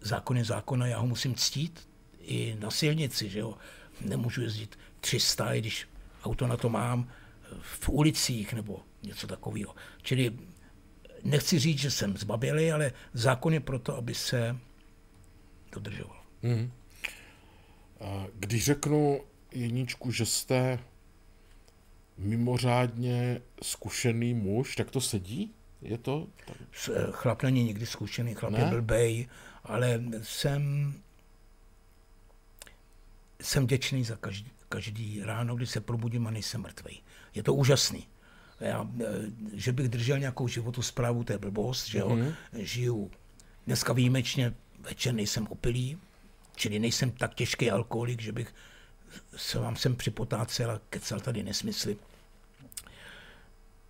zákon 0.00 0.36
je 0.36 0.44
zákon 0.44 0.82
a 0.82 0.86
já 0.86 0.98
ho 0.98 1.06
musím 1.06 1.34
ctít 1.34 1.88
i 2.20 2.56
na 2.60 2.70
silnici, 2.70 3.28
že 3.28 3.38
jo. 3.38 3.54
Nemůžu 4.00 4.42
jezdit 4.42 4.78
300, 5.00 5.54
i 5.54 5.58
když 5.58 5.88
auto 6.24 6.46
na 6.46 6.56
to 6.56 6.68
mám, 6.68 7.08
v 7.60 7.88
ulicích 7.88 8.52
nebo 8.54 8.82
něco 9.02 9.26
takového. 9.26 9.74
Čili 10.02 10.32
nechci 11.24 11.58
říct, 11.58 11.78
že 11.78 11.90
jsem 11.90 12.16
zbabělý, 12.16 12.72
ale 12.72 12.92
zákon 13.12 13.52
je 13.52 13.60
proto, 13.60 13.96
aby 13.96 14.14
se 14.14 14.56
dodržoval. 15.72 16.22
Mm. 16.42 16.72
Když 18.34 18.64
řeknu 18.64 19.20
jedničku, 19.52 20.10
že 20.10 20.26
jste 20.26 20.78
mimořádně 22.18 23.40
zkušený 23.62 24.34
muž, 24.34 24.76
tak 24.76 24.90
to 24.90 25.00
sedí? 25.00 25.54
Je 25.82 25.98
to? 25.98 26.26
Eh, 26.88 27.06
chlap 27.10 27.42
není 27.42 27.64
nikdy 27.64 27.86
zkušený, 27.86 28.34
chlap 28.34 28.52
ne? 28.52 28.58
je 28.58 28.66
blbej, 28.66 29.28
ale 29.64 30.02
jsem, 30.22 30.94
jsem 33.42 33.66
děčný 33.66 34.04
za 34.04 34.16
každý, 34.16 34.50
každý 34.68 35.22
ráno, 35.22 35.56
kdy 35.56 35.66
se 35.66 35.80
probudím 35.80 36.26
a 36.26 36.30
nejsem 36.30 36.60
mrtvý. 36.60 37.02
Je 37.34 37.42
to 37.42 37.54
úžasný. 37.54 38.06
Já, 38.60 38.88
eh, 39.00 39.04
že 39.52 39.72
bych 39.72 39.88
držel 39.88 40.18
nějakou 40.18 40.48
životu 40.48 40.82
zprávu, 40.82 41.24
to 41.24 41.32
je 41.32 41.38
blbost, 41.38 41.86
že 41.86 41.98
jo. 41.98 42.08
Mm-hmm. 42.08 42.34
Žiju 42.52 43.10
dneska 43.66 43.92
výjimečně, 43.92 44.54
večer 44.80 45.14
nejsem 45.14 45.46
opilý, 45.46 45.98
čili 46.56 46.78
nejsem 46.78 47.10
tak 47.10 47.34
těžký 47.34 47.70
alkoholik, 47.70 48.22
že 48.22 48.32
bych 48.32 48.54
se 49.36 49.58
vám 49.58 49.76
sem 49.76 49.96
připotácel 49.96 50.70
a 50.70 50.80
kecal 50.90 51.20
tady 51.20 51.42
nesmysly. 51.42 51.96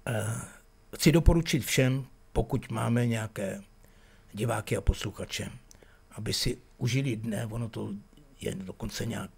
Eh, 0.07 0.41
chci 0.97 1.13
doporučit 1.13 1.65
všem, 1.65 2.07
pokud 2.33 2.71
máme 2.71 3.07
nějaké 3.07 3.63
diváky 4.33 4.77
a 4.77 4.81
posluchače, 4.81 5.51
aby 6.11 6.33
si 6.33 6.59
užili 6.79 7.17
dne, 7.17 7.47
ono 7.47 7.69
to 7.69 7.93
je 8.41 8.55
dokonce 8.55 9.07
nějak 9.07 9.31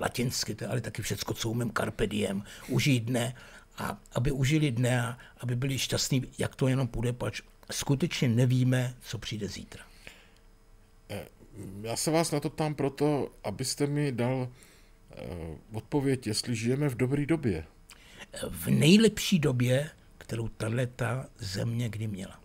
latinsky, 0.00 0.56
ale 0.68 0.80
taky 0.80 1.02
všecko, 1.02 1.34
co 1.34 1.50
umím, 1.50 1.72
carpe 1.72 2.06
diem, 2.06 2.44
užij 2.68 3.00
dne 3.00 3.34
a 3.78 4.00
aby 4.12 4.30
užili 4.30 4.70
dne 4.70 5.02
a 5.02 5.18
aby 5.40 5.56
byli 5.56 5.78
šťastní, 5.78 6.22
jak 6.38 6.56
to 6.56 6.68
jenom 6.68 6.88
půjde, 6.88 7.12
pač 7.12 7.40
skutečně 7.70 8.28
nevíme, 8.28 8.94
co 9.00 9.18
přijde 9.18 9.48
zítra. 9.48 9.84
Já 11.82 11.96
se 11.96 12.10
vás 12.10 12.30
na 12.30 12.40
to 12.40 12.50
tam 12.50 12.74
proto, 12.74 13.28
abyste 13.44 13.86
mi 13.86 14.12
dal 14.12 14.48
Eh, 15.16 15.58
odpověď, 15.72 16.26
jestli 16.26 16.56
žijeme 16.56 16.88
v 16.88 16.94
dobré 16.94 17.26
době. 17.26 17.64
V 18.50 18.66
nejlepší 18.66 19.38
době, 19.38 19.90
kterou 20.18 20.48
tato 20.48 21.28
země 21.38 21.88
kdy 21.88 22.06
měla. 22.06 22.40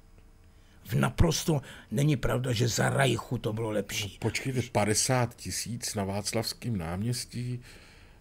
V 0.84 0.94
naprosto 0.94 1.62
není 1.92 2.18
pravda, 2.18 2.54
že 2.54 2.68
za 2.68 2.90
Rajchu 2.90 3.38
to 3.38 3.54
bylo 3.54 3.72
lepší. 3.72 4.04
No, 4.14 4.18
počkejte, 4.20 4.62
50 4.72 5.36
tisíc 5.36 5.96
na 5.96 6.04
Václavském 6.04 6.78
náměstí 6.78 7.60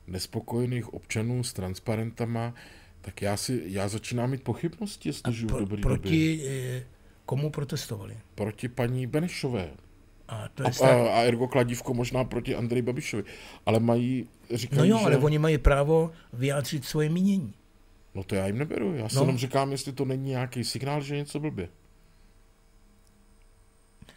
nespokojených 0.07 0.95
občanů 0.95 1.45
s 1.45 1.53
transparentama, 1.53 2.55
tak 3.01 3.23
já, 3.23 3.37
si, 3.37 3.63
já 3.67 3.89
začínám 3.89 4.31
mít 4.31 4.43
pochybnosti, 4.43 5.09
jestli 5.09 5.33
žiju 5.33 5.49
v 5.49 5.59
dobré 5.59 5.83
proti, 5.83 6.03
době. 6.03 6.39
Proti 6.39 6.49
eh, 6.49 6.87
komu 7.27 7.51
protestovali? 7.51 8.17
Proti 8.35 8.69
paní 8.69 9.07
Benešové. 9.07 9.71
A, 10.29 10.49
to 10.49 10.63
je 10.63 10.71
a, 10.83 10.87
a, 10.87 11.19
a 11.19 11.23
ergo 11.23 11.49
kladívko 11.49 11.95
možná 11.95 12.25
proti 12.25 12.55
Andreji 12.55 12.83
Babišovi. 12.83 13.25
Ale 13.67 13.81
mají, 13.81 14.29
říkají, 14.55 14.79
No 14.79 14.85
jo, 14.85 14.99
že... 14.99 15.05
ale 15.05 15.17
oni 15.17 15.39
mají 15.39 15.59
právo 15.59 16.13
vyjádřit 16.33 16.85
svoje 16.85 17.09
mínění. 17.09 17.55
No 18.15 18.25
to 18.25 18.35
já 18.35 18.47
jim 18.47 18.59
neberu. 18.59 18.95
Já 18.95 19.09
si 19.09 19.17
no. 19.17 19.23
jenom 19.23 19.39
říkám, 19.39 19.73
jestli 19.73 19.93
to 19.93 20.05
není 20.05 20.31
nějaký 20.31 20.65
signál, 20.65 21.03
že 21.03 21.17
něco 21.17 21.41
blbě. 21.41 21.69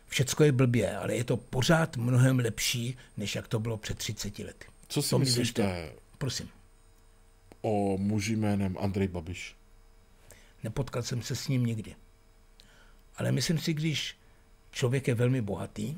Všecko 0.08 0.44
je 0.44 0.52
blbě, 0.52 0.98
ale 0.98 1.16
je 1.16 1.24
to 1.24 1.38
pořád 1.38 1.98
mnohem 1.98 2.40
lepší, 2.40 2.98
než 3.18 3.36
jak 3.36 3.48
to 3.48 3.60
bylo 3.60 3.78
před 3.78 3.98
30 3.98 4.40
lety. 4.40 4.66
Co 4.88 5.02
si 5.02 5.10
to 5.10 5.20
myslíte? 5.20 5.92
Prosím. 6.18 6.50
O 7.62 7.98
muži 7.98 8.36
jménem 8.36 8.78
Andrej 8.80 9.08
Babiš. 9.08 9.56
Nepotkal 10.64 11.04
jsem 11.04 11.22
se 11.22 11.36
s 11.36 11.48
ním 11.48 11.66
nikdy. 11.66 11.96
Ale 13.16 13.32
myslím 13.32 13.58
si, 13.58 13.74
když 13.74 14.19
Člověk 14.72 15.08
je 15.08 15.16
velmi 15.16 15.42
bohatý. 15.42 15.96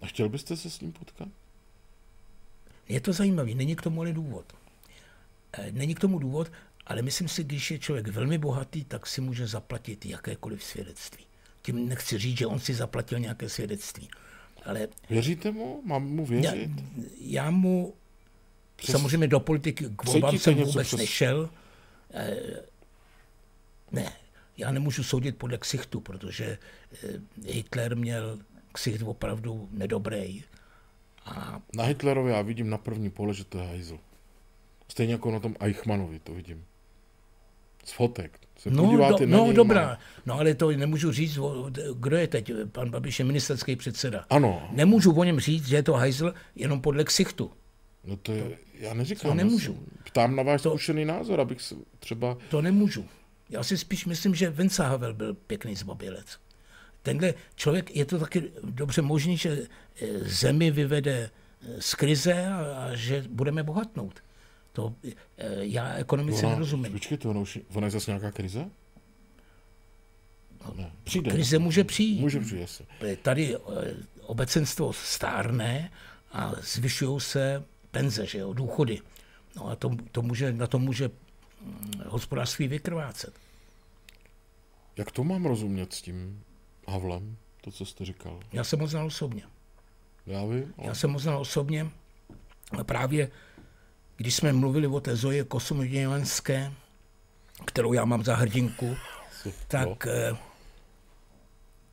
A 0.00 0.06
chtěl 0.06 0.28
byste 0.28 0.56
se 0.56 0.70
s 0.70 0.80
ním 0.80 0.92
potkat? 0.92 1.28
Je 2.88 3.00
to 3.00 3.12
zajímavý, 3.12 3.54
není 3.54 3.76
k 3.76 3.82
tomu 3.82 4.00
ale 4.00 4.12
důvod. 4.12 4.44
Eh, 5.52 5.72
není 5.72 5.94
k 5.94 6.00
tomu 6.00 6.18
důvod, 6.18 6.52
ale 6.86 7.02
myslím 7.02 7.28
si, 7.28 7.44
když 7.44 7.70
je 7.70 7.78
člověk 7.78 8.08
velmi 8.08 8.38
bohatý, 8.38 8.84
tak 8.84 9.06
si 9.06 9.20
může 9.20 9.46
zaplatit 9.46 10.06
jakékoliv 10.06 10.64
svědectví. 10.64 11.24
Tím 11.62 11.88
nechci 11.88 12.18
říct, 12.18 12.38
že 12.38 12.46
on 12.46 12.60
si 12.60 12.74
zaplatil 12.74 13.18
nějaké 13.18 13.48
svědectví. 13.48 14.08
Ale 14.64 14.88
Věříte 15.10 15.50
mu? 15.50 15.82
Mám 15.84 16.02
mu 16.02 16.26
věřit? 16.26 16.70
Já, 16.70 17.44
já 17.44 17.50
mu 17.50 17.94
přes... 18.76 18.92
samozřejmě 18.92 19.28
do 19.28 19.40
politiky 19.40 19.84
k 19.96 20.04
volbám 20.04 20.38
jsem 20.38 20.54
vůbec 20.54 20.86
přes... 20.86 21.00
nešel. 21.00 21.50
E, 22.14 22.36
ne, 23.92 24.12
já 24.60 24.72
nemůžu 24.72 25.02
soudit 25.02 25.36
podle 25.36 25.58
ksichtu, 25.58 26.00
protože 26.00 26.58
eh, 27.04 27.08
Hitler 27.46 27.96
měl 27.96 28.38
ksicht 28.72 29.02
opravdu 29.02 29.68
nedobrý. 29.72 30.44
A... 31.24 31.60
Na 31.74 31.84
Hitlerovi 31.84 32.30
já 32.30 32.42
vidím 32.42 32.70
na 32.70 32.78
první 32.78 33.10
pole, 33.10 33.34
že 33.34 33.44
to 33.44 33.58
je 33.58 33.66
hajzl. 33.66 33.98
Stejně 34.88 35.12
jako 35.12 35.30
na 35.30 35.40
tom 35.40 35.54
Eichmannovi 35.60 36.18
to 36.18 36.34
vidím. 36.34 36.64
Z 37.84 37.92
fotek. 37.92 38.38
Se 38.56 38.70
no, 38.70 38.96
do, 38.96 39.26
no 39.26 39.44
něj, 39.44 39.54
dobrá, 39.54 39.86
má... 39.86 39.98
no 40.26 40.34
ale 40.34 40.54
to 40.54 40.70
nemůžu 40.70 41.12
říct, 41.12 41.38
kdo 41.94 42.16
je 42.16 42.26
teď, 42.26 42.52
pan 42.72 42.90
Babiš 42.90 43.18
je 43.18 43.24
ministerský 43.24 43.76
předseda. 43.76 44.24
Ano. 44.30 44.68
Nemůžu 44.72 45.12
o 45.12 45.24
něm 45.24 45.40
říct, 45.40 45.68
že 45.68 45.76
je 45.76 45.82
to 45.82 45.92
hajzl 45.92 46.34
jenom 46.56 46.80
podle 46.80 47.04
ksichtu. 47.04 47.50
No 48.04 48.16
to 48.16 48.32
je, 48.32 48.58
já 48.74 48.94
neříkám. 48.94 49.30
To 49.30 49.34
nemůžu. 49.34 49.78
Ptám 50.04 50.36
na 50.36 50.42
váš 50.42 50.62
to, 50.62 50.70
zkušený 50.70 51.04
názor, 51.04 51.40
abych 51.40 51.58
třeba... 51.98 52.36
To 52.50 52.62
nemůžu. 52.62 53.06
Já 53.50 53.62
si 53.62 53.78
spíš 53.78 54.06
myslím, 54.06 54.34
že 54.34 54.50
Vince 54.50 54.82
Havel 54.82 55.14
byl 55.14 55.34
pěkný 55.34 55.76
zbabělec. 55.76 56.38
tenhle 57.02 57.34
člověk, 57.54 57.96
je 57.96 58.04
to 58.04 58.18
taky 58.18 58.50
dobře 58.64 59.02
možný, 59.02 59.36
že 59.36 59.66
eh, 60.02 60.06
zemi 60.18 60.70
vyvede 60.70 61.30
eh, 61.62 61.82
z 61.82 61.94
krize 61.94 62.46
a, 62.46 62.56
a 62.56 62.94
že 62.94 63.24
budeme 63.28 63.62
bohatnout. 63.62 64.22
To 64.72 64.94
já 65.60 65.94
ekonomice 65.94 66.46
ona, 66.46 66.54
nerozumím. 66.54 66.92
Počkejte, 66.92 67.28
ona, 67.28 67.40
už, 67.40 67.58
ona 67.74 67.86
je 67.86 67.90
zase 67.90 68.10
nějaká 68.10 68.30
krize? 68.30 68.70
Ne, 70.74 70.92
přijde. 71.04 71.30
Krize 71.30 71.58
může 71.58 71.84
přijít. 71.84 72.20
Může 72.20 72.40
přijít, 72.40 72.60
jasně. 72.60 72.86
Tady 73.22 73.56
obecenstvo 74.22 74.92
stárne 74.92 75.90
a 76.32 76.52
zvyšují 76.62 77.20
se 77.20 77.64
penze, 77.90 78.26
že 78.26 78.38
jo, 78.38 78.52
důchody. 78.52 79.00
No 79.56 79.68
a 79.68 79.76
to, 79.76 79.90
to 80.12 80.22
může, 80.22 80.52
na 80.52 80.66
to 80.66 80.78
může 80.78 81.10
hospodářství 82.06 82.68
vykrvácet. 82.68 83.34
Jak 84.96 85.10
to 85.10 85.24
mám 85.24 85.46
rozumět 85.46 85.92
s 85.92 86.02
tím 86.02 86.44
Havlem, 86.88 87.36
to, 87.60 87.70
co 87.70 87.86
jste 87.86 88.04
říkal? 88.04 88.40
Já 88.52 88.64
jsem 88.64 88.80
ho 88.80 88.86
znal 88.86 89.06
osobně. 89.06 89.42
Já 90.26 90.44
vím. 90.44 90.74
Ale... 90.78 90.88
Já 90.88 90.94
jsem 90.94 91.12
ho 91.12 91.18
znal 91.18 91.40
osobně 91.40 91.90
a 92.78 92.84
právě 92.84 93.30
když 94.16 94.34
jsme 94.34 94.52
mluvili 94.52 94.86
o 94.86 95.00
té 95.00 95.16
Zoje 95.16 95.44
Kosomodělanské, 95.44 96.72
kterou 97.64 97.92
já 97.92 98.04
mám 98.04 98.24
za 98.24 98.36
hrdinku, 98.36 98.96
tak 99.68 100.06
no. 100.06 100.38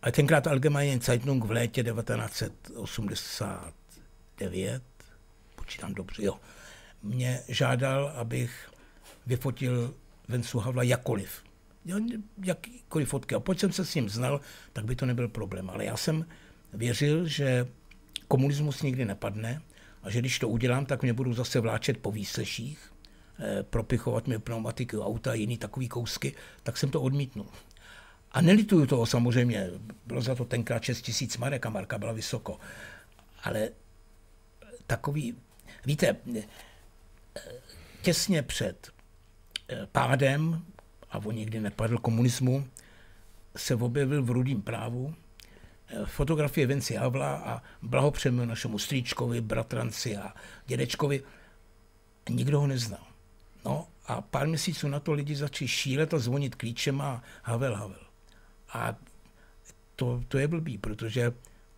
a 0.01 0.11
tenkrát 0.11 0.47
Allgemeine 0.47 1.01
Zeitung 1.01 1.45
v 1.45 1.51
létě 1.51 1.83
1989, 1.83 4.83
počítám 5.55 5.93
dobře, 5.93 6.23
jo, 6.23 6.39
mě 7.03 7.43
žádal, 7.47 8.11
abych 8.15 8.69
vyfotil 9.27 9.93
Vencu 10.27 10.59
Havla 10.59 10.83
jakoliv 10.83 11.47
jakýkoliv 12.43 13.09
fotky. 13.09 13.35
A 13.35 13.39
pokud 13.39 13.59
jsem 13.59 13.71
se 13.71 13.85
s 13.85 13.95
ním 13.95 14.09
znal, 14.09 14.41
tak 14.73 14.85
by 14.85 14.95
to 14.95 15.05
nebyl 15.05 15.27
problém. 15.27 15.69
Ale 15.69 15.85
já 15.85 15.97
jsem 15.97 16.25
věřil, 16.73 17.27
že 17.27 17.67
komunismus 18.27 18.81
nikdy 18.81 19.05
nepadne 19.05 19.61
a 20.03 20.09
že 20.09 20.19
když 20.19 20.39
to 20.39 20.49
udělám, 20.49 20.85
tak 20.85 21.01
mě 21.01 21.13
budou 21.13 21.33
zase 21.33 21.59
vláčet 21.59 21.97
po 21.97 22.11
výsleších, 22.11 22.93
eh, 23.39 23.63
propichovat 23.63 24.27
mi 24.27 24.39
pneumatiky 24.39 24.97
auta 24.97 25.31
a 25.31 25.33
jiný 25.33 25.57
takový 25.57 25.87
kousky, 25.87 26.35
tak 26.63 26.77
jsem 26.77 26.89
to 26.89 27.01
odmítnul. 27.01 27.47
A 28.31 28.41
nelituju 28.41 28.85
toho 28.85 29.05
samozřejmě, 29.05 29.71
bylo 30.05 30.21
za 30.21 30.35
to 30.35 30.45
tenkrát 30.45 30.83
6 30.83 31.01
tisíc 31.01 31.37
marek 31.37 31.65
a 31.65 31.69
marka 31.69 31.97
byla 31.97 32.11
vysoko. 32.11 32.59
Ale 33.43 33.69
takový, 34.87 35.35
víte, 35.85 36.15
eh, 36.37 36.43
těsně 38.01 38.43
před 38.43 38.96
pádem 39.91 40.65
a 41.11 41.17
on 41.17 41.35
nikdy 41.35 41.59
nepadl 41.59 41.97
komunismu, 41.97 42.67
se 43.55 43.75
objevil 43.75 44.23
v 44.23 44.29
rudým 44.29 44.61
právu 44.61 45.15
eh, 45.87 46.05
fotografie 46.05 46.67
Vinci 46.67 46.95
Havla 46.95 47.35
a 47.35 47.61
blahopřejeme 47.81 48.45
našemu 48.45 48.79
strýčkovi, 48.79 49.41
bratranci 49.41 50.17
a 50.17 50.33
dědečkovi. 50.67 51.23
Nikdo 52.29 52.59
ho 52.59 52.67
neznal. 52.67 53.07
No 53.65 53.87
a 54.05 54.21
pár 54.21 54.47
měsíců 54.47 54.87
na 54.87 54.99
to 54.99 55.13
lidi 55.13 55.35
začali 55.35 55.67
šílet 55.67 56.13
a 56.13 56.19
zvonit 56.19 56.55
klíčem 56.55 57.01
a 57.01 57.23
Havel, 57.43 57.75
Havel. 57.75 58.07
A 58.73 58.95
to, 59.95 60.23
to 60.27 60.37
je 60.37 60.47
blbý, 60.47 60.77
protože 60.77 61.31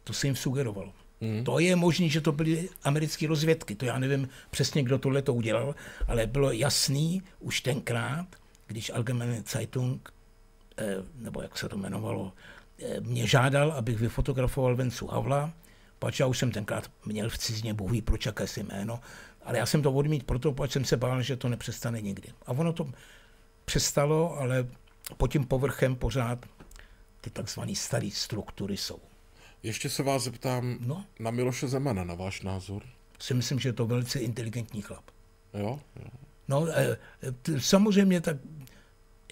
to 0.04 0.14
se 0.14 0.28
jim 0.28 0.36
sugerovalo. 0.36 0.94
Mm. 1.22 1.44
To 1.44 1.60
je 1.60 1.76
možné, 1.76 2.10
že 2.10 2.22
to 2.22 2.32
byly 2.32 2.70
americké 2.84 3.28
rozvědky, 3.28 3.76
to 3.76 3.86
já 3.86 4.00
nevím 4.00 4.30
přesně, 4.52 4.84
kdo 4.84 4.98
tohle 4.98 5.22
to 5.22 5.34
udělal, 5.34 5.76
ale 6.08 6.28
bylo 6.28 6.52
jasný 6.52 7.24
už 7.40 7.62
tenkrát, 7.62 8.28
když 8.68 8.90
Allgemeine 8.90 9.44
Zeitung, 9.52 10.14
eh, 10.78 10.96
nebo 11.16 11.42
jak 11.42 11.58
se 11.58 11.70
to 11.70 11.76
jmenovalo, 11.76 12.34
eh, 12.80 13.02
mě 13.02 13.28
žádal, 13.28 13.72
abych 13.72 14.00
vyfotografoval 14.00 14.76
Vencu 14.76 15.08
Havla, 15.08 15.54
pač 16.00 16.20
já 16.20 16.26
už 16.26 16.38
jsem 16.38 16.52
tenkrát 16.52 16.92
měl 17.06 17.30
v 17.30 17.38
cizině, 17.38 17.74
bohu 17.74 17.90
ví 17.90 18.02
proč, 18.02 18.26
jaké 18.26 18.48
si 18.48 18.64
jméno, 18.64 19.00
ale 19.44 19.58
já 19.58 19.66
jsem 19.66 19.82
to 19.82 19.92
odmít 19.92 20.24
proto, 20.24 20.52
protože 20.52 20.74
jsem 20.74 20.86
se 20.86 20.98
bál, 20.98 21.22
že 21.22 21.36
to 21.36 21.50
nepřestane 21.50 22.02
nikdy. 22.02 22.30
A 22.46 22.52
ono 22.52 22.74
to 22.74 22.92
přestalo, 23.66 24.38
ale 24.38 24.68
pod 25.18 25.32
tím 25.32 25.46
povrchem 25.46 25.96
pořád 25.96 26.46
ty 27.22 27.30
takzvané 27.30 27.76
staré 27.76 28.10
struktury 28.14 28.78
jsou. 28.78 29.00
Ještě 29.64 29.90
se 29.90 30.04
vás 30.04 30.24
zeptám 30.24 30.78
no? 30.80 31.06
na 31.20 31.32
Miloše 31.32 31.68
Zemana, 31.68 32.04
na 32.04 32.14
váš 32.14 32.42
názor. 32.42 32.84
Si 33.20 33.34
myslím, 33.34 33.60
že 33.60 33.70
je 33.70 33.74
to 33.74 33.86
velice 33.86 34.20
inteligentní 34.20 34.82
chlap. 34.82 35.04
Jo, 35.54 35.80
jo. 35.96 36.10
No, 36.48 36.68
eh, 36.70 36.98
samozřejmě 37.60 38.22
tak 38.22 38.38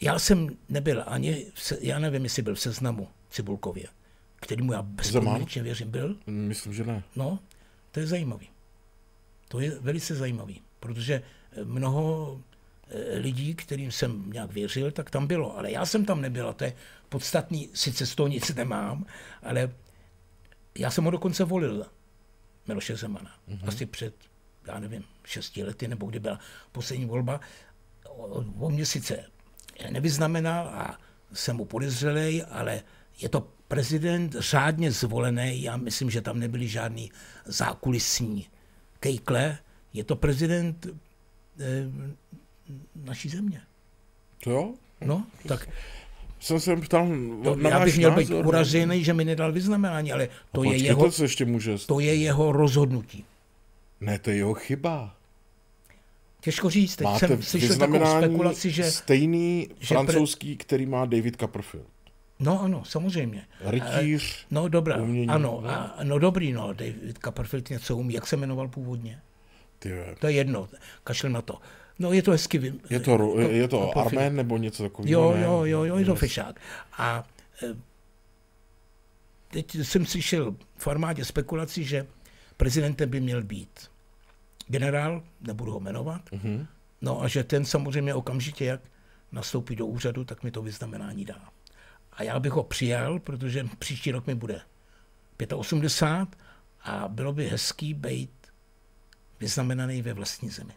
já 0.02 0.20
jsem 0.20 0.50
nebyl 0.70 1.04
ani, 1.08 1.46
se, 1.56 1.78
já 1.82 2.00
nevím, 2.00 2.24
jestli 2.24 2.42
byl 2.42 2.56
v 2.56 2.60
seznamu 2.60 3.08
Cibulkově, 3.30 3.88
kterýmu 4.36 4.74
já 4.74 4.82
bezpodmínečně 4.82 5.64
věřím, 5.64 5.92
byl? 5.92 6.18
Myslím, 6.28 6.74
že 6.74 6.84
ne. 6.84 7.04
No, 7.16 7.40
to 7.92 8.00
je 8.00 8.08
zajímavý. 8.08 8.50
To 9.48 9.60
je 9.60 9.80
velice 9.80 10.16
zajímavý, 10.16 10.62
protože 10.80 11.24
mnoho 11.64 12.42
eh, 12.90 13.18
lidí, 13.18 13.56
kterým 13.56 13.92
jsem 13.92 14.32
nějak 14.32 14.54
věřil, 14.54 14.92
tak 14.92 15.10
tam 15.10 15.28
bylo. 15.28 15.58
Ale 15.58 15.72
já 15.72 15.86
jsem 15.86 16.06
tam 16.06 16.22
nebyl 16.22 16.50
a 16.50 16.54
to 16.54 16.64
je 16.64 16.74
podstatný, 17.10 17.70
sice 17.74 18.06
z 18.06 18.16
toho 18.16 18.28
nic 18.28 18.56
nemám, 18.56 19.06
ale 19.44 19.72
já 20.78 20.92
jsem 20.92 21.04
ho 21.04 21.12
dokonce 21.12 21.44
volil, 21.44 21.86
Miloše 22.68 22.96
Zemana. 22.96 23.32
Mm-hmm. 23.50 23.68
Asi 23.68 23.86
před, 23.86 24.16
já 24.68 24.80
nevím, 24.80 25.04
šesti 25.26 25.64
lety, 25.64 25.88
nebo 25.88 26.06
kdy 26.06 26.20
byla 26.20 26.40
poslední 26.72 27.06
volba. 27.06 27.40
On 28.60 28.74
mě 28.74 28.86
sice 28.86 29.26
nevyznamenal 29.90 30.68
a 30.68 31.00
jsem 31.34 31.56
mu 31.56 31.66
podezřelej, 31.66 32.46
ale 32.50 32.82
je 33.20 33.30
to 33.30 33.48
prezident 33.68 34.36
řádně 34.40 34.92
zvolený, 34.92 35.62
já 35.64 35.78
myslím, 35.78 36.10
že 36.10 36.22
tam 36.22 36.40
nebyly 36.40 36.68
žádný 36.68 37.12
zákulisní 37.46 38.48
kejkle, 39.00 39.58
je 39.94 40.04
to 40.04 40.16
prezident 40.16 40.86
e, 40.86 40.92
naší 42.96 43.30
země. 43.30 43.62
To 44.44 44.52
jo? 44.52 44.74
No, 45.02 45.26
tak 45.48 45.70
jsem 46.40 46.60
se 46.60 46.76
ptal 46.76 47.08
to, 47.44 47.56
na 47.56 47.70
Já 47.70 47.80
bych 47.80 47.98
měl 47.98 48.12
být 48.12 48.30
uražený, 48.30 49.04
že 49.04 49.14
mi 49.14 49.26
nedal 49.26 49.52
vyznamenání, 49.52 50.12
ale 50.12 50.30
to, 50.52 50.64
je 50.64 50.78
jeho, 50.78 51.12
to, 51.12 51.24
ještě 51.24 51.46
může... 51.46 51.78
to 51.78 52.00
je 52.00 52.16
jeho 52.16 52.52
rozhodnutí. 52.52 53.26
Ne, 54.02 54.20
to 54.20 54.30
je 54.30 54.36
jeho 54.36 54.54
chyba. 54.54 55.16
Těžko 56.42 56.70
říct, 56.70 56.96
teď 56.96 57.06
Máte 57.06 57.28
jsem 57.28 57.44
slyšel 57.44 57.78
takovou 57.78 58.18
spekulaci, 58.18 58.72
že... 58.72 58.92
stejný 58.92 59.70
že 59.80 59.88
francouzský, 59.88 60.56
pre... 60.56 60.64
který 60.64 60.86
má 60.86 61.06
David 61.06 61.36
Copperfield. 61.40 61.88
No 62.40 62.62
ano, 62.62 62.84
samozřejmě. 62.86 63.46
Rytíř. 63.62 64.46
No 64.52 64.68
dobrá, 64.68 64.98
umění, 64.98 65.28
ano, 65.28 65.60
no. 65.64 65.70
A, 65.70 65.98
no 66.04 66.20
dobrý, 66.20 66.54
no, 66.54 66.74
David 66.74 67.18
Copperfield 67.24 67.70
něco 67.70 67.98
umí. 67.98 68.14
Jak 68.14 68.28
se 68.28 68.38
jmenoval 68.38 68.68
původně? 68.68 69.20
Ty 69.80 69.94
to 70.20 70.28
je 70.28 70.34
jedno, 70.34 70.68
kašle 71.04 71.30
na 71.30 71.42
to. 71.42 71.60
No 72.00 72.14
je 72.14 72.22
to 72.24 72.32
hezky. 72.32 72.58
Vím. 72.58 72.80
Je 72.90 73.00
to, 73.00 73.40
je 73.40 73.68
to 73.68 73.98
Armén 73.98 74.36
nebo 74.36 74.58
něco 74.58 74.84
takového? 74.84 75.12
Jo, 75.12 75.36
jo, 75.42 75.66
jo, 75.66 75.84
jo, 75.84 75.98
je 75.98 76.06
to 76.06 76.16
fešák. 76.16 76.60
A 76.98 77.28
e, 77.64 77.76
teď 79.52 79.76
jsem 79.76 80.06
slyšel 80.06 80.56
v 80.78 80.88
armádě 80.88 81.26
spekulaci, 81.26 81.84
že 81.84 82.08
prezidentem 82.58 83.10
by 83.10 83.20
měl 83.20 83.44
být 83.44 83.90
generál, 84.68 85.24
nebudu 85.42 85.72
ho 85.72 85.80
jmenovat, 85.80 86.22
mm-hmm. 86.32 86.68
no 87.02 87.22
a 87.22 87.28
že 87.28 87.44
ten 87.44 87.66
samozřejmě 87.66 88.14
okamžitě, 88.14 88.66
jak 88.66 88.82
nastoupí 89.32 89.76
do 89.76 89.86
úřadu, 89.86 90.24
tak 90.24 90.44
mi 90.44 90.52
to 90.52 90.62
vyznamenání 90.62 91.26
dá. 91.26 91.50
A 92.12 92.24
já 92.24 92.40
bych 92.40 92.52
ho 92.52 92.64
přijal, 92.64 93.20
protože 93.20 93.68
příští 93.80 94.12
rok 94.12 94.28
mi 94.28 94.36
bude 94.36 94.62
85 95.56 96.40
a 96.84 97.08
bylo 97.08 97.34
by 97.34 97.48
hezký 97.48 97.94
být 97.94 98.32
vyznamenaný 99.40 100.02
ve 100.02 100.14
vlastní 100.14 100.50
zemi. 100.50 100.74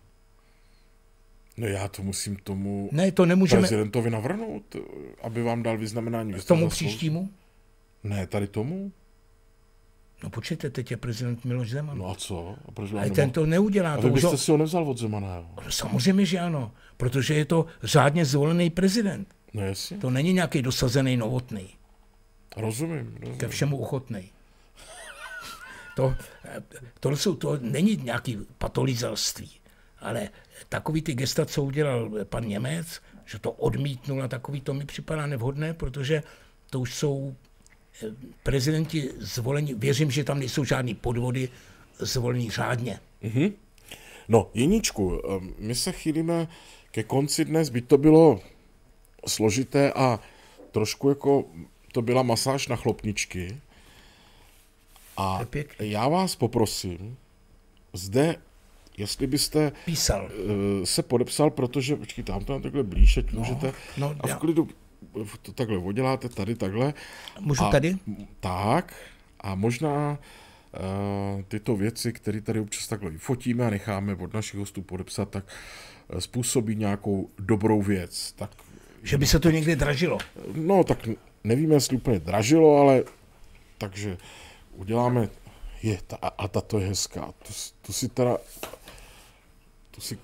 No 1.56 1.66
já 1.66 1.88
to 1.88 2.02
musím 2.02 2.36
tomu 2.36 2.88
ne, 2.92 3.12
to 3.12 3.26
nemůžeme... 3.26 3.60
prezidentovi 3.60 4.10
navrhnout, 4.10 4.76
aby 5.22 5.42
vám 5.42 5.62
dal 5.62 5.78
vyznamenání. 5.78 6.34
Tomu 6.46 6.68
příštímu? 6.68 7.28
Ne, 8.04 8.26
tady 8.26 8.46
tomu? 8.46 8.92
No 10.24 10.30
počkejte, 10.30 10.70
teď 10.70 10.90
je 10.90 10.96
prezident 10.96 11.44
Miloš 11.44 11.70
Zeman. 11.70 11.98
No 11.98 12.10
a 12.10 12.14
co? 12.14 12.56
A 12.68 12.70
proč 12.70 12.92
Ale 12.92 13.10
ten 13.10 13.30
to 13.30 13.46
neudělá. 13.46 13.94
A 13.94 14.00
vy 14.00 14.10
byste 14.10 14.38
si 14.38 14.50
ho 14.50 14.56
nevzal 14.56 14.90
od 14.90 14.98
Zemana, 14.98 15.36
jo? 15.36 15.46
No, 15.64 15.72
samozřejmě, 15.72 16.26
že 16.26 16.38
ano, 16.38 16.72
protože 16.96 17.34
je 17.34 17.44
to 17.44 17.66
řádně 17.82 18.24
zvolený 18.24 18.70
prezident. 18.70 19.28
No 19.54 19.62
jasně. 19.62 19.98
To 19.98 20.10
není 20.10 20.32
nějaký 20.32 20.62
dosazený 20.62 21.16
novotný. 21.16 21.68
Rozumím. 22.56 23.16
rozumím. 23.20 23.38
Ke 23.38 23.48
všemu 23.48 23.78
ochotný. 23.78 24.30
To, 25.96 26.14
to, 27.00 27.16
jsou, 27.16 27.34
to 27.34 27.58
není 27.60 27.96
nějaký 27.96 28.38
patolizalství, 28.58 29.50
ale 30.00 30.28
takový 30.68 31.02
ty 31.02 31.14
gesta, 31.14 31.46
co 31.46 31.62
udělal 31.62 32.10
pan 32.24 32.48
Němec, 32.48 33.00
že 33.26 33.38
to 33.38 33.52
odmítnul 33.52 34.22
a 34.22 34.28
takový, 34.28 34.60
to 34.60 34.74
mi 34.74 34.84
připadá 34.84 35.26
nevhodné, 35.26 35.74
protože 35.74 36.22
to 36.70 36.80
už 36.80 36.94
jsou 36.94 37.34
prezidenti 38.42 39.10
zvolení, 39.18 39.74
věřím, 39.74 40.10
že 40.10 40.24
tam 40.24 40.38
nejsou 40.38 40.64
žádný 40.64 40.94
podvody, 40.94 41.48
zvolení 41.98 42.50
řádně. 42.50 43.00
Mm-hmm. 43.22 43.52
No, 44.28 44.50
Jeničku, 44.54 45.20
ehm, 45.28 45.54
my 45.58 45.74
se 45.74 45.92
chýlíme 45.92 46.48
ke 46.90 47.02
konci 47.02 47.44
dnes, 47.44 47.68
by 47.68 47.80
to 47.80 47.98
bylo 47.98 48.40
složité 49.26 49.92
a 49.92 50.20
trošku 50.72 51.08
jako 51.08 51.44
to 51.92 52.02
byla 52.02 52.22
masáž 52.22 52.68
na 52.68 52.76
chlopničky. 52.76 53.60
A 55.16 55.40
já 55.78 56.08
vás 56.08 56.36
poprosím, 56.36 57.16
zde, 57.92 58.36
jestli 59.00 59.26
byste 59.26 59.72
Písal. 59.84 60.24
Uh, 60.24 60.84
se 60.84 61.02
podepsal, 61.02 61.50
protože, 61.50 61.96
počkej, 61.96 62.24
tam 62.24 62.44
to 62.44 62.60
takhle 62.60 62.82
blíž, 62.82 63.16
ať 63.16 63.32
no, 63.32 63.38
můžete, 63.38 63.72
no, 63.96 64.16
a 64.20 64.26
v 64.26 64.36
klidu 64.36 64.68
to 65.42 65.52
takhle 65.52 65.78
oděláte 65.78 66.28
tady 66.28 66.54
takhle. 66.54 66.94
Můžu 67.40 67.64
a, 67.64 67.70
tady? 67.70 67.96
Tak, 68.40 68.94
a 69.40 69.54
možná 69.54 70.18
uh, 70.18 71.42
tyto 71.48 71.76
věci, 71.76 72.12
které 72.12 72.40
tady 72.40 72.60
občas 72.60 72.88
takhle 72.88 73.18
fotíme 73.18 73.66
a 73.66 73.70
necháme 73.70 74.14
od 74.14 74.34
našich 74.34 74.60
hostů 74.60 74.82
podepsat, 74.82 75.28
tak 75.28 75.44
uh, 76.12 76.18
způsobí 76.18 76.76
nějakou 76.76 77.28
dobrou 77.38 77.82
věc. 77.82 78.32
Tak, 78.32 78.50
že 79.02 79.18
by 79.18 79.26
se 79.26 79.40
to 79.40 79.50
někdy 79.50 79.76
dražilo? 79.76 80.18
No, 80.54 80.84
tak 80.84 81.08
nevíme, 81.44 81.74
jestli 81.74 81.96
úplně 81.96 82.18
dražilo, 82.18 82.76
ale 82.76 83.04
takže 83.78 84.18
uděláme, 84.72 85.28
je, 85.82 85.98
ta, 86.06 86.16
a 86.16 86.48
tato 86.48 86.78
je 86.78 86.86
hezká, 86.86 87.20
to, 87.20 87.52
to 87.82 87.92
si 87.92 88.08
teda, 88.08 88.36
to 90.00 90.06
si 90.06 90.18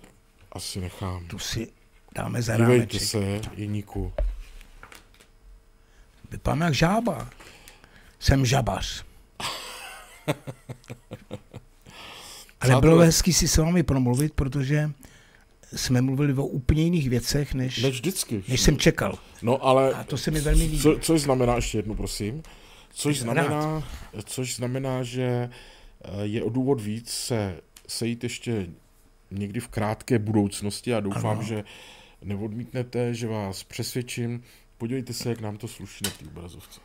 asi 0.52 0.80
nechám. 0.80 1.26
Tu 1.26 1.38
si 1.38 1.68
dáme 2.14 2.42
za 2.42 2.56
Dívejte 2.56 2.98
se, 2.98 3.40
Jiníku. 3.56 4.12
Vypadám 6.30 6.60
jak 6.60 6.74
žába. 6.74 7.30
Jsem 8.18 8.46
žabař. 8.46 9.04
Ale 12.60 12.80
bylo 12.80 12.98
hezký 12.98 13.32
si 13.32 13.48
s 13.48 13.56
vámi 13.56 13.82
promluvit, 13.82 14.32
protože 14.34 14.90
jsme 15.76 16.02
mluvili 16.02 16.34
o 16.34 16.46
úplně 16.46 16.82
jiných 16.82 17.10
věcech, 17.10 17.54
než, 17.54 17.82
než, 17.82 17.94
vždycky. 17.94 18.44
než 18.48 18.60
jsem 18.60 18.78
čekal. 18.78 19.18
No 19.42 19.64
ale... 19.64 19.94
A 19.94 20.04
to 20.04 20.18
se 20.18 20.30
mi 20.30 20.40
velmi 20.40 20.64
líbí. 20.64 20.80
Co, 20.80 20.98
což 21.00 21.20
znamená, 21.20 21.54
ještě 21.56 21.78
jednu 21.78 21.94
prosím, 21.94 22.42
což 22.90 23.18
znamená, 23.18 23.88
což 24.24 24.56
znamená, 24.56 25.02
že 25.02 25.50
eh, 26.04 26.10
je 26.22 26.42
o 26.42 26.50
důvod 26.50 26.80
víc 26.80 27.10
se 27.10 27.60
sejít 27.88 28.22
ještě 28.22 28.66
někdy 29.30 29.60
v 29.60 29.68
krátké 29.68 30.18
budoucnosti 30.18 30.94
a 30.94 31.00
doufám, 31.00 31.38
ano. 31.38 31.42
že 31.42 31.64
neodmítnete, 32.22 33.14
že 33.14 33.26
vás 33.26 33.64
přesvědčím. 33.64 34.42
Podívejte 34.78 35.12
se, 35.12 35.28
jak 35.28 35.40
nám 35.40 35.56
to 35.56 35.68
sluší 35.68 36.04
na 36.04 36.10
té 36.10 36.24
obrazovce. 36.24 36.80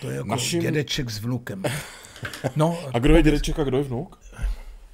To 0.00 0.10
je 0.10 0.16
jako 0.16 0.28
Našim... 0.28 0.60
dědeček 0.60 1.10
s 1.10 1.18
vnukem. 1.18 1.62
No, 2.56 2.78
a 2.94 2.98
kdo 2.98 3.16
je 3.16 3.22
dědeček 3.22 3.58
a 3.58 3.64
kdo 3.64 3.76
je 3.76 3.84
vnuk? 3.84 4.17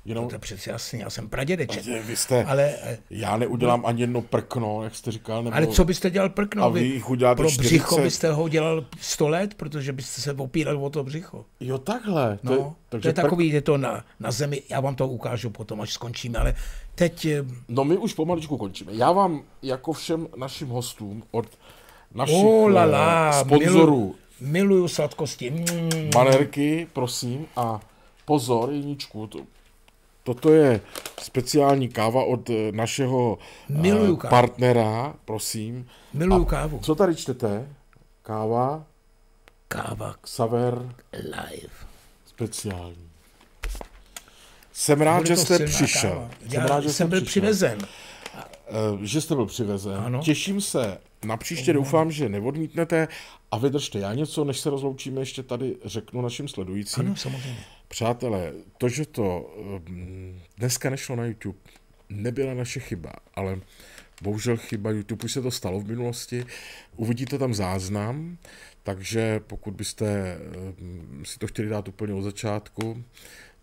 Jenom... 0.05 0.28
To 0.28 0.34
je 0.34 0.38
přece 0.38 0.70
jasný, 0.70 1.00
já 1.00 1.11
jsem 1.11 1.28
pradědeček. 1.28 1.84
Vy 2.07 2.16
jste, 2.16 2.44
ale, 2.44 2.74
eh, 2.82 2.98
já 3.11 3.36
neudělám 3.36 3.80
no, 3.80 3.86
ani 3.86 4.00
jedno 4.00 4.22
prkno, 4.22 4.82
jak 4.82 4.94
jste 4.94 5.11
říkal. 5.11 5.42
Nebo... 5.42 5.57
Ale 5.57 5.66
co 5.66 5.84
byste 5.84 6.11
dělal 6.11 6.28
prkno? 6.28 6.64
A 6.64 6.68
vy 6.68 6.80
jich 6.80 7.11
uděláte 7.11 7.36
Pro 7.36 7.50
40... 7.50 7.68
břicho 7.68 7.98
byste 7.98 8.32
ho 8.32 8.48
dělal 8.48 8.84
100 9.00 9.28
let, 9.28 9.55
protože 9.55 9.92
byste 9.92 10.22
se 10.22 10.32
opíral 10.32 10.84
o 10.84 10.90
to 10.90 11.05
břicho. 11.05 11.44
Jo, 11.61 11.78
takhle. 11.78 12.38
No, 12.42 12.50
to 12.50 12.62
je, 12.62 12.72
takže 12.88 13.02
to 13.02 13.09
je 13.09 13.22
takový, 13.22 13.48
je 13.48 13.62
to 13.62 13.78
na, 13.78 14.05
na 14.20 14.30
zemi, 14.30 14.62
já 14.68 14.80
vám 14.80 14.94
to 14.94 15.09
ukážu 15.09 15.50
potom, 15.50 15.80
až 15.80 15.92
skončíme, 15.92 16.38
ale 16.38 16.55
teď... 16.94 17.24
Eh, 17.24 17.44
no 17.68 17.84
my 17.84 17.96
už 17.96 18.14
pomaličku 18.14 18.57
končíme. 18.57 18.92
Já 18.94 19.12
vám, 19.12 19.42
jako 19.62 19.92
všem 19.92 20.28
našim 20.36 20.68
hostům 20.68 21.22
od 21.30 21.46
našich 22.14 22.44
oh, 22.44 22.72
la, 22.72 22.84
la, 22.84 23.32
sponzorů... 23.32 23.96
Milu, 23.96 24.14
miluju 24.40 24.88
sladkosti. 24.88 25.50
Mm. 25.50 26.11
Manerky, 26.14 26.88
prosím, 26.92 27.46
a 27.57 27.80
pozor, 28.24 28.72
Jiničku, 28.72 29.26
to 29.26 29.38
Toto 30.25 30.53
je 30.53 30.81
speciální 31.22 31.89
káva 31.89 32.25
od 32.25 32.51
eh, 32.51 32.72
našeho 32.72 33.39
eh, 33.70 33.72
Miluju 33.81 34.16
kávu. 34.16 34.31
partnera, 34.31 35.14
prosím. 35.25 35.87
Miluju 36.12 36.43
A 36.43 36.47
kávu. 36.47 36.79
Co 36.83 36.95
tady 36.95 37.16
čtete? 37.16 37.68
Káva? 38.22 38.85
Káva. 39.68 40.14
Saver? 40.25 40.95
Live. 41.12 41.75
Speciální. 42.27 43.09
Jsem 44.72 45.01
rád, 45.01 45.27
že 45.27 45.37
jste 45.37 45.66
přišel. 45.66 46.11
Káva. 46.11 46.31
Jsem 46.41 46.53
Já 46.61 46.66
rád, 46.66 46.81
že 46.81 46.93
jsem 46.93 47.09
byl 47.09 47.20
přišel. 47.20 47.31
přivezen. 47.31 47.79
Eh, 48.68 49.07
že 49.07 49.20
jste 49.20 49.35
byl 49.35 49.47
přivezen. 49.47 49.95
Ano. 49.97 50.20
Těším 50.22 50.61
se 50.61 50.99
na 51.25 51.37
příště, 51.37 51.72
doufám, 51.72 52.11
že 52.12 52.29
neodmítnete 52.29 53.09
a 53.51 53.59
vydržte. 53.59 53.99
Já 53.99 54.14
něco, 54.14 54.45
než 54.45 54.61
se 54.61 54.70
rozloučíme, 54.70 55.20
ještě 55.20 55.43
tady 55.43 55.77
řeknu 55.85 56.20
našim 56.22 56.49
sledujícím. 56.49 57.07
Ano, 57.07 57.16
samozřejmě. 57.16 57.57
Přátelé, 57.95 58.53
to, 58.78 58.88
že 58.88 59.07
to 59.07 59.55
mm, 59.88 60.40
dneska 60.57 60.90
nešlo 60.90 61.16
na 61.16 61.24
YouTube, 61.24 61.59
nebyla 62.09 62.55
naše 62.55 62.80
chyba, 62.80 63.12
ale 63.34 63.61
bohužel 64.22 64.57
chyba 64.57 64.90
YouTube 64.90 65.24
už 65.24 65.32
se 65.32 65.42
to 65.42 65.51
stalo 65.51 65.80
v 65.80 65.88
minulosti. 65.88 66.47
Uvidíte 66.97 67.38
tam 67.38 67.55
záznam, 67.55 68.38
takže 68.82 69.40
pokud 69.47 69.74
byste 69.74 70.38
mm, 70.80 71.22
si 71.26 71.38
to 71.38 71.47
chtěli 71.47 71.68
dát 71.68 71.88
úplně 71.88 72.14
od 72.14 72.22
začátku, 72.22 73.05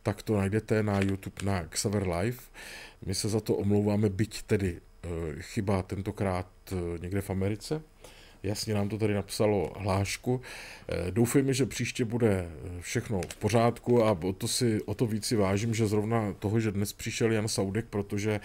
tak 0.03 0.23
to 0.23 0.37
najdete 0.37 0.83
na 0.83 0.99
YouTube 0.99 1.45
na 1.45 1.63
Xaver 1.63 2.07
Live. 2.07 2.39
My 3.05 3.15
se 3.15 3.29
za 3.29 3.39
to 3.39 3.55
omlouváme, 3.55 4.09
byť 4.09 4.41
tedy 4.41 4.81
eh, 5.03 5.07
chyba 5.41 5.83
tentokrát 5.83 6.47
eh, 6.71 6.75
někde 7.01 7.21
v 7.21 7.29
Americe. 7.29 7.81
Jasně 8.43 8.73
nám 8.73 8.89
to 8.89 8.97
tady 8.97 9.13
napsalo 9.13 9.73
hlášku. 9.77 10.41
Eh, 10.89 11.11
doufejme, 11.11 11.53
že 11.53 11.65
příště 11.65 12.05
bude 12.05 12.51
všechno 12.79 13.21
v 13.29 13.35
pořádku 13.35 14.03
a 14.03 14.11
o 14.11 14.33
to, 14.33 14.47
si, 14.47 14.81
o 14.81 14.93
to 14.93 15.05
víc 15.05 15.25
si 15.25 15.35
vážím, 15.35 15.73
že 15.73 15.87
zrovna 15.87 16.33
toho, 16.33 16.59
že 16.59 16.71
dnes 16.71 16.93
přišel 16.93 17.31
Jan 17.31 17.47
Saudek, 17.47 17.85
protože 17.85 18.39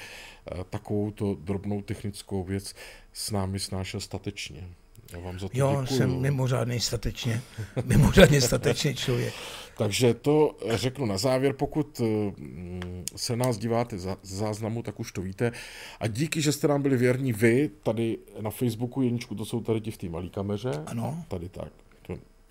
takovou 0.70 1.11
to 1.11 1.34
drobnou 1.34 1.82
technickou 1.82 2.44
věc 2.44 2.74
s 3.12 3.30
námi 3.30 3.61
snášel 3.61 4.01
statečně. 4.01 4.68
Já 5.13 5.19
vám 5.19 5.39
za 5.39 5.49
to 5.49 5.59
jo, 5.59 5.71
děkuju. 5.81 5.99
jsem 5.99 6.21
mimořádný 6.21 6.81
statečně, 6.81 7.43
mimořádně 7.85 8.41
statečný 8.41 8.95
člověk. 8.95 9.35
Takže 9.77 10.15
to 10.15 10.57
řeknu 10.71 11.07
na 11.07 11.19
závěr, 11.19 11.53
pokud 11.53 12.01
mm, 12.37 13.05
se 13.17 13.37
nás 13.37 13.59
díváte 13.59 13.99
za 13.99 14.17
záznamu, 14.23 14.83
tak 14.83 15.01
už 15.01 15.13
to 15.13 15.23
víte. 15.23 15.53
A 16.01 16.07
díky, 16.07 16.41
že 16.43 16.53
jste 16.53 16.69
nám 16.69 16.83
byli 16.83 16.97
věrní 16.97 17.33
vy, 17.33 17.71
tady 17.83 18.19
na 18.41 18.51
Facebooku, 18.51 19.03
Jeničku, 19.03 19.35
to 19.35 19.45
jsou 19.45 19.61
tady 19.61 19.81
ti 19.81 19.91
v 19.91 19.97
té 19.97 20.09
malé 20.09 20.29
kameře. 20.29 20.83
Ano. 20.87 21.25
Tady 21.29 21.49
tak. 21.49 21.73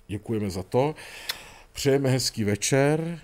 Děkujeme 0.08 0.50
za 0.50 0.64
to. 0.64 0.96
Přejeme 1.74 2.10
hezký 2.10 2.44
večer, 2.44 3.20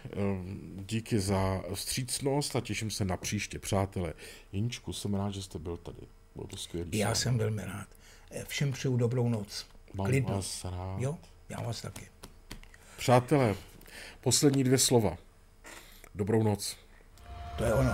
díky 0.86 1.20
za 1.20 1.64
vstřícnost 1.74 2.56
a 2.56 2.62
těším 2.62 2.92
se 2.92 3.06
na 3.06 3.18
příště, 3.18 3.60
přátelé. 3.60 4.14
Jeničku, 4.52 4.94
jsem 4.94 5.14
rád, 5.14 5.32
že 5.32 5.44
jste 5.44 5.60
byl 5.60 5.78
tady. 5.78 6.02
Bylo 6.36 6.48
to 6.48 6.58
skvělé. 6.58 6.88
Já 6.92 7.16
jsem 7.16 7.38
velmi 7.38 7.66
rád. 7.66 7.88
Všem 8.48 8.72
přeju 8.72 8.98
dobrou 8.98 9.30
noc. 9.30 9.66
Mám 9.94 10.08
Klidno. 10.08 10.36
vás 10.36 10.64
rád. 10.64 10.96
Jo, 11.00 11.18
já 11.50 11.62
vás 11.62 11.82
taky. 11.82 12.08
Přátelé, 12.98 13.56
poslední 14.22 14.64
dvě 14.64 14.78
slova. 14.78 15.18
Dobrou 16.16 16.44
noc. 16.44 16.78
To 17.58 17.64
je 17.64 17.74
ono. 17.74 17.92